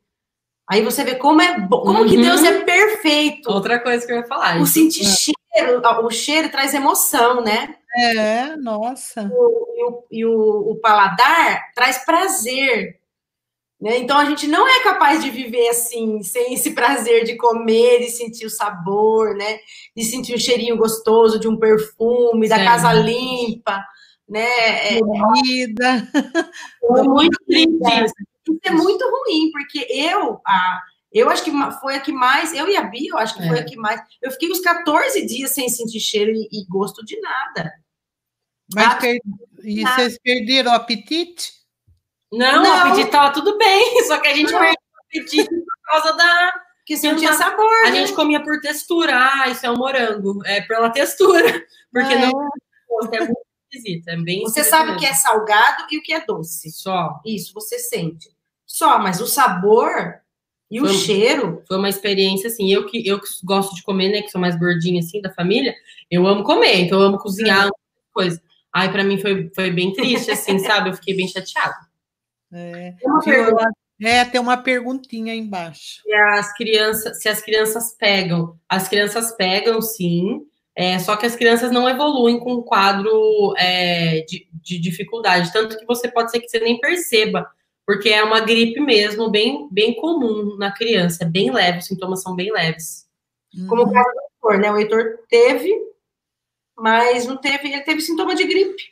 Aí 0.69 0.83
você 0.83 1.03
vê 1.03 1.15
como 1.15 1.41
é 1.41 1.67
como 1.67 2.01
uhum. 2.01 2.07
que 2.07 2.15
Deus 2.15 2.43
é 2.43 2.61
perfeito. 2.61 3.49
Outra 3.49 3.79
coisa 3.79 4.05
que 4.05 4.11
eu 4.11 4.17
ia 4.17 4.27
falar. 4.27 4.61
O 4.61 4.67
sentir 4.67 5.01
é. 5.01 5.05
cheiro, 5.05 5.81
o 6.05 6.11
cheiro 6.11 6.49
traz 6.49 6.75
emoção, 6.75 7.41
né? 7.41 7.78
É, 7.95 8.55
nossa. 8.55 9.29
O, 9.33 9.67
e 9.75 9.83
o, 9.83 10.03
e 10.11 10.25
o, 10.25 10.71
o 10.71 10.75
paladar 10.75 11.71
traz 11.73 12.05
prazer. 12.05 12.99
Né? 13.81 13.97
Então 13.99 14.17
a 14.17 14.25
gente 14.25 14.45
não 14.45 14.67
é 14.67 14.83
capaz 14.83 15.23
de 15.23 15.29
viver 15.29 15.69
assim, 15.69 16.21
sem 16.21 16.53
esse 16.53 16.71
prazer 16.71 17.23
de 17.23 17.37
comer, 17.37 17.99
de 17.99 18.09
sentir 18.09 18.45
o 18.45 18.49
sabor, 18.49 19.35
né? 19.35 19.59
De 19.95 20.03
sentir 20.03 20.35
o 20.35 20.39
cheirinho 20.39 20.77
gostoso 20.77 21.39
de 21.39 21.47
um 21.47 21.57
perfume, 21.57 22.47
Sim. 22.47 22.49
da 22.49 22.63
casa 22.63 22.91
limpa, 22.91 23.81
né? 24.27 24.97
É, 24.97 24.99
Comida. 24.99 26.07
É 26.83 27.03
muito 27.03 27.37
triste. 27.45 28.13
Isso 28.49 28.59
é 28.63 28.71
muito 28.71 29.05
ruim, 29.05 29.51
porque 29.51 29.87
eu, 29.89 30.41
a, 30.45 30.81
eu 31.11 31.29
acho 31.29 31.43
que 31.43 31.51
foi 31.81 31.95
a 31.95 31.99
que 31.99 32.11
mais, 32.11 32.53
eu 32.53 32.67
e 32.67 32.77
a 32.77 32.83
Bia, 32.83 33.09
eu 33.11 33.17
acho 33.17 33.35
que 33.35 33.41
é. 33.41 33.47
foi 33.47 33.59
a 33.59 33.65
que 33.65 33.75
mais. 33.75 34.01
Eu 34.21 34.31
fiquei 34.31 34.49
uns 34.51 34.59
14 34.59 35.25
dias 35.25 35.51
sem 35.51 35.67
sentir 35.67 35.99
cheiro 35.99 36.31
e, 36.31 36.47
e 36.51 36.65
gosto 36.67 37.03
de 37.03 37.19
nada. 37.19 37.73
Mas 38.73 38.93
per... 38.95 39.19
e 39.63 39.81
nada. 39.81 39.95
vocês 39.95 40.19
perderam 40.19 40.71
o 40.71 40.75
apetite? 40.75 41.51
Não, 42.31 42.61
não, 42.61 42.69
o 42.69 42.81
apetite 42.81 43.09
tava 43.09 43.33
tudo 43.33 43.57
bem, 43.57 44.03
só 44.05 44.19
que 44.19 44.27
a 44.27 44.35
gente 44.35 44.51
não. 44.51 44.59
perdeu 44.59 44.75
o 44.75 45.05
apetite 45.05 45.49
por 45.49 45.91
causa 45.91 46.13
da. 46.13 46.53
Que 46.85 46.95
não 47.03 47.15
tinha 47.15 47.33
sabor. 47.33 47.85
A 47.85 47.91
né? 47.91 47.97
gente 47.97 48.13
comia 48.13 48.41
por 48.41 48.59
textura. 48.61 49.13
Ah, 49.15 49.47
isso 49.47 49.63
é 49.63 49.69
um 49.69 49.77
morango. 49.77 50.43
É 50.45 50.61
pela 50.61 50.89
textura. 50.89 51.63
Porque 51.93 52.13
ah, 52.13 52.19
não. 52.19 52.49
É, 53.13 53.17
é 53.17 53.19
muito 53.19 53.41
esquisito. 53.71 54.07
É 54.07 54.17
bem 54.17 54.41
você 54.41 54.63
sabe 54.63 54.91
o 54.91 54.97
que 54.97 55.05
é 55.05 55.13
salgado 55.13 55.85
e 55.91 55.99
o 55.99 56.01
que 56.01 56.13
é 56.13 56.25
doce. 56.25 56.71
Só. 56.71 57.21
Isso, 57.23 57.53
você 57.53 57.77
sente. 57.77 58.35
Só, 58.65 58.97
mas 58.97 59.21
o 59.21 59.27
sabor 59.27 60.19
e 60.69 60.79
foi, 60.79 60.89
o 60.89 60.93
cheiro. 60.93 61.63
Foi 61.67 61.77
uma 61.77 61.89
experiência 61.89 62.47
assim. 62.47 62.71
Eu 62.71 62.85
que, 62.85 63.07
eu 63.07 63.19
que 63.19 63.27
gosto 63.43 63.75
de 63.75 63.83
comer, 63.83 64.09
né? 64.09 64.21
Que 64.21 64.29
sou 64.29 64.39
mais 64.39 64.57
gordinha 64.57 64.99
assim 64.99 65.21
da 65.21 65.33
família, 65.33 65.73
eu 66.09 66.25
amo 66.27 66.43
comer, 66.43 66.81
então 66.81 66.99
eu 66.99 67.07
amo 67.07 67.17
cozinhar, 67.17 67.67
é. 67.67 67.69
coisa. 68.13 68.41
Ai, 68.73 68.91
para 68.91 69.03
mim 69.03 69.17
foi, 69.17 69.49
foi 69.55 69.71
bem 69.71 69.93
triste, 69.93 70.31
assim, 70.31 70.59
sabe? 70.59 70.89
Eu 70.89 70.93
fiquei 70.93 71.15
bem 71.15 71.27
chateada. 71.27 71.75
É, 72.51 72.93
tem 73.23 73.43
é, 74.01 74.25
tem 74.25 74.39
uma 74.39 74.57
perguntinha 74.57 75.33
aí 75.33 75.39
embaixo. 75.39 76.01
Se 76.03 76.13
as 76.13 76.53
crianças, 76.53 77.21
se 77.21 77.27
as 77.27 77.41
crianças 77.41 77.95
pegam, 77.97 78.57
as 78.67 78.87
crianças 78.87 79.35
pegam 79.35 79.81
sim, 79.81 80.41
é, 80.75 80.97
só 80.99 81.17
que 81.17 81.25
as 81.25 81.35
crianças 81.35 81.71
não 81.71 81.89
evoluem 81.89 82.39
com 82.39 82.53
um 82.53 82.61
quadro 82.61 83.53
é, 83.57 84.21
de, 84.21 84.47
de, 84.53 84.79
dificuldade, 84.79 85.51
tanto 85.51 85.77
que 85.77 85.85
você 85.85 86.07
pode 86.07 86.31
ser 86.31 86.39
que 86.39 86.47
você 86.47 86.59
nem 86.59 86.79
perceba, 86.79 87.45
porque 87.89 88.09
é 88.09 88.23
uma 88.23 88.39
gripe 88.39 88.79
mesmo, 88.79 89.31
bem, 89.31 89.67
bem 89.71 89.95
comum 89.95 90.55
na 90.57 90.71
criança, 90.71 91.23
é 91.23 91.27
bem 91.27 91.49
leve, 91.49 91.79
os 91.79 91.87
sintomas 91.87 92.21
são 92.21 92.35
bem 92.35 92.51
leves. 92.51 93.07
Como 93.67 93.81
o 93.81 93.91
caso 93.91 94.07
do 94.13 94.51
Heitor, 94.51 94.61
né? 94.61 94.71
O 94.71 94.77
Heitor 94.77 95.17
teve, 95.27 95.73
mas 96.77 97.25
não 97.25 97.35
teve, 97.35 97.67
ele 97.67 97.81
teve 97.81 97.99
sintoma 98.01 98.35
de 98.35 98.43
gripe, 98.43 98.83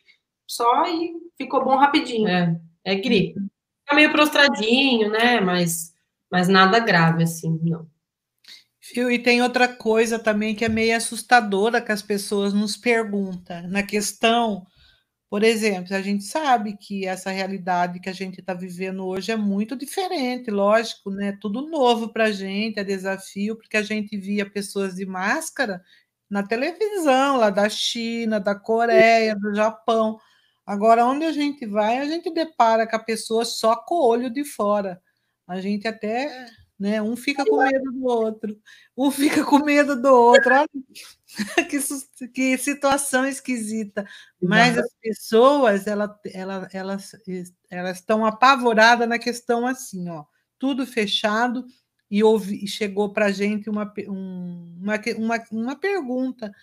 só 0.47 0.87
e 0.87 1.13
ficou 1.37 1.63
bom 1.63 1.75
rapidinho. 1.75 2.27
É. 2.27 2.59
É 2.83 2.95
gripe. 2.95 3.39
Fica 3.81 3.93
meio 3.93 4.11
prostradinho, 4.11 5.11
né? 5.11 5.41
Mas, 5.41 5.93
mas 6.31 6.47
nada 6.47 6.79
grave, 6.79 7.21
assim, 7.21 7.59
não. 7.61 7.87
Fio, 8.81 9.11
e 9.11 9.19
tem 9.19 9.43
outra 9.43 9.67
coisa 9.67 10.17
também 10.17 10.55
que 10.55 10.65
é 10.65 10.69
meio 10.69 10.97
assustadora 10.97 11.81
que 11.81 11.91
as 11.91 12.01
pessoas 12.01 12.51
nos 12.51 12.75
perguntam. 12.75 13.61
Na 13.67 13.83
questão, 13.83 14.65
por 15.29 15.43
exemplo, 15.43 15.93
a 15.93 16.01
gente 16.01 16.23
sabe 16.23 16.77
que 16.77 17.05
essa 17.05 17.29
realidade 17.31 17.99
que 17.99 18.09
a 18.09 18.13
gente 18.13 18.39
está 18.39 18.53
vivendo 18.53 19.05
hoje 19.05 19.31
é 19.31 19.35
muito 19.35 19.75
diferente, 19.75 20.49
lógico, 20.49 21.11
né? 21.11 21.37
Tudo 21.41 21.69
novo 21.69 22.13
para 22.13 22.25
a 22.25 22.31
gente, 22.31 22.79
é 22.79 22.83
desafio, 22.83 23.57
porque 23.57 23.75
a 23.75 23.81
gente 23.83 24.17
via 24.17 24.49
pessoas 24.49 24.95
de 24.95 25.05
máscara 25.05 25.83
na 26.29 26.43
televisão, 26.43 27.37
lá 27.37 27.49
da 27.49 27.69
China, 27.69 28.39
da 28.39 28.55
Coreia, 28.55 29.35
do 29.35 29.53
Japão. 29.53 30.17
Agora, 30.65 31.05
onde 31.05 31.25
a 31.25 31.31
gente 31.31 31.65
vai, 31.65 31.97
a 31.99 32.05
gente 32.05 32.33
depara 32.33 32.87
com 32.87 32.95
a 32.95 32.99
pessoa 32.99 33.45
só 33.45 33.75
com 33.75 33.95
o 33.95 34.07
olho 34.07 34.29
de 34.29 34.45
fora. 34.45 35.01
A 35.47 35.59
gente 35.61 35.87
até, 35.87 36.47
né? 36.79 37.01
Um 37.01 37.15
fica 37.15 37.43
com 37.45 37.57
medo 37.57 37.91
do 37.91 38.05
outro, 38.05 38.59
um 38.95 39.09
fica 39.09 39.43
com 39.43 39.59
medo 39.59 39.99
do 39.99 40.09
outro. 40.09 40.53
Olha 40.53 40.69
que, 41.69 42.27
que 42.27 42.57
situação 42.57 43.25
esquisita. 43.25 44.05
Mas 44.41 44.77
as 44.77 44.93
pessoas, 45.01 45.87
ela, 45.87 46.19
ela, 46.33 46.67
elas, 46.71 47.11
elas 47.69 47.97
estão 47.97 48.25
apavoradas 48.25 49.07
na 49.07 49.17
questão 49.17 49.65
assim, 49.65 50.09
ó, 50.09 50.23
tudo 50.59 50.85
fechado. 50.85 51.65
E, 52.09 52.23
ouvi, 52.23 52.63
e 52.63 52.67
chegou 52.67 53.11
para 53.11 53.25
a 53.25 53.31
gente 53.31 53.69
uma, 53.69 53.91
um, 54.07 54.77
uma, 54.79 55.01
uma, 55.17 55.43
uma 55.51 55.75
pergunta. 55.75 56.53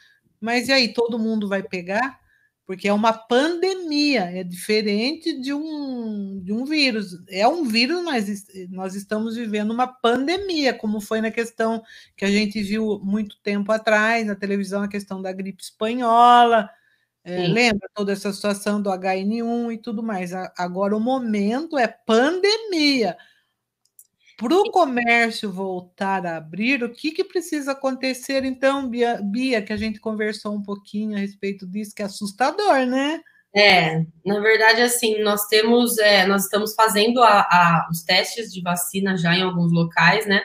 Mas 0.41 0.69
e 0.69 0.73
aí, 0.73 0.93
todo 0.95 1.19
mundo 1.19 1.47
vai 1.47 1.63
pegar? 1.63 2.19
Porque 2.67 2.89
é 2.89 2.93
uma 2.93 3.13
pandemia, 3.13 4.23
é 4.23 4.43
diferente 4.43 5.39
de 5.41 5.53
um, 5.53 6.41
de 6.43 6.53
um 6.53 6.65
vírus. 6.65 7.13
É 7.29 7.47
um 7.47 7.65
vírus, 7.65 8.03
mas 8.03 8.47
nós 8.71 8.95
estamos 8.95 9.37
vivendo 9.37 9.71
uma 9.71 9.87
pandemia, 9.87 10.73
como 10.73 11.01
foi 11.01 11.21
na 11.21 11.31
questão 11.31 11.83
que 12.17 12.25
a 12.25 12.31
gente 12.31 12.63
viu 12.63 12.99
muito 13.03 13.37
tempo 13.43 13.71
atrás 13.71 14.27
na 14.27 14.35
televisão, 14.35 14.83
a 14.83 14.89
questão 14.89 15.21
da 15.21 15.33
gripe 15.33 15.63
espanhola. 15.63 16.71
É, 17.23 17.47
lembra 17.49 17.89
toda 17.95 18.13
essa 18.13 18.33
situação 18.33 18.81
do 18.83 18.91
HN1 18.91 19.73
e 19.73 19.79
tudo 19.79 20.03
mais. 20.03 20.33
Agora, 20.59 20.97
o 20.97 21.01
momento 21.01 21.79
é 21.79 21.87
pandemia. 21.89 23.17
Para 24.37 24.55
o 24.55 24.71
comércio 24.71 25.51
voltar 25.51 26.27
a 26.27 26.37
abrir, 26.37 26.83
o 26.83 26.93
que, 26.93 27.13
que 27.13 27.25
precisa 27.25 27.73
acontecer, 27.73 28.45
então, 28.45 28.89
Bia, 28.89 29.21
Bia, 29.23 29.63
que 29.63 29.73
a 29.73 29.77
gente 29.77 30.01
conversou 30.01 30.53
um 30.55 30.63
pouquinho 30.63 31.17
a 31.17 31.21
respeito 31.21 31.67
disso, 31.67 31.95
que 31.95 32.03
é 32.03 32.07
assustador, 32.07 32.87
né? 32.87 33.21
É, 33.55 34.05
na 34.27 34.41
verdade, 34.41 34.83
assim, 34.83 35.23
nós 35.23 35.47
temos, 35.47 35.97
é, 35.99 36.27
nós 36.27 36.45
estamos 36.45 36.75
fazendo 36.75 37.23
a, 37.23 37.41
a, 37.41 37.89
os 37.91 38.03
testes 38.03 38.53
de 38.53 38.61
vacina 38.61 39.17
já 39.17 39.37
em 39.37 39.43
alguns 39.43 39.73
locais, 39.73 40.27
né? 40.27 40.43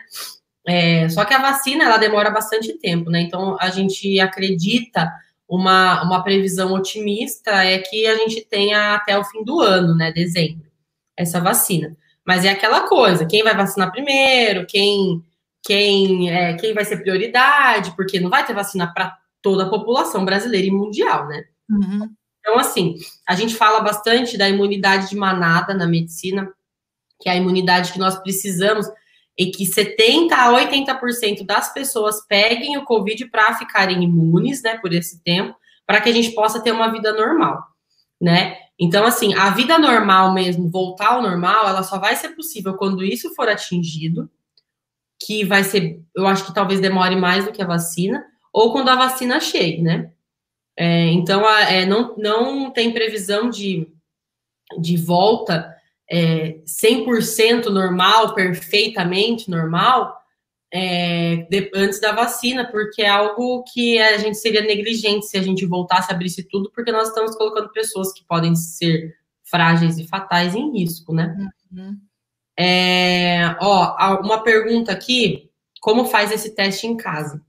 É, 0.68 1.10
só 1.10 1.26
que 1.26 1.34
a 1.34 1.42
vacina, 1.42 1.86
ela 1.86 1.98
demora 1.98 2.30
bastante 2.30 2.78
tempo, 2.78 3.10
né? 3.10 3.22
Então, 3.22 3.58
a 3.60 3.70
gente 3.70 4.20
acredita, 4.20 5.12
uma, 5.50 6.04
uma 6.04 6.24
previsão 6.24 6.74
otimista 6.74 7.64
é 7.64 7.80
que 7.80 8.06
a 8.06 8.16
gente 8.16 8.46
tenha 8.46 8.94
até 8.94 9.18
o 9.18 9.26
fim 9.26 9.44
do 9.44 9.60
ano, 9.60 9.96
né, 9.96 10.12
dezembro, 10.12 10.70
essa 11.18 11.42
vacina. 11.42 11.98
Mas 12.30 12.46
é 12.46 12.50
aquela 12.50 12.88
coisa, 12.88 13.26
quem 13.26 13.42
vai 13.42 13.56
vacinar 13.56 13.92
primeiro, 13.92 14.68
quem 14.68 15.26
quem 15.66 16.30
é, 16.30 16.54
quem 16.54 16.76
vai 16.76 16.86
ser 16.86 16.98
prioridade, 16.98 17.96
porque 17.96 18.20
não 18.20 18.30
vai 18.30 18.46
ter 18.46 18.54
vacina 18.54 18.86
para 18.94 19.18
toda 19.42 19.64
a 19.64 19.70
população 19.70 20.24
brasileira 20.24 20.68
e 20.68 20.70
mundial, 20.70 21.26
né? 21.26 21.46
Uhum. 21.68 22.08
Então, 22.40 22.60
assim, 22.60 22.98
a 23.28 23.34
gente 23.34 23.56
fala 23.56 23.80
bastante 23.80 24.38
da 24.38 24.48
imunidade 24.48 25.10
de 25.10 25.16
manada 25.16 25.74
na 25.74 25.88
medicina, 25.88 26.48
que 27.20 27.28
é 27.28 27.32
a 27.32 27.36
imunidade 27.36 27.94
que 27.94 27.98
nós 27.98 28.16
precisamos 28.20 28.86
e 29.36 29.48
que 29.48 29.66
70 29.66 30.36
a 30.36 30.54
80% 30.54 31.44
das 31.44 31.74
pessoas 31.74 32.24
peguem 32.28 32.78
o 32.78 32.86
Covid 32.86 33.26
para 33.26 33.58
ficarem 33.58 34.04
imunes, 34.04 34.62
né, 34.62 34.78
por 34.78 34.94
esse 34.94 35.20
tempo, 35.24 35.56
para 35.84 36.00
que 36.00 36.10
a 36.10 36.14
gente 36.14 36.30
possa 36.36 36.62
ter 36.62 36.72
uma 36.72 36.92
vida 36.92 37.12
normal, 37.12 37.64
né? 38.22 38.56
Então, 38.80 39.06
assim, 39.06 39.34
a 39.34 39.50
vida 39.50 39.78
normal 39.78 40.34
mesmo, 40.34 40.70
voltar 40.70 41.14
ao 41.14 41.22
normal, 41.22 41.68
ela 41.68 41.84
só 41.84 42.00
vai 42.00 42.16
ser 42.16 42.30
possível 42.30 42.76
quando 42.76 43.04
isso 43.04 43.36
for 43.36 43.50
atingido, 43.50 44.30
que 45.22 45.44
vai 45.44 45.66
ser, 45.66 46.02
eu 46.16 46.26
acho 46.26 46.46
que 46.46 46.54
talvez 46.54 46.80
demore 46.80 47.16
mais 47.16 47.44
do 47.44 47.52
que 47.52 47.62
a 47.62 47.68
vacina, 47.68 48.26
ou 48.54 48.72
quando 48.72 48.88
a 48.88 48.96
vacina 48.96 49.40
chegue, 49.42 49.82
né? 49.82 50.12
É, 50.78 51.08
então, 51.08 51.46
a, 51.46 51.62
é, 51.64 51.86
não, 51.86 52.16
não 52.16 52.72
tem 52.72 52.94
previsão 52.94 53.50
de, 53.50 53.86
de 54.80 54.96
volta 54.96 55.76
é, 56.10 56.60
100% 56.66 57.66
normal, 57.66 58.34
perfeitamente 58.34 59.50
normal, 59.50 60.18
é, 60.72 61.48
de, 61.50 61.72
antes 61.74 62.00
da 62.00 62.12
vacina, 62.12 62.70
porque 62.70 63.02
é 63.02 63.10
algo 63.10 63.64
que 63.64 64.00
a 64.00 64.18
gente 64.18 64.38
seria 64.38 64.62
negligente 64.62 65.26
se 65.26 65.38
a 65.38 65.42
gente 65.42 65.66
voltasse 65.66 66.12
a 66.12 66.16
abrir 66.16 66.28
isso 66.28 66.46
tudo, 66.50 66.72
porque 66.72 66.92
nós 66.92 67.08
estamos 67.08 67.36
colocando 67.36 67.72
pessoas 67.72 68.14
que 68.14 68.24
podem 68.26 68.56
ser 68.56 69.16
frágeis 69.44 69.98
e 69.98 70.08
fatais 70.08 70.56
em 70.56 70.72
risco, 70.72 71.14
né? 71.14 71.36
Uhum. 71.72 71.98
É, 72.58 73.56
ó, 73.60 74.22
uma 74.22 74.44
pergunta 74.44 74.92
aqui: 74.92 75.50
como 75.82 76.06
faz 76.06 76.32
esse 76.32 76.54
teste 76.54 76.86
em 76.86 76.96
casa? 76.96 77.42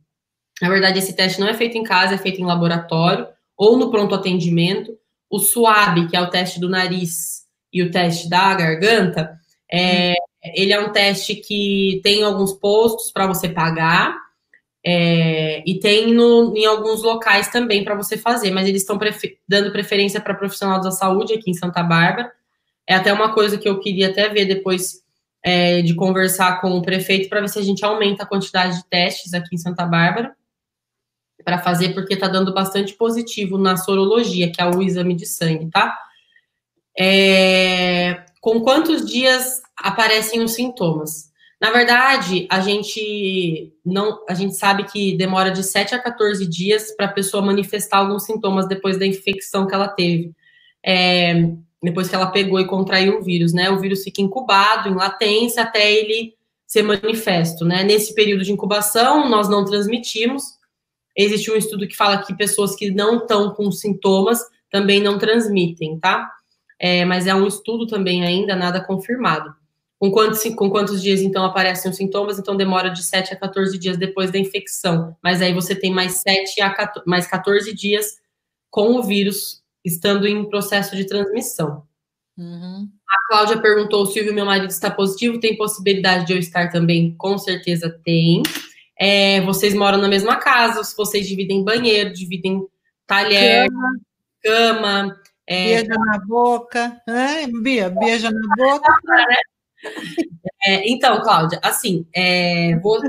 Na 0.63 0.69
verdade, 0.69 0.99
esse 0.99 1.15
teste 1.15 1.41
não 1.41 1.49
é 1.49 1.55
feito 1.55 1.77
em 1.77 1.83
casa, 1.83 2.15
é 2.15 2.19
feito 2.19 2.41
em 2.41 2.45
laboratório 2.45 3.27
ou 3.57 3.77
no 3.77 3.91
pronto 3.91 4.15
atendimento. 4.15 4.97
O 5.29 5.39
SUAB, 5.39 6.09
que 6.09 6.17
é 6.17 6.21
o 6.21 6.31
teste 6.31 6.59
do 6.59 6.69
nariz, 6.69 7.41
e 7.73 7.83
o 7.83 7.91
teste 7.91 8.29
da 8.29 8.55
garganta, 8.55 9.39
é, 9.73 10.15
ele 10.43 10.73
é 10.73 10.81
um 10.81 10.93
teste 10.93 11.35
que 11.35 12.01
tem 12.03 12.23
alguns 12.23 12.53
postos 12.53 13.11
para 13.13 13.27
você 13.27 13.49
pagar. 13.49 14.17
É, 14.85 15.63
e 15.67 15.79
tem 15.79 16.15
no, 16.15 16.57
em 16.57 16.65
alguns 16.65 17.03
locais 17.03 17.49
também 17.49 17.85
para 17.85 17.95
você 17.95 18.17
fazer, 18.17 18.51
mas 18.51 18.67
eles 18.67 18.81
estão 18.81 18.97
prefer 18.97 19.37
dando 19.47 19.71
preferência 19.71 20.21
para 20.21 20.35
profissional 20.35 20.81
da 20.81 20.91
saúde 20.91 21.35
aqui 21.35 21.51
em 21.51 21.55
Santa 21.55 21.83
Bárbara. 21.83 22.33
É 22.87 22.95
até 22.95 23.13
uma 23.13 23.35
coisa 23.35 23.59
que 23.59 23.69
eu 23.69 23.79
queria 23.79 24.09
até 24.09 24.29
ver 24.31 24.47
depois 24.47 25.03
é, 25.43 25.83
de 25.83 25.95
conversar 25.95 26.61
com 26.61 26.71
o 26.71 26.83
prefeito 26.83 27.29
para 27.29 27.41
ver 27.41 27.49
se 27.49 27.59
a 27.59 27.63
gente 27.63 27.85
aumenta 27.85 28.23
a 28.23 28.27
quantidade 28.27 28.79
de 28.79 28.89
testes 28.89 29.35
aqui 29.35 29.55
em 29.55 29.59
Santa 29.59 29.85
Bárbara 29.85 30.35
para 31.45 31.59
fazer, 31.59 31.95
porque 31.95 32.15
está 32.15 32.29
dando 32.29 32.53
bastante 32.53 32.95
positivo 32.95 33.59
na 33.59 33.77
sorologia, 33.77 34.51
que 34.51 34.61
é 34.61 34.67
o 34.67 34.83
exame 34.83 35.15
de 35.15 35.27
sangue, 35.27 35.71
tá? 35.71 35.99
É, 36.99 38.25
com 38.41 38.61
quantos 38.61 39.07
dias 39.07 39.63
aparecem 39.81 40.43
os 40.43 40.53
sintomas? 40.53 41.31
Na 41.61 41.71
verdade, 41.71 42.47
a 42.51 42.61
gente 42.61 43.75
não, 43.85 44.25
a 44.27 44.33
gente 44.33 44.55
sabe 44.57 44.85
que 44.85 45.17
demora 45.17 45.51
de 45.51 45.63
7 45.63 45.95
a 45.95 45.99
14 45.99 46.47
dias 46.47 46.91
para 46.97 47.07
a 47.07 47.13
pessoa 47.13 47.45
manifestar 47.45 47.99
alguns 47.99 48.25
sintomas 48.25 48.67
depois 48.67 48.99
da 48.99 49.07
infecção 49.07 49.67
que 49.67 49.75
ela 49.75 49.89
teve. 49.89 50.33
É, 50.83 51.51
depois 51.83 52.09
que 52.09 52.15
ela 52.15 52.31
pegou 52.31 52.59
e 52.59 52.67
contraiu 52.67 53.19
o 53.19 53.23
vírus, 53.23 53.53
né? 53.53 53.71
O 53.71 53.79
vírus 53.79 54.03
fica 54.03 54.23
incubado, 54.23 54.89
em 54.89 54.95
latência, 54.95 55.63
até 55.63 55.93
ele 55.93 56.35
ser 56.67 56.83
manifesto, 56.83 57.65
né? 57.65 57.85
Nesse 57.85 58.15
período 58.15 58.43
de 58.43 58.53
incubação, 58.53 59.29
nós 59.29 59.49
não 59.49 59.65
transmitimos. 59.65 60.43
Existe 61.15 61.51
um 61.51 61.57
estudo 61.57 61.87
que 61.87 61.97
fala 61.97 62.23
que 62.23 62.35
pessoas 62.35 62.75
que 62.75 62.91
não 62.91 63.19
estão 63.19 63.53
com 63.53 63.71
sintomas 63.71 64.41
também 64.71 65.03
não 65.03 65.19
transmitem, 65.19 65.99
tá? 65.99 66.31
É, 66.79 67.05
mas 67.05 67.27
é 67.27 67.35
um 67.35 67.47
estudo 67.47 67.87
também 67.87 68.25
ainda, 68.25 68.57
nada 68.57 68.83
confirmado. 68.83 69.55
Com 70.01 70.11
quantos, 70.11 70.43
com 70.55 70.71
quantos 70.71 71.03
dias, 71.03 71.21
então, 71.21 71.45
aparecem 71.45 71.91
os 71.91 71.97
sintomas? 71.99 72.39
Então, 72.39 72.57
demora 72.57 72.89
de 72.89 73.03
7 73.05 73.35
a 73.35 73.37
14 73.37 73.79
dias 73.79 73.99
depois 73.99 74.31
da 74.31 74.39
infecção. 74.39 75.15
Mas 75.23 75.43
aí 75.43 75.53
você 75.53 75.75
tem 75.75 75.93
mais 75.93 76.23
7 76.23 76.63
a 76.63 76.71
14, 76.71 77.07
mais 77.07 77.27
14 77.27 77.71
dias 77.75 78.17
com 78.71 78.95
o 78.95 79.03
vírus 79.03 79.63
estando 79.85 80.27
em 80.27 80.49
processo 80.49 80.97
de 80.97 81.05
transmissão. 81.05 81.83
Uhum. 82.35 82.89
A 83.07 83.29
Cláudia 83.29 83.61
perguntou: 83.61 84.07
Silvio, 84.07 84.33
meu 84.33 84.47
marido 84.47 84.71
está 84.71 84.91
positivo, 84.91 85.39
tem 85.39 85.55
possibilidade 85.55 86.27
de 86.27 86.33
eu 86.33 86.39
estar 86.39 86.71
também? 86.71 87.15
Com 87.19 87.37
certeza 87.37 87.91
tem. 88.03 88.43
É, 88.99 89.43
vocês 89.43 89.75
moram 89.75 89.99
na 89.99 90.09
mesma 90.09 90.37
casa, 90.37 90.83
vocês 90.97 91.29
dividem 91.29 91.63
banheiro, 91.63 92.15
dividem 92.15 92.67
talher, 93.07 93.69
cama, 93.69 94.01
cama 94.43 95.21
é... 95.47 95.83
beija 95.83 95.99
na 95.99 96.19
boca, 96.21 97.03
é, 97.07 97.47
Bia, 97.47 97.91
beija 97.91 98.31
na 98.31 98.57
boca. 98.57 98.93
É, 100.63 100.91
então, 100.91 101.23
Cláudia, 101.23 101.59
assim, 101.63 102.07
é, 102.15 102.77
vou, 102.83 103.01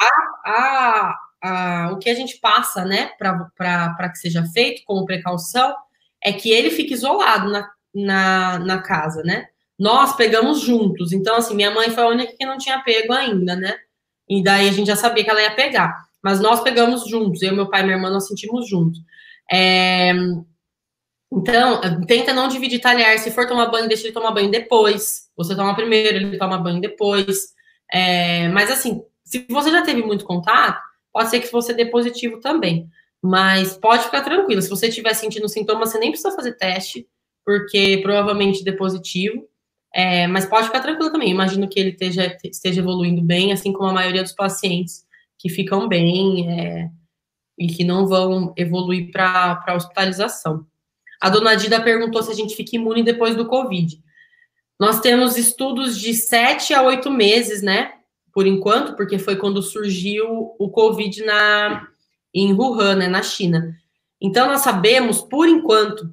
a, 0.00 0.50
a, 0.50 1.18
a, 1.42 1.92
o 1.92 1.98
que 1.98 2.08
a 2.08 2.14
gente 2.14 2.38
passa, 2.38 2.84
né, 2.84 3.10
para 3.18 4.08
que 4.08 4.18
seja 4.18 4.42
feito 4.46 4.82
como 4.86 5.04
precaução 5.04 5.74
é 6.22 6.32
que 6.32 6.50
ele 6.50 6.70
fica 6.70 6.94
isolado 6.94 7.50
na, 7.50 7.70
na, 7.94 8.58
na 8.58 8.78
casa, 8.82 9.22
né? 9.22 9.48
Nós 9.78 10.16
pegamos 10.16 10.60
juntos. 10.60 11.12
Então, 11.12 11.36
assim, 11.36 11.54
minha 11.54 11.70
mãe 11.70 11.90
foi 11.90 12.02
a 12.02 12.08
única 12.08 12.32
que 12.36 12.46
não 12.46 12.56
tinha 12.56 12.82
pego 12.82 13.12
ainda, 13.12 13.54
né? 13.54 13.76
E 14.28 14.42
daí 14.42 14.68
a 14.68 14.72
gente 14.72 14.86
já 14.86 14.96
sabia 14.96 15.22
que 15.22 15.30
ela 15.30 15.42
ia 15.42 15.54
pegar. 15.54 16.06
Mas 16.22 16.40
nós 16.40 16.62
pegamos 16.62 17.06
juntos. 17.06 17.42
Eu, 17.42 17.54
meu 17.54 17.68
pai 17.68 17.82
e 17.82 17.84
minha 17.84 17.96
irmã, 17.96 18.08
nós 18.08 18.26
sentimos 18.26 18.68
juntos. 18.68 19.00
É... 19.52 20.14
Então, 21.36 21.80
tenta 22.06 22.32
não 22.32 22.48
dividir 22.48 22.80
talher. 22.80 23.18
Se 23.18 23.30
for 23.30 23.46
tomar 23.46 23.66
banho, 23.66 23.88
deixa 23.88 24.04
ele 24.04 24.12
tomar 24.12 24.30
banho 24.30 24.50
depois. 24.50 25.28
Você 25.36 25.56
toma 25.56 25.74
primeiro, 25.74 26.16
ele 26.16 26.38
toma 26.38 26.58
banho 26.58 26.80
depois. 26.80 27.52
É... 27.92 28.48
Mas, 28.48 28.70
assim, 28.70 29.02
se 29.24 29.44
você 29.50 29.70
já 29.70 29.82
teve 29.82 30.02
muito 30.02 30.24
contato, 30.24 30.80
pode 31.12 31.30
ser 31.30 31.40
que 31.40 31.50
você 31.50 31.72
dê 31.74 31.86
positivo 31.86 32.38
também. 32.40 32.88
Mas 33.22 33.76
pode 33.76 34.04
ficar 34.04 34.22
tranquilo. 34.22 34.62
Se 34.62 34.68
você 34.68 34.88
estiver 34.88 35.14
sentindo 35.14 35.48
sintomas, 35.48 35.90
você 35.90 35.98
nem 35.98 36.10
precisa 36.10 36.34
fazer 36.36 36.52
teste, 36.56 37.06
porque 37.44 37.98
provavelmente 38.02 38.62
dê 38.62 38.72
positivo. 38.72 39.48
É, 39.94 40.26
mas 40.26 40.44
pode 40.44 40.66
ficar 40.66 40.80
tranquilo 40.80 41.10
também. 41.10 41.30
Imagino 41.30 41.68
que 41.68 41.78
ele 41.78 41.90
esteja, 41.90 42.36
esteja 42.44 42.80
evoluindo 42.80 43.22
bem, 43.22 43.52
assim 43.52 43.72
como 43.72 43.88
a 43.88 43.92
maioria 43.92 44.22
dos 44.22 44.32
pacientes 44.32 45.04
que 45.38 45.48
ficam 45.48 45.88
bem 45.88 46.50
é, 46.50 46.90
e 47.58 47.68
que 47.68 47.84
não 47.84 48.06
vão 48.06 48.52
evoluir 48.56 49.10
para 49.12 49.74
hospitalização. 49.74 50.66
A 51.24 51.30
dona 51.30 51.54
Dida 51.54 51.80
perguntou 51.80 52.22
se 52.22 52.30
a 52.30 52.34
gente 52.34 52.54
fica 52.54 52.76
imune 52.76 53.02
depois 53.02 53.34
do 53.34 53.46
Covid. 53.46 53.98
Nós 54.78 55.00
temos 55.00 55.38
estudos 55.38 55.98
de 55.98 56.12
sete 56.12 56.74
a 56.74 56.82
oito 56.82 57.10
meses, 57.10 57.62
né? 57.62 57.92
Por 58.30 58.46
enquanto, 58.46 58.94
porque 58.94 59.18
foi 59.18 59.34
quando 59.34 59.62
surgiu 59.62 60.54
o 60.58 60.68
Covid 60.68 61.24
na, 61.24 61.88
em 62.34 62.52
Wuhan, 62.52 62.96
né, 62.96 63.08
na 63.08 63.22
China. 63.22 63.74
Então, 64.20 64.48
nós 64.48 64.60
sabemos, 64.60 65.22
por 65.22 65.48
enquanto, 65.48 66.12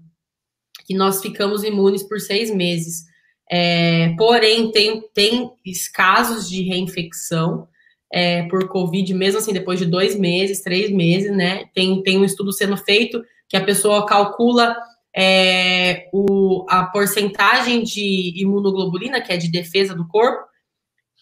que 0.86 0.94
nós 0.94 1.22
ficamos 1.22 1.66
imunes 1.66 2.04
por 2.04 2.22
seis 2.22 2.50
meses. 2.50 3.04
É, 3.52 4.16
porém, 4.18 4.72
tem, 4.72 5.02
tem 5.14 5.52
casos 5.94 6.50
de 6.50 6.62
reinfecção 6.62 7.68
é, 8.14 8.44
por 8.44 8.66
Covid, 8.70 9.14
mesmo 9.14 9.40
assim, 9.40 9.52
depois 9.52 9.78
de 9.78 9.86
dois 9.86 10.18
meses, 10.18 10.62
três 10.62 10.90
meses, 10.90 11.36
né? 11.36 11.66
Tem, 11.74 12.02
tem 12.02 12.18
um 12.18 12.24
estudo 12.24 12.54
sendo 12.54 12.78
feito 12.78 13.22
que 13.50 13.58
a 13.58 13.66
pessoa 13.66 14.06
calcula 14.06 14.74
é, 15.16 16.10
o, 16.14 16.66
a 16.70 16.86
porcentagem 16.86 17.84
de 17.84 18.34
imunoglobulina, 18.42 19.22
que 19.22 19.32
é 19.32 19.38
de 19.38 19.52
defesa 19.52 19.94
do 19.94 20.08
corpo, 20.08 20.50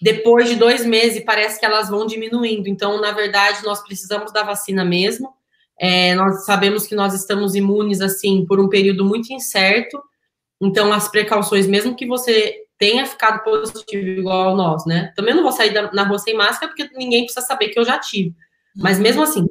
depois 0.02 0.48
de 0.48 0.56
dois 0.56 0.86
meses, 0.86 1.24
parece 1.24 1.60
que 1.60 1.66
elas 1.66 1.90
vão 1.90 2.06
diminuindo. 2.06 2.68
Então, 2.68 3.02
na 3.02 3.12
verdade, 3.12 3.64
nós 3.64 3.84
precisamos 3.84 4.32
da 4.32 4.44
vacina 4.44 4.86
mesmo. 4.86 5.34
É, 5.78 6.16
nós 6.16 6.46
sabemos 6.46 6.88
que 6.88 6.96
nós 6.96 7.14
estamos 7.14 7.56
imunes, 7.56 8.00
assim, 8.00 8.46
por 8.46 8.60
um 8.60 8.70
período 8.70 9.04
muito 9.04 9.34
incerto. 9.34 10.02
Então, 10.62 10.92
as 10.94 11.10
precauções, 11.10 11.68
mesmo 11.68 11.96
que 11.96 12.06
você 12.06 12.64
tenha 12.78 13.06
ficado 13.06 13.44
positivo 13.44 14.08
igual 14.08 14.56
nós, 14.56 14.86
né? 14.86 15.12
Também 15.16 15.34
não 15.34 15.44
vou 15.44 15.52
sair 15.52 15.74
da, 15.74 15.92
na 15.92 16.04
rua 16.04 16.18
sem 16.18 16.34
máscara, 16.34 16.72
porque 16.74 16.90
ninguém 16.98 17.26
precisa 17.26 17.46
saber 17.46 17.70
que 17.70 17.80
eu 17.80 17.84
já 17.84 18.00
tive. 18.00 18.34
Mas 18.76 18.98
mesmo 18.98 19.22
assim, 19.22 19.46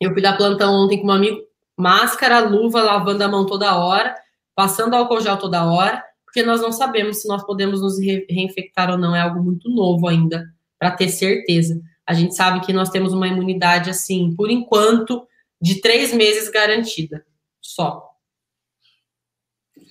eu 0.00 0.12
fui 0.12 0.22
dar 0.22 0.36
plantão 0.36 0.72
ontem 0.72 1.00
com 1.00 1.08
um 1.08 1.10
amigo, 1.10 1.42
máscara, 1.78 2.40
luva, 2.40 2.82
lavando 2.82 3.24
a 3.24 3.28
mão 3.28 3.46
toda 3.46 3.78
hora, 3.78 4.14
passando 4.54 4.94
álcool 4.94 5.20
gel 5.20 5.38
toda 5.38 5.64
hora 5.64 6.04
porque 6.28 6.42
nós 6.42 6.60
não 6.60 6.70
sabemos 6.70 7.22
se 7.22 7.28
nós 7.28 7.44
podemos 7.44 7.80
nos 7.80 7.98
re 7.98 8.26
reinfectar 8.28 8.90
ou 8.90 8.98
não, 8.98 9.16
é 9.16 9.20
algo 9.20 9.42
muito 9.42 9.70
novo 9.70 10.06
ainda, 10.06 10.54
para 10.78 10.90
ter 10.90 11.08
certeza. 11.08 11.80
A 12.06 12.12
gente 12.12 12.34
sabe 12.34 12.64
que 12.64 12.72
nós 12.72 12.90
temos 12.90 13.14
uma 13.14 13.26
imunidade, 13.26 13.88
assim, 13.88 14.36
por 14.36 14.50
enquanto, 14.50 15.26
de 15.60 15.80
três 15.80 16.12
meses 16.12 16.50
garantida, 16.50 17.26
só. 17.60 18.10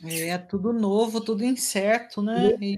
É 0.06 0.38
tudo 0.38 0.72
novo, 0.72 1.20
tudo 1.20 1.44
incerto, 1.44 2.22
né? 2.22 2.56
E, 2.62 2.78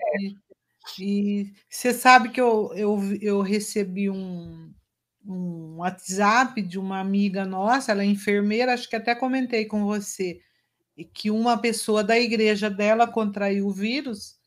e 0.97 1.53
você 1.69 1.93
sabe 1.93 2.29
que 2.29 2.39
eu, 2.39 2.71
eu, 2.73 2.99
eu 3.21 3.41
recebi 3.41 4.09
um, 4.09 4.73
um 5.29 5.77
WhatsApp 5.77 6.61
de 6.61 6.79
uma 6.79 6.99
amiga 6.99 7.45
nossa, 7.45 7.91
ela 7.91 8.01
é 8.01 8.05
enfermeira, 8.05 8.73
acho 8.73 8.89
que 8.89 8.95
até 8.95 9.13
comentei 9.13 9.65
com 9.65 9.85
você 9.85 10.41
que 11.13 11.31
uma 11.31 11.57
pessoa 11.57 12.03
da 12.03 12.19
igreja 12.19 12.69
dela 12.69 13.07
contraiu 13.07 13.67
o 13.67 13.71
vírus 13.71 14.37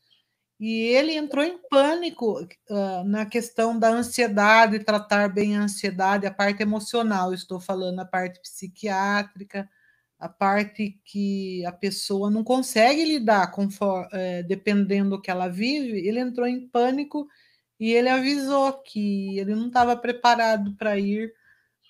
e 0.59 0.81
ele 0.81 1.13
entrou 1.13 1.43
em 1.43 1.57
pânico 1.69 2.39
uh, 2.41 3.03
na 3.05 3.25
questão 3.25 3.77
da 3.77 3.89
ansiedade, 3.89 4.83
tratar 4.83 5.29
bem 5.29 5.57
a 5.57 5.63
ansiedade, 5.63 6.27
a 6.27 6.33
parte 6.33 6.61
emocional, 6.61 7.33
estou 7.33 7.59
falando 7.59 7.99
a 7.99 8.05
parte 8.05 8.39
psiquiátrica, 8.39 9.67
a 10.19 10.29
parte 10.29 11.01
que 11.03 11.65
a 11.65 11.71
pessoa 11.71 12.29
não 12.29 12.43
consegue 12.43 13.03
lidar 13.03 13.51
conforme, 13.51 14.07
eh, 14.13 14.43
dependendo 14.43 15.11
do 15.11 15.21
que 15.21 15.29
ela 15.29 15.49
vive, 15.49 16.07
ele 16.07 16.19
entrou 16.19 16.47
em 16.47 16.65
pânico 16.65 17.27
e 17.79 17.91
ele 17.93 18.09
avisou 18.09 18.73
que 18.81 19.37
ele 19.39 19.55
não 19.55 19.67
estava 19.67 19.95
preparado 19.95 20.75
para 20.75 20.97
ir 20.97 21.33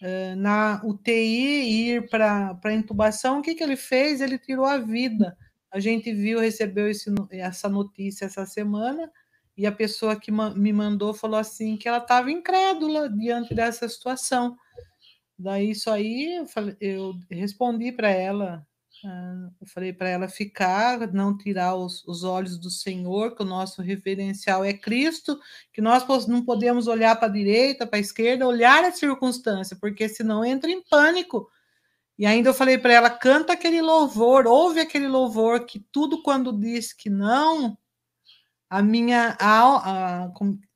eh, 0.01 0.35
na 0.35 0.81
UTI 0.83 1.95
ir 1.95 2.09
para 2.09 2.59
a 2.63 2.73
intubação, 2.73 3.39
o 3.39 3.41
que, 3.41 3.55
que 3.55 3.63
ele 3.63 3.77
fez? 3.77 4.21
Ele 4.21 4.37
tirou 4.37 4.65
a 4.65 4.77
vida. 4.77 5.37
A 5.71 5.79
gente 5.79 6.13
viu, 6.13 6.39
recebeu 6.39 6.89
esse, 6.89 7.09
essa 7.31 7.69
notícia 7.69 8.25
essa 8.25 8.45
semana, 8.45 9.09
e 9.57 9.65
a 9.65 9.71
pessoa 9.71 10.19
que 10.19 10.31
me 10.31 10.73
mandou 10.73 11.13
falou 11.13 11.39
assim 11.39 11.77
que 11.77 11.87
ela 11.87 11.99
estava 11.99 12.31
incrédula 12.31 13.09
diante 13.09 13.53
dessa 13.55 13.87
situação. 13.87 14.57
Daí 15.37 15.71
isso 15.71 15.89
aí 15.89 16.35
eu, 16.37 16.45
falei, 16.47 16.75
eu 16.81 17.13
respondi 17.29 17.91
para 17.91 18.09
ela, 18.09 18.57
uh, 18.57 18.72
eu 19.03 19.67
falei 19.67 19.91
para 19.91 20.09
ela 20.09 20.27
ficar, 20.27 21.11
não 21.11 21.37
tirar 21.37 21.75
os, 21.75 22.05
os, 22.07 22.23
olhos 22.23 22.57
do 22.57 22.69
Senhor, 22.69 23.35
que 23.35 23.43
o 23.43 23.45
nosso 23.45 23.81
referencial 23.81 24.63
é 24.63 24.73
Cristo, 24.73 25.39
que 25.71 25.81
nós 25.81 26.05
não 26.27 26.43
podemos 26.43 26.87
olhar 26.87 27.15
para 27.17 27.27
a 27.27 27.31
direita, 27.31 27.85
para 27.85 27.97
a 27.97 28.01
esquerda, 28.01 28.47
olhar 28.47 28.83
a 28.83 28.91
circunstância, 28.91 29.77
porque 29.79 30.07
senão 30.07 30.45
entra 30.45 30.71
em 30.71 30.81
pânico. 30.81 31.49
E 32.17 32.25
ainda 32.25 32.49
eu 32.49 32.53
falei 32.53 32.77
para 32.77 32.93
ela, 32.93 33.09
canta 33.09 33.53
aquele 33.53 33.81
louvor, 33.81 34.47
ouve 34.47 34.79
aquele 34.79 35.07
louvor, 35.07 35.65
que 35.65 35.79
tudo 35.91 36.21
quando 36.23 36.57
diz 36.57 36.93
que 36.93 37.09
não, 37.09 37.77
a 38.69 38.81
minha 38.81 39.35
a, 39.39 40.25
a, 40.25 40.31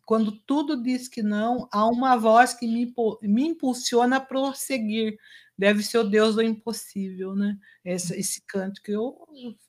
quando 0.05 0.31
tudo 0.31 0.81
diz 0.81 1.07
que 1.07 1.21
não, 1.21 1.67
há 1.71 1.85
uma 1.85 2.15
voz 2.15 2.53
que 2.53 2.67
me, 2.67 2.93
me 3.21 3.47
impulsiona 3.47 4.17
a 4.17 4.21
prosseguir. 4.21 5.17
Deve 5.57 5.81
ser 5.81 5.97
o 5.97 6.03
Deus 6.03 6.35
do 6.35 6.41
impossível, 6.41 7.35
né? 7.35 7.57
Esse, 7.83 8.17
esse 8.19 8.41
canto 8.45 8.81
que 8.81 8.91
eu 8.91 9.17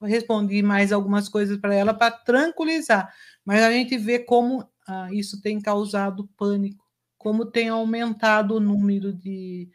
respondi 0.03 0.63
mais 0.63 0.93
algumas 0.93 1.29
coisas 1.29 1.57
para 1.57 1.75
ela 1.75 1.95
para 1.95 2.11
tranquilizar. 2.11 3.13
Mas 3.45 3.63
a 3.63 3.73
gente 3.73 3.97
vê 3.97 4.19
como 4.19 4.69
ah, 4.87 5.09
isso 5.13 5.41
tem 5.41 5.61
causado 5.61 6.29
pânico, 6.37 6.85
como 7.17 7.47
tem 7.47 7.69
aumentado 7.69 8.57
o 8.57 8.61
número 8.61 9.13
de, 9.13 9.69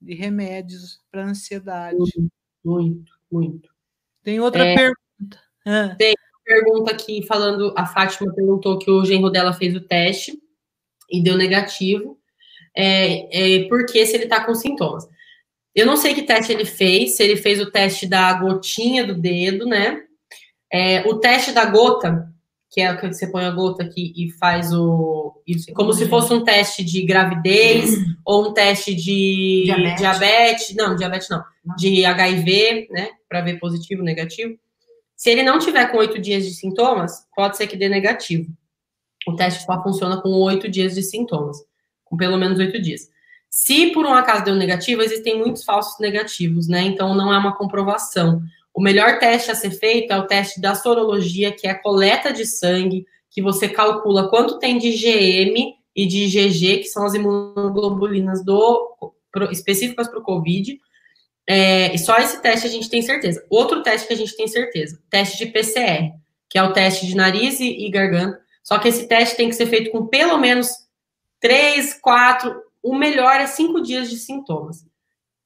de 0.00 0.14
remédios 0.14 1.00
para 1.10 1.26
ansiedade. 1.26 1.98
Muito, 2.64 3.12
muito. 3.30 3.70
Tem 4.22 4.40
outra 4.40 4.64
é, 4.64 4.74
pergunta. 4.74 5.40
Ah. 5.66 5.94
Tem 5.96 6.14
pergunta 6.44 6.92
aqui 6.92 7.26
falando, 7.26 7.74
a 7.76 7.86
Fátima 7.86 8.32
perguntou 8.34 8.78
que 8.78 8.90
o 8.90 9.04
genro 9.04 9.30
dela 9.30 9.52
fez 9.52 9.76
o 9.76 9.80
teste 9.80 10.40
e 11.10 11.22
deu 11.22 11.36
negativo. 11.36 12.18
É, 12.74 13.64
é, 13.64 13.68
porque 13.68 14.04
se 14.06 14.14
ele 14.14 14.24
está 14.24 14.44
com 14.44 14.54
sintomas. 14.54 15.06
Eu 15.74 15.86
não 15.86 15.96
sei 15.96 16.14
que 16.14 16.22
teste 16.22 16.52
ele 16.52 16.64
fez, 16.64 17.16
se 17.16 17.22
ele 17.22 17.36
fez 17.36 17.60
o 17.60 17.70
teste 17.70 18.06
da 18.06 18.32
gotinha 18.34 19.06
do 19.06 19.14
dedo, 19.14 19.66
né? 19.66 20.02
É, 20.70 21.06
o 21.08 21.18
teste 21.18 21.52
da 21.52 21.64
gota, 21.66 22.28
que 22.70 22.80
é 22.80 22.90
o 22.90 22.98
que 22.98 23.12
você 23.12 23.26
põe 23.26 23.44
a 23.44 23.50
gota 23.50 23.82
aqui 23.82 24.12
e 24.16 24.30
faz 24.32 24.72
o. 24.72 25.42
como 25.74 25.92
se 25.92 26.08
fosse 26.08 26.32
um 26.32 26.42
teste 26.42 26.82
de 26.82 27.04
gravidez 27.04 27.90
ou 28.24 28.48
um 28.48 28.54
teste 28.54 28.94
de 28.94 29.64
diabetes. 29.64 29.98
diabetes. 29.98 30.74
Não, 30.74 30.96
diabetes 30.96 31.28
não. 31.28 31.42
De 31.76 32.04
HIV, 32.04 32.88
né? 32.90 33.10
Para 33.28 33.42
ver 33.42 33.58
positivo, 33.58 34.02
negativo. 34.02 34.58
Se 35.14 35.30
ele 35.30 35.42
não 35.42 35.58
tiver 35.58 35.86
com 35.86 35.98
oito 35.98 36.18
dias 36.18 36.44
de 36.44 36.54
sintomas, 36.54 37.12
pode 37.36 37.56
ser 37.56 37.66
que 37.66 37.76
dê 37.76 37.88
negativo. 37.88 38.50
O 39.28 39.36
teste 39.36 39.64
só 39.64 39.82
funciona 39.82 40.20
com 40.20 40.30
oito 40.30 40.68
dias 40.68 40.94
de 40.94 41.02
sintomas, 41.02 41.58
com 42.04 42.16
pelo 42.16 42.36
menos 42.36 42.58
oito 42.58 42.80
dias. 42.80 43.02
Se 43.52 43.88
por 43.88 44.06
um 44.06 44.14
acaso 44.14 44.46
deu 44.46 44.54
negativo, 44.54 45.02
existem 45.02 45.38
muitos 45.38 45.62
falsos 45.62 46.00
negativos, 46.00 46.66
né? 46.68 46.80
Então 46.84 47.14
não 47.14 47.30
é 47.30 47.36
uma 47.36 47.54
comprovação. 47.54 48.40
O 48.72 48.80
melhor 48.80 49.18
teste 49.18 49.50
a 49.50 49.54
ser 49.54 49.72
feito 49.72 50.10
é 50.10 50.16
o 50.16 50.26
teste 50.26 50.58
da 50.58 50.74
sorologia, 50.74 51.52
que 51.52 51.66
é 51.66 51.72
a 51.72 51.78
coleta 51.78 52.32
de 52.32 52.46
sangue, 52.46 53.04
que 53.30 53.42
você 53.42 53.68
calcula 53.68 54.30
quanto 54.30 54.58
tem 54.58 54.78
de 54.78 54.92
GM 54.92 55.74
e 55.94 56.06
de 56.06 56.24
IgG, 56.24 56.78
que 56.78 56.84
são 56.84 57.04
as 57.04 57.12
imunoglobulinas 57.12 58.42
do, 58.42 58.96
específicas 59.50 60.08
para 60.08 60.20
o 60.20 60.22
COVID, 60.22 60.80
é, 61.46 61.94
e 61.94 61.98
só 61.98 62.16
esse 62.16 62.40
teste 62.40 62.66
a 62.66 62.70
gente 62.70 62.88
tem 62.88 63.02
certeza. 63.02 63.44
Outro 63.50 63.82
teste 63.82 64.08
que 64.08 64.14
a 64.14 64.16
gente 64.16 64.34
tem 64.34 64.48
certeza, 64.48 64.98
teste 65.10 65.36
de 65.36 65.52
PCR, 65.52 66.14
que 66.48 66.56
é 66.56 66.62
o 66.62 66.72
teste 66.72 67.06
de 67.06 67.14
nariz 67.14 67.60
e 67.60 67.86
garganta. 67.90 68.40
Só 68.64 68.78
que 68.78 68.88
esse 68.88 69.06
teste 69.06 69.36
tem 69.36 69.50
que 69.50 69.56
ser 69.56 69.66
feito 69.66 69.90
com 69.90 70.06
pelo 70.06 70.38
menos 70.38 70.70
três, 71.38 71.92
quatro, 72.00 72.71
o 72.82 72.94
melhor 72.94 73.40
é 73.40 73.46
cinco 73.46 73.80
dias 73.80 74.10
de 74.10 74.16
sintomas. 74.16 74.84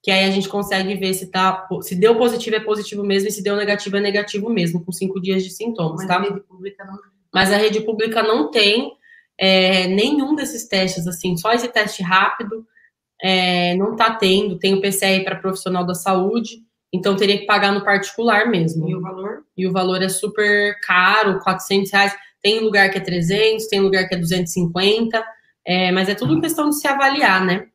Que 0.02 0.10
aí 0.10 0.24
a 0.24 0.30
gente 0.30 0.48
consegue 0.48 0.94
ver 0.94 1.14
se 1.14 1.30
tá, 1.30 1.66
se 1.82 1.94
deu 1.94 2.16
positivo 2.16 2.56
é 2.56 2.60
positivo 2.60 3.02
mesmo, 3.04 3.28
e 3.28 3.32
se 3.32 3.42
deu 3.42 3.56
negativo 3.56 3.96
é 3.96 4.00
negativo 4.00 4.48
mesmo, 4.48 4.84
com 4.84 4.92
cinco 4.92 5.20
dias 5.20 5.42
de 5.42 5.50
sintomas, 5.50 5.98
Mas 5.98 6.06
tá? 6.06 6.16
A 6.16 6.22
rede 6.22 6.40
pública 6.40 6.84
não... 6.84 6.98
Mas 7.34 7.52
a 7.52 7.56
rede 7.56 7.80
pública 7.80 8.22
não 8.22 8.50
tem 8.50 8.92
é, 9.38 9.88
nenhum 9.88 10.34
desses 10.34 10.66
testes, 10.68 11.06
assim, 11.06 11.36
só 11.36 11.52
esse 11.52 11.68
teste 11.68 12.02
rápido 12.02 12.66
é, 13.22 13.74
não 13.76 13.92
está 13.92 14.14
tendo, 14.14 14.58
tem 14.58 14.74
o 14.74 14.80
PCR 14.80 15.24
para 15.24 15.36
profissional 15.36 15.84
da 15.84 15.94
saúde, 15.94 16.58
então 16.92 17.16
teria 17.16 17.38
que 17.38 17.46
pagar 17.46 17.72
no 17.72 17.84
particular 17.84 18.48
mesmo. 18.48 18.88
E 18.88 18.94
o 18.94 19.00
valor? 19.00 19.42
E 19.56 19.66
o 19.66 19.72
valor 19.72 20.02
é 20.02 20.08
super 20.08 20.78
caro, 20.82 21.40
400 21.40 21.90
reais. 21.90 22.16
Tem 22.42 22.60
lugar 22.60 22.90
que 22.90 22.98
é 22.98 23.00
300, 23.00 23.66
tem 23.66 23.80
lugar 23.80 24.08
que 24.08 24.14
é 24.14 24.18
250, 24.18 25.24
é, 25.66 25.90
mas 25.90 26.08
é 26.08 26.14
tudo 26.14 26.40
questão 26.40 26.70
de 26.70 26.78
se 26.78 26.86
avaliar, 26.86 27.44
né? 27.44 27.68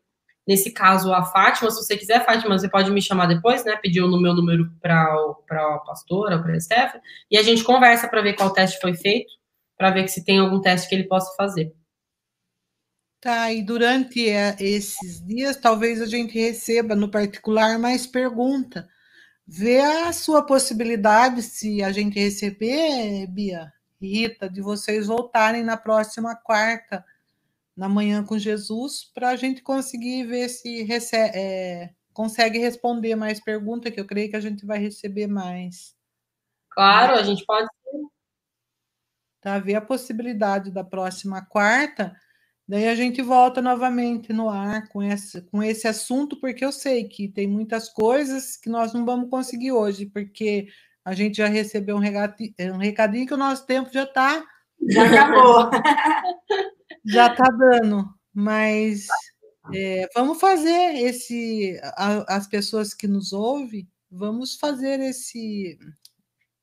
Nesse 0.47 0.71
caso, 0.71 1.13
a 1.13 1.23
Fátima, 1.23 1.69
se 1.69 1.83
você 1.83 1.97
quiser, 1.97 2.25
Fátima, 2.25 2.57
você 2.57 2.69
pode 2.69 2.89
me 2.89 3.01
chamar 3.01 3.27
depois, 3.27 3.65
né? 3.65 3.75
Pedir 3.75 4.01
no 4.01 4.19
meu 4.19 4.33
número 4.33 4.71
para 4.81 5.03
a 5.03 5.79
pastora, 5.79 6.41
para 6.41 6.53
a 6.53 6.59
Stephanie, 6.59 7.01
e 7.29 7.37
a 7.37 7.43
gente 7.43 7.63
conversa 7.63 8.07
para 8.07 8.21
ver 8.21 8.33
qual 8.33 8.51
teste 8.51 8.79
foi 8.79 8.95
feito, 8.95 9.31
para 9.77 9.91
ver 9.91 10.07
se 10.07 10.23
tem 10.23 10.39
algum 10.39 10.61
teste 10.61 10.87
que 10.87 10.95
ele 10.95 11.03
possa 11.03 11.35
fazer. 11.35 11.73
Tá, 13.19 13.51
e 13.53 13.61
durante 13.61 14.27
eh, 14.27 14.55
esses 14.59 15.23
dias, 15.23 15.55
talvez 15.55 16.01
a 16.01 16.07
gente 16.07 16.33
receba 16.33 16.95
no 16.95 17.11
particular 17.11 17.77
mais 17.77 18.07
pergunta. 18.07 18.89
Vê 19.45 19.79
a 19.79 20.11
sua 20.11 20.43
possibilidade, 20.43 21.43
se 21.43 21.83
a 21.83 21.91
gente 21.91 22.19
receber, 22.19 23.27
Bia, 23.27 23.71
Rita, 24.01 24.49
de 24.49 24.61
vocês 24.61 25.05
voltarem 25.07 25.61
na 25.63 25.77
próxima 25.77 26.35
quarta, 26.35 27.05
na 27.75 27.87
manhã 27.89 28.23
com 28.23 28.37
Jesus, 28.37 29.11
para 29.13 29.29
a 29.29 29.35
gente 29.35 29.61
conseguir 29.61 30.25
ver 30.25 30.49
se 30.49 30.83
recebe, 30.83 31.31
é, 31.35 31.93
consegue 32.13 32.59
responder 32.59 33.15
mais 33.15 33.39
perguntas, 33.39 33.93
que 33.93 33.99
eu 33.99 34.05
creio 34.05 34.29
que 34.29 34.35
a 34.35 34.41
gente 34.41 34.65
vai 34.65 34.79
receber 34.79 35.27
mais. 35.27 35.95
Claro, 36.69 37.13
a 37.13 37.23
gente 37.23 37.45
pode. 37.45 37.67
Tá, 39.41 39.57
ver 39.57 39.75
a 39.75 39.81
possibilidade 39.81 40.69
da 40.69 40.83
próxima 40.83 41.43
quarta 41.43 42.15
Daí 42.71 42.87
a 42.87 42.95
gente 42.95 43.21
volta 43.21 43.61
novamente 43.61 44.31
no 44.31 44.49
ar 44.49 44.87
com 44.87 45.03
esse, 45.03 45.41
com 45.41 45.61
esse 45.61 45.89
assunto, 45.89 46.39
porque 46.39 46.63
eu 46.63 46.71
sei 46.71 47.03
que 47.03 47.27
tem 47.27 47.45
muitas 47.45 47.89
coisas 47.89 48.55
que 48.55 48.69
nós 48.69 48.93
não 48.93 49.03
vamos 49.03 49.29
conseguir 49.29 49.73
hoje, 49.73 50.05
porque 50.05 50.67
a 51.03 51.13
gente 51.13 51.35
já 51.35 51.47
recebeu 51.47 51.97
um 51.97 51.99
recadinho, 51.99 52.53
um 52.73 52.77
recadinho 52.77 53.27
que 53.27 53.33
o 53.33 53.37
nosso 53.37 53.65
tempo 53.65 53.89
já 53.91 54.03
está. 54.03 54.41
Já 54.89 55.05
acabou. 55.05 55.69
já 57.05 57.27
está 57.27 57.49
dando. 57.49 58.05
Mas 58.33 59.07
é, 59.73 60.07
vamos 60.15 60.39
fazer 60.39 60.95
esse. 60.95 61.79
A, 61.95 62.37
as 62.37 62.47
pessoas 62.47 62.93
que 62.93 63.07
nos 63.07 63.33
ouvem, 63.33 63.87
vamos 64.09 64.55
fazer 64.55 64.99
esse, 64.99 65.77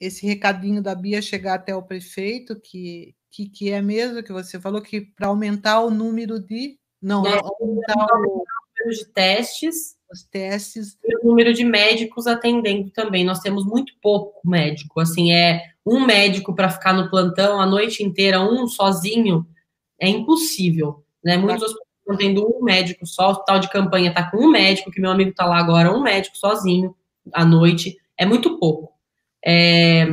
esse 0.00 0.26
recadinho 0.26 0.82
da 0.82 0.94
Bia 0.94 1.20
chegar 1.20 1.54
até 1.54 1.74
o 1.74 1.82
prefeito, 1.82 2.58
que 2.60 3.14
que, 3.30 3.48
que 3.48 3.70
é 3.70 3.80
mesmo 3.80 4.22
que 4.22 4.32
você 4.32 4.60
falou 4.60 4.80
que 4.80 5.00
para 5.00 5.28
aumentar 5.28 5.80
o 5.80 5.90
número 5.90 6.40
de. 6.40 6.78
Não, 7.00 7.26
é, 7.26 7.38
aumentar 7.38 8.06
o 8.14 8.18
número 8.18 8.90
de 8.90 9.06
testes. 9.06 9.96
Os 10.10 10.24
testes. 10.24 10.98
E 11.04 11.16
o 11.18 11.28
número 11.28 11.52
de 11.52 11.64
médicos 11.64 12.26
atendendo 12.26 12.90
também. 12.90 13.24
Nós 13.24 13.40
temos 13.40 13.64
muito 13.64 13.92
pouco 14.00 14.40
médico. 14.48 15.00
Assim, 15.00 15.32
é 15.32 15.62
um 15.84 16.04
médico 16.04 16.54
para 16.54 16.70
ficar 16.70 16.92
no 16.92 17.10
plantão 17.10 17.60
a 17.60 17.66
noite 17.66 18.02
inteira, 18.02 18.40
um 18.40 18.66
sozinho, 18.66 19.46
é 20.00 20.08
impossível. 20.08 21.04
Né? 21.24 21.36
Muitos 21.36 21.62
hospitais 21.62 21.88
estão 22.00 22.16
tendo 22.16 22.46
um 22.46 22.62
médico 22.62 23.06
só, 23.06 23.28
o 23.28 23.30
hospital 23.32 23.58
de 23.58 23.70
campanha 23.70 24.08
está 24.10 24.30
com 24.30 24.38
um 24.38 24.50
médico, 24.50 24.90
que 24.90 25.00
meu 25.00 25.10
amigo 25.10 25.30
está 25.30 25.44
lá 25.44 25.58
agora, 25.58 25.92
um 25.92 26.02
médico 26.02 26.36
sozinho 26.36 26.94
à 27.32 27.44
noite. 27.44 27.96
É 28.16 28.24
muito 28.24 28.58
pouco. 28.58 28.92
É, 29.44 30.06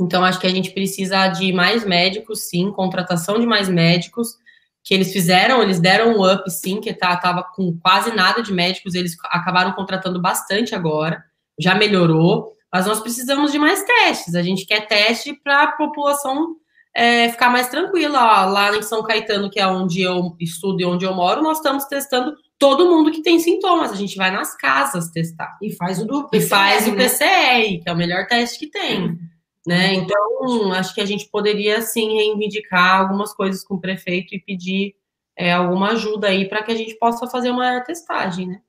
então, 0.00 0.24
acho 0.24 0.40
que 0.40 0.46
a 0.46 0.50
gente 0.50 0.70
precisa 0.72 1.28
de 1.28 1.52
mais 1.52 1.84
médicos, 1.84 2.48
sim, 2.48 2.70
contratação 2.72 3.38
de 3.38 3.46
mais 3.46 3.68
médicos, 3.68 4.36
que 4.82 4.92
eles 4.92 5.12
fizeram, 5.12 5.62
eles 5.62 5.80
deram 5.80 6.16
um 6.16 6.32
up, 6.32 6.50
sim, 6.50 6.80
que 6.80 6.92
tá, 6.92 7.16
tava 7.16 7.42
com 7.42 7.78
quase 7.78 8.14
nada 8.14 8.42
de 8.42 8.52
médicos, 8.52 8.94
eles 8.94 9.16
acabaram 9.24 9.72
contratando 9.72 10.20
bastante 10.20 10.74
agora, 10.74 11.24
já 11.58 11.74
melhorou, 11.74 12.52
mas 12.72 12.86
nós 12.86 13.00
precisamos 13.00 13.52
de 13.52 13.58
mais 13.58 13.82
testes. 13.84 14.34
A 14.34 14.42
gente 14.42 14.66
quer 14.66 14.86
teste 14.86 15.32
para 15.32 15.62
a 15.62 15.72
população 15.72 16.56
é, 16.94 17.28
ficar 17.28 17.50
mais 17.50 17.68
tranquila. 17.68 18.18
Ó, 18.18 18.50
lá 18.50 18.76
em 18.76 18.82
São 18.82 19.02
Caetano, 19.02 19.50
que 19.50 19.58
é 19.58 19.66
onde 19.66 20.00
eu 20.00 20.36
estudo 20.40 20.80
e 20.80 20.84
onde 20.84 21.04
eu 21.04 21.14
moro, 21.14 21.42
nós 21.42 21.58
estamos 21.58 21.84
testando 21.86 22.34
todo 22.58 22.88
mundo 22.88 23.10
que 23.10 23.22
tem 23.22 23.38
sintomas. 23.40 23.90
A 23.90 23.96
gente 23.96 24.16
vai 24.16 24.30
nas 24.30 24.56
casas 24.56 25.10
testar. 25.10 25.58
E 25.60 25.72
faz 25.72 26.00
o 26.00 26.06
do 26.06 26.28
PCR, 26.28 26.44
E 26.44 26.48
faz 26.48 26.86
né? 26.86 26.92
o 26.92 26.96
PCR, 26.96 27.82
que 27.82 27.88
é 27.88 27.92
o 27.92 27.96
melhor 27.96 28.26
teste 28.26 28.58
que 28.58 28.70
tem. 28.70 29.18
Né? 29.66 29.94
Então, 29.94 30.72
acho 30.72 30.94
que 30.94 31.00
a 31.00 31.06
gente 31.06 31.28
poderia, 31.28 31.80
sim, 31.80 32.16
reivindicar 32.16 33.00
algumas 33.00 33.34
coisas 33.34 33.64
com 33.64 33.74
o 33.74 33.80
prefeito 33.80 34.34
e 34.34 34.40
pedir 34.40 34.94
é, 35.36 35.52
alguma 35.52 35.92
ajuda 35.92 36.28
aí 36.28 36.48
para 36.48 36.62
que 36.62 36.70
a 36.70 36.76
gente 36.76 36.94
possa 36.96 37.26
fazer 37.26 37.50
uma 37.50 37.80
testagem, 37.80 38.46
né? 38.46 38.60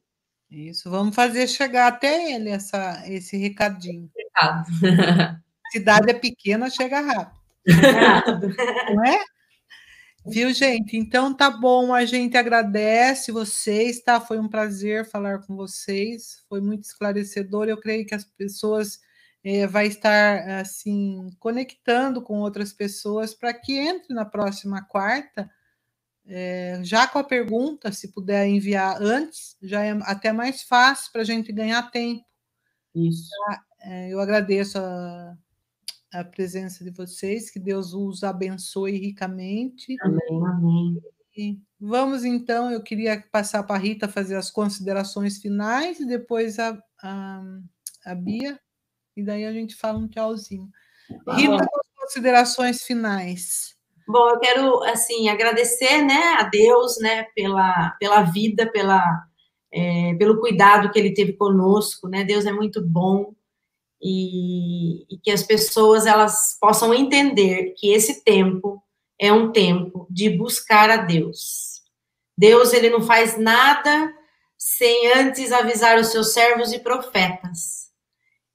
Isso, 0.49 0.89
vamos 0.89 1.13
fazer 1.13 1.47
chegar 1.47 1.88
até 1.88 2.34
ele 2.34 2.49
essa, 2.49 3.03
esse 3.07 3.36
recadinho. 3.36 4.09
Recado. 4.15 4.65
Cidade 5.71 6.11
é 6.11 6.13
pequena, 6.13 6.69
chega 6.69 7.01
rápido. 7.01 7.34
Não 7.66 9.05
é? 9.05 9.24
Viu, 10.28 10.51
gente? 10.51 10.97
Então 10.97 11.34
tá 11.36 11.51
bom, 11.51 11.93
a 11.93 12.03
gente 12.03 12.36
agradece 12.36 13.32
vocês, 13.32 14.01
tá? 14.01 14.20
Foi 14.20 14.39
um 14.39 14.47
prazer 14.47 15.07
falar 15.07 15.39
com 15.45 15.55
vocês, 15.55 16.43
foi 16.49 16.61
muito 16.61 16.84
esclarecedor. 16.84 17.68
Eu 17.68 17.80
creio 17.80 18.05
que 18.07 18.16
as 18.16 18.24
pessoas 18.24 18.99
é, 19.43 19.68
vai 19.68 19.86
estar 19.86 20.59
assim 20.59 21.30
conectando 21.39 22.24
com 22.24 22.39
outras 22.39 22.74
pessoas 22.74 23.36
para 23.36 23.53
que 23.53 23.78
entre 23.78 24.16
na 24.16 24.26
próxima 24.26 24.84
quarta, 24.84 25.47
é, 26.26 26.80
já 26.82 27.07
com 27.07 27.20
a 27.20 27.24
pergunta, 27.24 27.91
se 27.91 28.11
puder 28.11 28.47
enviar 28.47 28.99
antes, 28.99 29.55
já 29.61 29.84
é 29.84 29.91
até 30.01 30.32
mais 30.32 30.63
fácil 30.63 31.11
para 31.11 31.22
a 31.22 31.26
gente 31.26 31.51
ganhar 31.51 31.91
tempo. 31.91 32.26
Isso. 32.95 33.30
Tá? 33.45 33.63
É, 33.82 34.09
eu 34.11 34.20
agradeço 34.20 34.80
a, 34.80 35.38
a 36.13 36.23
presença 36.23 36.83
de 36.83 36.91
vocês, 36.91 37.49
que 37.49 37.59
Deus 37.59 37.93
os 37.93 38.23
abençoe 38.23 38.97
ricamente. 38.97 39.95
Amém, 40.01 40.45
amém. 40.47 41.01
E 41.37 41.59
vamos 41.79 42.23
então, 42.23 42.71
eu 42.71 42.81
queria 42.81 43.21
passar 43.31 43.63
para 43.63 43.75
a 43.75 43.79
Rita 43.79 44.07
fazer 44.07 44.35
as 44.35 44.49
considerações 44.49 45.37
finais 45.37 45.99
e 45.99 46.05
depois 46.07 46.57
a, 46.59 46.81
a, 47.03 47.43
a 48.05 48.15
Bia, 48.15 48.57
e 49.17 49.23
daí 49.23 49.45
a 49.45 49.51
gente 49.51 49.75
fala 49.75 49.99
um 49.99 50.07
tchauzinho. 50.07 50.69
Tá 51.25 51.35
Rita, 51.35 51.55
as 51.55 52.01
considerações 52.01 52.83
finais. 52.83 53.75
Bom, 54.07 54.29
eu 54.29 54.39
quero 54.39 54.83
assim 54.83 55.27
agradecer, 55.27 56.03
né, 56.03 56.35
a 56.37 56.43
Deus, 56.43 56.97
né, 56.99 57.23
pela, 57.35 57.89
pela 57.99 58.21
vida, 58.21 58.71
pela 58.71 59.03
é, 59.71 60.13
pelo 60.15 60.39
cuidado 60.39 60.89
que 60.89 60.97
Ele 60.97 61.13
teve 61.13 61.33
conosco, 61.33 62.07
né. 62.07 62.23
Deus 62.23 62.45
é 62.45 62.51
muito 62.51 62.81
bom 62.81 63.33
e, 64.07 65.03
e 65.09 65.17
que 65.17 65.31
as 65.31 65.41
pessoas 65.41 66.05
elas 66.05 66.55
possam 66.61 66.93
entender 66.93 67.73
que 67.75 67.91
esse 67.91 68.23
tempo 68.23 68.79
é 69.19 69.33
um 69.33 69.51
tempo 69.51 70.05
de 70.11 70.29
buscar 70.29 70.91
a 70.91 70.97
Deus. 70.97 71.81
Deus 72.37 72.71
ele 72.71 72.91
não 72.91 73.01
faz 73.01 73.35
nada 73.35 74.13
sem 74.55 75.11
antes 75.11 75.51
avisar 75.51 75.97
os 75.97 76.09
seus 76.09 76.33
servos 76.33 76.71
e 76.71 76.77
profetas. 76.77 77.89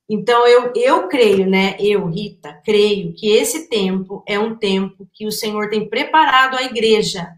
Então 0.09 0.47
eu, 0.47 0.73
eu 0.77 1.09
creio, 1.09 1.51
né? 1.51 1.77
Eu, 1.81 2.07
Rita, 2.07 2.53
creio 2.65 3.13
que 3.13 3.33
esse 3.33 3.69
tempo 3.69 4.23
é 4.29 4.39
um 4.39 4.55
tempo 4.57 5.09
que 5.13 5.27
o 5.27 5.33
Senhor 5.33 5.69
tem 5.69 5.89
preparado 5.89 6.57
a 6.57 6.63
igreja 6.63 7.29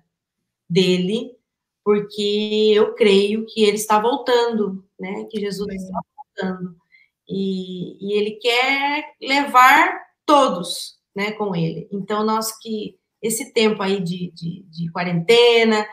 dele, 0.69 1.35
porque 1.83 2.73
eu 2.75 2.93
creio 2.95 3.47
que 3.47 3.63
ele 3.63 3.77
está 3.77 3.99
voltando, 3.99 4.85
né? 5.01 5.25
Que 5.31 5.41
Jesus 5.41 5.75
está 5.75 6.01
voltando. 6.15 6.82
E, 7.29 7.97
e 8.01 8.19
ele 8.19 8.33
quer 8.33 9.05
levar 9.21 10.01
todos 10.27 10.97
né, 11.15 11.33
com 11.33 11.55
ele. 11.55 11.89
Então, 11.93 12.25
nós 12.25 12.59
que 12.59 12.97
esse 13.23 13.53
tempo 13.53 13.83
aí 13.83 14.01
de, 14.01 14.33
de, 14.33 14.65
de, 14.69 14.91
quarentena, 14.91 15.87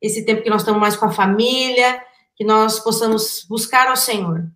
esse 0.00 0.24
tempo 0.24 0.42
que 0.42 0.48
nós 0.48 0.62
estamos 0.62 0.80
mais 0.80 0.96
com 0.96 1.04
a 1.04 1.12
família, 1.12 2.02
que 2.34 2.44
nós 2.44 2.80
possamos 2.80 3.44
buscar 3.48 3.88
ao 3.88 3.96
Senhor 3.96 4.50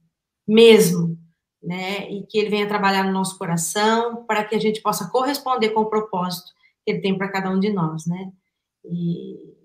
mesmo, 0.49 1.19
né? 1.63 2.11
E 2.11 2.25
que 2.27 2.39
Ele 2.39 2.49
venha 2.49 2.69
trabalhar 2.69 3.05
no 3.05 3.13
nosso 3.13 3.37
coração 3.37 4.25
para 4.25 4.45
que 4.45 4.55
a 4.55 4.59
gente 4.59 4.81
possa 4.81 5.11
corresponder 5.11 5.71
com 5.71 5.81
o 5.81 5.91
propósito 5.91 6.53
que 6.85 6.93
Ele 6.93 7.01
tem 7.01 7.19
para 7.19 7.29
cada 7.29 7.51
um 7.51 7.61
de 7.61 7.71
nós, 7.71 8.07
né? 8.07 8.33
E 8.85 9.56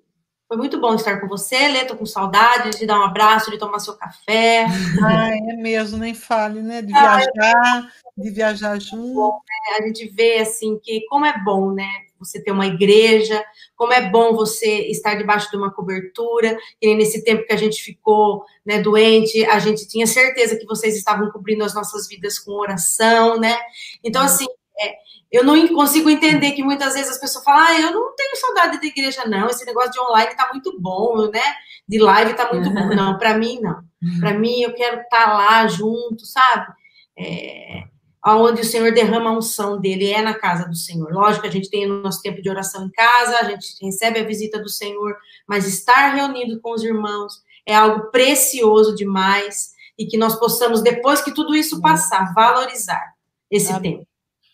foi 0.52 0.58
muito 0.58 0.82
bom 0.82 0.94
estar 0.94 1.22
com 1.22 1.30
você, 1.30 1.70
Lê, 1.70 1.86
tô 1.86 1.96
com 1.96 2.06
saudade 2.06 2.78
de 2.78 2.86
dar 2.86 3.00
um 3.00 3.04
abraço, 3.04 3.50
de 3.50 3.58
tomar 3.58 3.80
seu 3.80 3.94
café. 3.94 4.66
Ai, 5.02 5.38
é 5.38 5.54
mesmo, 5.56 5.98
nem 5.98 6.14
fale, 6.14 6.62
né? 6.62 6.82
De 6.82 6.92
viajar, 6.92 7.94
de 8.18 8.30
viajar 8.32 8.78
junto. 8.78 9.14
Bom, 9.14 9.32
né? 9.32 9.78
A 9.80 9.88
gente 9.88 10.10
vê, 10.10 10.40
assim, 10.40 10.78
que 10.84 11.06
como 11.08 11.26
é 11.26 11.42
bom, 11.42 11.72
né? 11.72 11.88
Você 12.20 12.44
ter 12.44 12.52
uma 12.52 12.68
igreja, 12.68 13.42
como 13.78 13.94
é 13.94 14.10
bom 14.10 14.36
você 14.36 14.90
estar 14.90 15.16
debaixo 15.16 15.50
de 15.50 15.56
uma 15.56 15.72
cobertura, 15.72 16.58
e 16.82 16.96
nesse 16.96 17.24
tempo 17.24 17.46
que 17.46 17.54
a 17.54 17.58
gente 17.58 17.82
ficou 17.82 18.44
né, 18.66 18.82
doente, 18.82 19.46
a 19.46 19.58
gente 19.58 19.88
tinha 19.88 20.06
certeza 20.06 20.58
que 20.58 20.66
vocês 20.66 20.98
estavam 20.98 21.32
cobrindo 21.32 21.64
as 21.64 21.74
nossas 21.74 22.10
vidas 22.10 22.38
com 22.38 22.52
oração, 22.60 23.40
né? 23.40 23.58
Então, 24.04 24.22
assim, 24.22 24.48
é, 24.78 24.96
eu 25.32 25.46
não 25.46 25.68
consigo 25.70 26.10
entender 26.10 26.52
que 26.52 26.64
muitas 26.64 26.94
vezes 26.94 27.12
as 27.12 27.20
pessoas 27.20 27.46
falam, 27.46 27.64
ah, 27.66 27.80
eu 27.80 27.92
não 27.92 28.14
tenho 28.16 28.36
saudade 28.36 28.82
da 28.82 28.86
igreja, 28.86 29.26
não. 29.26 29.48
Esse 29.48 29.66
negócio 29.66 29.92
de 29.92 30.00
online 30.00 30.36
tá 30.36 30.50
muito 30.52 30.78
bom, 30.80 31.30
né? 31.32 31.42
De 31.88 32.00
live 32.00 32.34
tá 32.34 32.52
muito 32.52 32.70
bom. 32.70 32.90
Não, 32.94 33.18
para 33.18 33.38
mim, 33.38 33.60
não. 33.62 33.82
Para 34.20 34.34
mim, 34.34 34.62
eu 34.62 34.74
quero 34.74 35.02
estar 35.02 35.26
tá 35.26 35.34
lá 35.34 35.68
junto, 35.68 36.26
sabe? 36.26 36.74
É, 37.18 37.84
onde 38.26 38.62
o 38.62 38.66
Senhor 38.66 38.94
derrama 38.94 39.30
a 39.30 39.38
unção 39.38 39.80
dele, 39.80 40.12
é 40.12 40.22
na 40.22 40.34
casa 40.34 40.68
do 40.68 40.76
Senhor. 40.76 41.12
Lógico 41.14 41.44
que 41.44 41.48
a 41.48 41.52
gente 41.52 41.70
tem 41.70 41.90
o 41.90 42.02
nosso 42.02 42.22
tempo 42.22 42.42
de 42.42 42.50
oração 42.50 42.86
em 42.86 42.92
casa, 42.92 43.38
a 43.38 43.44
gente 43.46 43.68
recebe 43.82 44.20
a 44.20 44.26
visita 44.26 44.60
do 44.60 44.70
Senhor, 44.70 45.16
mas 45.48 45.66
estar 45.66 46.14
reunido 46.14 46.60
com 46.60 46.74
os 46.74 46.84
irmãos 46.84 47.42
é 47.66 47.74
algo 47.74 48.12
precioso 48.12 48.94
demais 48.96 49.72
e 49.98 50.06
que 50.06 50.18
nós 50.18 50.38
possamos, 50.38 50.82
depois 50.82 51.22
que 51.22 51.34
tudo 51.34 51.56
isso 51.56 51.82
passar, 51.82 52.34
valorizar 52.34 53.14
esse 53.50 53.72
Amém. 53.72 53.98
tempo. 53.98 54.08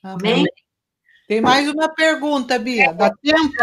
Amém? 0.04 0.46
Tem 1.28 1.42
mais 1.42 1.70
uma 1.70 1.90
pergunta, 1.90 2.58
Bia. 2.58 2.94
Dá 2.94 3.12
tempo? 3.22 3.54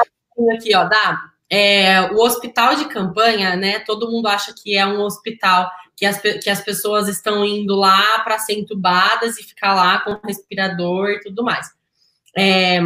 Aqui, 0.54 0.74
ó, 0.76 0.84
dá. 0.84 1.30
É, 1.50 2.02
o 2.12 2.16
hospital 2.16 2.76
de 2.76 2.84
campanha, 2.86 3.56
né? 3.56 3.78
Todo 3.80 4.10
mundo 4.10 4.28
acha 4.28 4.52
que 4.52 4.76
é 4.76 4.86
um 4.86 5.00
hospital 5.00 5.70
que 5.96 6.04
as, 6.04 6.20
que 6.20 6.50
as 6.50 6.60
pessoas 6.60 7.08
estão 7.08 7.44
indo 7.44 7.74
lá 7.74 8.18
para 8.20 8.38
ser 8.38 8.54
entubadas 8.54 9.38
e 9.38 9.42
ficar 9.42 9.74
lá 9.74 10.00
com 10.00 10.20
respirador 10.26 11.10
e 11.10 11.20
tudo 11.20 11.42
mais. 11.42 11.70
É, 12.36 12.80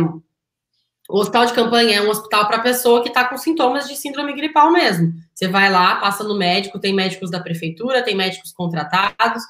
o 1.09 1.19
hospital 1.19 1.47
de 1.47 1.55
campanha 1.55 1.97
é 1.97 2.03
um 2.03 2.11
hospital 2.11 2.47
para 2.47 2.61
pessoa 2.61 3.03
que 3.03 3.09
está 3.09 3.25
com 3.25 3.39
sintomas 3.39 3.89
de 3.89 3.97
síndrome 3.97 4.35
gripal 4.35 4.71
mesmo. 4.71 5.13
Você 5.35 5.49
vai 5.49 5.71
lá, 5.73 5.97
passa 5.97 6.23
no 6.23 6.37
médico, 6.37 6.79
tem 6.79 6.93
médicos 6.93 7.31
da 7.31 7.41
prefeitura, 7.41 8.03
tem 8.03 8.15
médicos 8.15 8.53
contratados, 8.53 9.43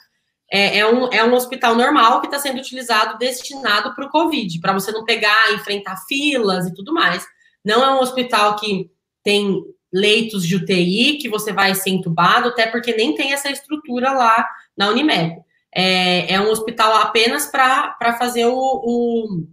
é, 0.50 0.78
é, 0.78 0.86
um, 0.86 1.08
é 1.12 1.22
um 1.24 1.34
hospital 1.34 1.74
normal 1.74 2.20
que 2.20 2.26
está 2.26 2.38
sendo 2.38 2.58
utilizado, 2.58 3.18
destinado 3.18 3.94
para 3.94 4.06
o 4.06 4.10
Covid, 4.10 4.60
para 4.60 4.72
você 4.72 4.90
não 4.90 5.04
pegar, 5.04 5.52
enfrentar 5.52 5.96
filas 6.08 6.66
e 6.66 6.74
tudo 6.74 6.92
mais. 6.92 7.26
Não 7.64 7.84
é 7.84 7.94
um 7.94 8.00
hospital 8.00 8.56
que 8.56 8.90
tem 9.22 9.62
leitos 9.92 10.46
de 10.46 10.56
UTI, 10.56 11.18
que 11.18 11.28
você 11.28 11.52
vai 11.52 11.74
ser 11.74 11.90
entubado, 11.90 12.48
até 12.48 12.66
porque 12.66 12.94
nem 12.94 13.14
tem 13.14 13.32
essa 13.32 13.50
estrutura 13.50 14.12
lá 14.12 14.46
na 14.76 14.88
Unimed. 14.88 15.36
É, 15.74 16.32
é 16.32 16.40
um 16.40 16.50
hospital 16.50 16.94
apenas 16.94 17.46
para 17.46 18.16
fazer 18.18 18.46
o, 18.46 18.54
o, 18.54 19.44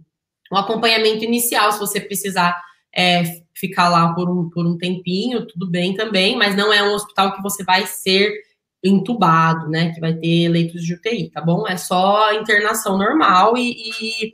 o, 0.50 0.56
acompanhamento 0.56 1.24
inicial, 1.24 1.72
se 1.72 1.78
você 1.78 2.00
precisar 2.00 2.58
é, 2.94 3.22
ficar 3.54 3.90
lá 3.90 4.14
por 4.14 4.28
um, 4.30 4.48
por 4.48 4.66
um 4.66 4.78
tempinho, 4.78 5.46
tudo 5.46 5.70
bem 5.70 5.94
também, 5.94 6.36
mas 6.36 6.56
não 6.56 6.72
é 6.72 6.82
um 6.82 6.94
hospital 6.94 7.34
que 7.34 7.42
você 7.42 7.62
vai 7.62 7.86
ser 7.86 8.32
entubado, 8.86 9.68
né? 9.68 9.92
Que 9.92 10.00
vai 10.00 10.14
ter 10.14 10.48
leitos 10.48 10.82
de 10.82 10.94
UTI, 10.94 11.30
tá 11.30 11.40
bom? 11.40 11.66
É 11.66 11.76
só 11.76 12.32
internação 12.32 12.96
normal 12.96 13.56
e, 13.56 13.90
e 14.00 14.32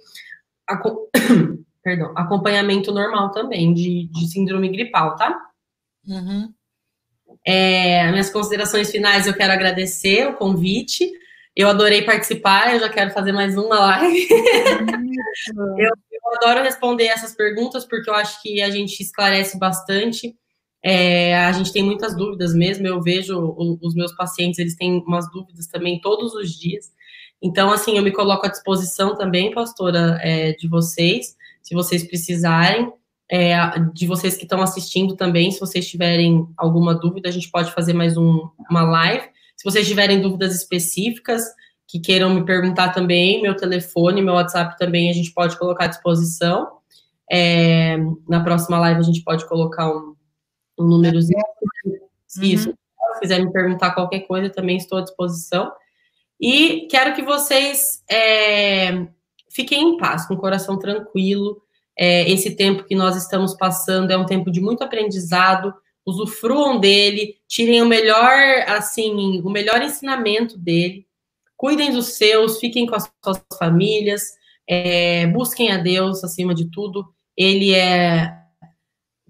a, 0.69 0.81
perdão, 1.83 2.13
acompanhamento 2.17 2.93
normal 2.93 3.31
também 3.31 3.73
de, 3.73 4.09
de 4.13 4.31
síndrome 4.31 4.69
gripal, 4.69 5.17
tá? 5.17 5.39
Uhum. 6.07 6.53
É, 7.45 8.11
minhas 8.11 8.31
considerações 8.31 8.91
finais, 8.91 9.27
eu 9.27 9.35
quero 9.35 9.53
agradecer 9.53 10.29
o 10.29 10.35
convite. 10.35 11.11
Eu 11.55 11.69
adorei 11.69 12.03
participar, 12.03 12.75
eu 12.75 12.81
já 12.81 12.89
quero 12.89 13.11
fazer 13.11 13.33
mais 13.33 13.57
uma 13.57 13.79
live. 13.79 14.27
eu, 15.77 15.91
eu 16.11 16.37
adoro 16.37 16.63
responder 16.63 17.07
essas 17.07 17.35
perguntas 17.35 17.85
porque 17.85 18.09
eu 18.09 18.15
acho 18.15 18.41
que 18.41 18.63
a 18.63 18.71
gente 18.71 19.01
esclarece 19.03 19.59
bastante 19.59 20.35
é, 20.83 21.37
a 21.37 21.53
gente 21.53 21.73
tem 21.73 21.83
muitas 21.83 22.17
dúvidas 22.17 22.55
mesmo, 22.55 22.87
eu 22.87 23.01
vejo 23.01 23.39
o, 23.39 23.79
os 23.81 23.95
meus 23.95 24.13
pacientes, 24.17 24.59
eles 24.59 24.77
têm 24.77 25.03
umas 25.07 25.31
dúvidas 25.31 25.67
também 25.69 26.01
todos 26.01 26.35
os 26.35 26.51
dias. 26.51 26.91
Então, 27.41 27.73
assim, 27.73 27.97
eu 27.97 28.03
me 28.03 28.11
coloco 28.13 28.47
à 28.47 28.49
disposição 28.49 29.17
também, 29.17 29.53
pastora, 29.53 30.19
é, 30.23 30.53
de 30.53 30.69
vocês, 30.69 31.37
se 31.63 31.75
vocês 31.75 32.07
precisarem, 32.07 32.93
é, 33.31 33.55
de 33.95 34.07
vocês 34.07 34.37
que 34.37 34.43
estão 34.43 34.61
assistindo 34.61 35.17
também, 35.17 35.51
se 35.51 35.61
vocês 35.61 35.89
tiverem 35.89 36.47
alguma 36.57 36.95
dúvida, 36.95 37.29
a 37.29 37.33
gente 37.33 37.51
pode 37.51 37.73
fazer 37.73 37.93
mais 37.93 38.17
um, 38.17 38.49
uma 38.69 38.83
live. 38.83 39.25
Se 39.57 39.65
vocês 39.65 39.87
tiverem 39.87 40.21
dúvidas 40.21 40.55
específicas, 40.55 41.43
que 41.89 42.01
queiram 42.01 42.35
me 42.35 42.45
perguntar 42.45 42.91
também, 42.91 43.41
meu 43.41 43.57
telefone, 43.57 44.23
meu 44.23 44.35
WhatsApp 44.35 44.77
também, 44.79 45.11
a 45.11 45.13
gente 45.13 45.33
pode 45.33 45.59
colocar 45.59 45.85
à 45.85 45.89
disposição. 45.89 46.69
É, 47.31 47.97
na 48.29 48.43
próxima 48.43 48.79
live 48.79 49.01
a 49.01 49.05
gente 49.05 49.23
pode 49.23 49.47
colocar 49.49 49.89
um, 49.89 50.15
um 50.79 50.85
númerozinho. 50.85 51.39
Uhum. 51.85 52.43
Isso. 52.43 52.75
Se 53.15 53.21
quiser 53.21 53.45
me 53.45 53.53
perguntar 53.53 53.93
qualquer 53.93 54.21
coisa, 54.21 54.51
também 54.51 54.77
estou 54.77 54.99
à 54.99 55.03
disposição. 55.03 55.73
E 56.41 56.89
quero 56.91 57.15
que 57.15 57.23
vocês 57.23 58.03
é, 58.11 59.07
fiquem 59.51 59.83
em 59.83 59.97
paz, 59.97 60.27
com 60.27 60.35
o 60.35 60.39
coração 60.39 60.79
tranquilo. 60.79 61.63
É, 61.97 62.31
esse 62.31 62.57
tempo 62.57 62.85
que 62.85 62.95
nós 62.95 63.17
estamos 63.17 63.55
passando 63.55 64.11
é 64.11 64.17
um 64.17 64.27
tempo 64.27 64.51
de 64.51 64.61
muito 64.61 64.83
aprendizado. 64.83 65.73
Usufruam 66.05 66.81
dele, 66.81 67.37
tirem 67.47 67.81
o 67.81 67.87
melhor, 67.87 68.33
assim, 68.67 69.41
o 69.43 69.51
melhor 69.51 69.83
ensinamento 69.83 70.59
dele. 70.59 71.07
Cuidem 71.57 71.93
dos 71.93 72.15
seus, 72.15 72.59
fiquem 72.59 72.87
com 72.87 72.97
as 72.97 73.09
suas 73.23 73.41
famílias, 73.59 74.41
É, 74.69 75.27
busquem 75.27 75.73
a 75.73 75.77
Deus 75.79 76.25
acima 76.25 76.55
de 76.55 76.71
tudo. 76.71 77.13
Ele 77.37 77.75
é 77.75 78.42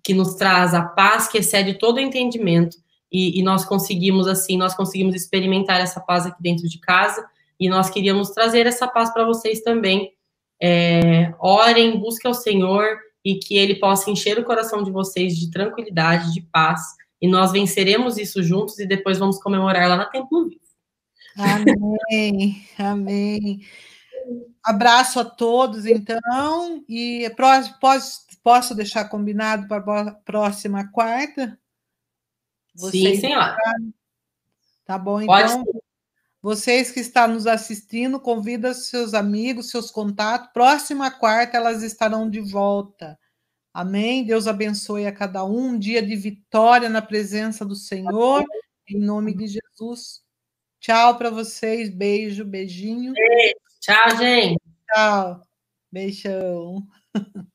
que 0.03 0.14
nos 0.14 0.34
traz 0.34 0.74
a 0.74 0.82
paz 0.82 1.28
que 1.28 1.38
excede 1.38 1.74
todo 1.74 1.96
o 1.96 2.00
entendimento. 2.00 2.76
E, 3.11 3.38
e, 3.38 3.42
nós 3.42 3.64
conseguimos, 3.64 4.26
assim, 4.26 4.57
nós 4.57 4.74
conseguimos 4.74 5.14
experimentar 5.14 5.80
essa 5.80 6.00
paz 6.00 6.26
aqui 6.26 6.42
dentro 6.42 6.68
de 6.68 6.78
casa. 6.80 7.24
E 7.61 7.68
nós 7.68 7.90
queríamos 7.90 8.30
trazer 8.30 8.66
essa 8.66 8.88
paz 8.88 9.12
para 9.12 9.24
vocês 9.24 9.61
também. 9.61 10.12
É, 10.61 11.32
orem, 11.38 11.98
busquem 11.98 12.28
ao 12.28 12.34
Senhor 12.34 12.96
e 13.24 13.36
que 13.36 13.57
Ele 13.57 13.76
possa 13.76 14.11
encher 14.11 14.38
o 14.38 14.44
coração 14.44 14.82
de 14.82 14.90
vocês 14.90 15.36
de 15.36 15.50
tranquilidade, 15.50 16.32
de 16.32 16.40
paz. 16.40 16.80
E 17.20 17.28
nós 17.28 17.53
venceremos 17.53 18.18
isso 18.18 18.42
juntos 18.42 18.78
e 18.78 18.86
depois 18.86 19.18
vamos 19.18 19.38
comemorar 19.40 19.88
lá 19.88 19.96
na 19.96 20.07
Templo 20.07 20.48
Vivo. 20.48 20.62
Amém, 21.36 22.66
amém. 22.78 23.61
Abraço 24.64 25.18
a 25.20 25.24
todos, 25.24 25.86
então, 25.86 26.84
e 26.88 27.30
posso, 27.80 28.20
posso 28.43 28.74
deixar 28.74 29.09
combinado 29.09 29.68
para 29.68 30.01
a 30.01 30.14
próxima 30.14 30.90
quarta? 30.90 31.59
Vocês 32.74 33.16
Sim, 33.16 33.20
senhora. 33.20 33.57
Tá 34.84 34.99
bom, 34.99 35.20
então. 35.20 35.64
Vocês 36.40 36.90
que 36.90 36.99
estão 36.99 37.28
nos 37.28 37.47
assistindo, 37.47 38.18
convida 38.18 38.74
seus 38.74 39.14
amigos, 39.14 39.70
seus 39.70 39.93
contatos. 39.93 40.51
Próxima 40.53 41.09
quarta 41.09 41.57
elas 41.57 41.84
estarão 41.84 42.28
de 42.28 42.40
volta. 42.40 43.16
Amém? 43.72 44.24
Deus 44.24 44.49
abençoe 44.49 45.07
a 45.07 45.12
cada 45.12 45.45
um. 45.45 45.68
Um 45.68 45.78
dia 45.78 46.03
de 46.03 46.16
vitória 46.16 46.88
na 46.88 47.01
presença 47.01 47.64
do 47.64 47.76
Senhor. 47.76 48.45
Em 48.88 48.99
nome 48.99 49.34
de 49.34 49.47
Jesus. 49.47 50.22
Tchau 50.80 51.16
para 51.16 51.30
vocês. 51.30 51.88
Beijo, 51.88 52.45
beijinho. 52.45 53.12
Beijo. 53.12 53.55
Tchau, 53.80 54.16
gente. 54.16 54.61
Tchau. 54.93 55.40
Beijão. 55.93 56.84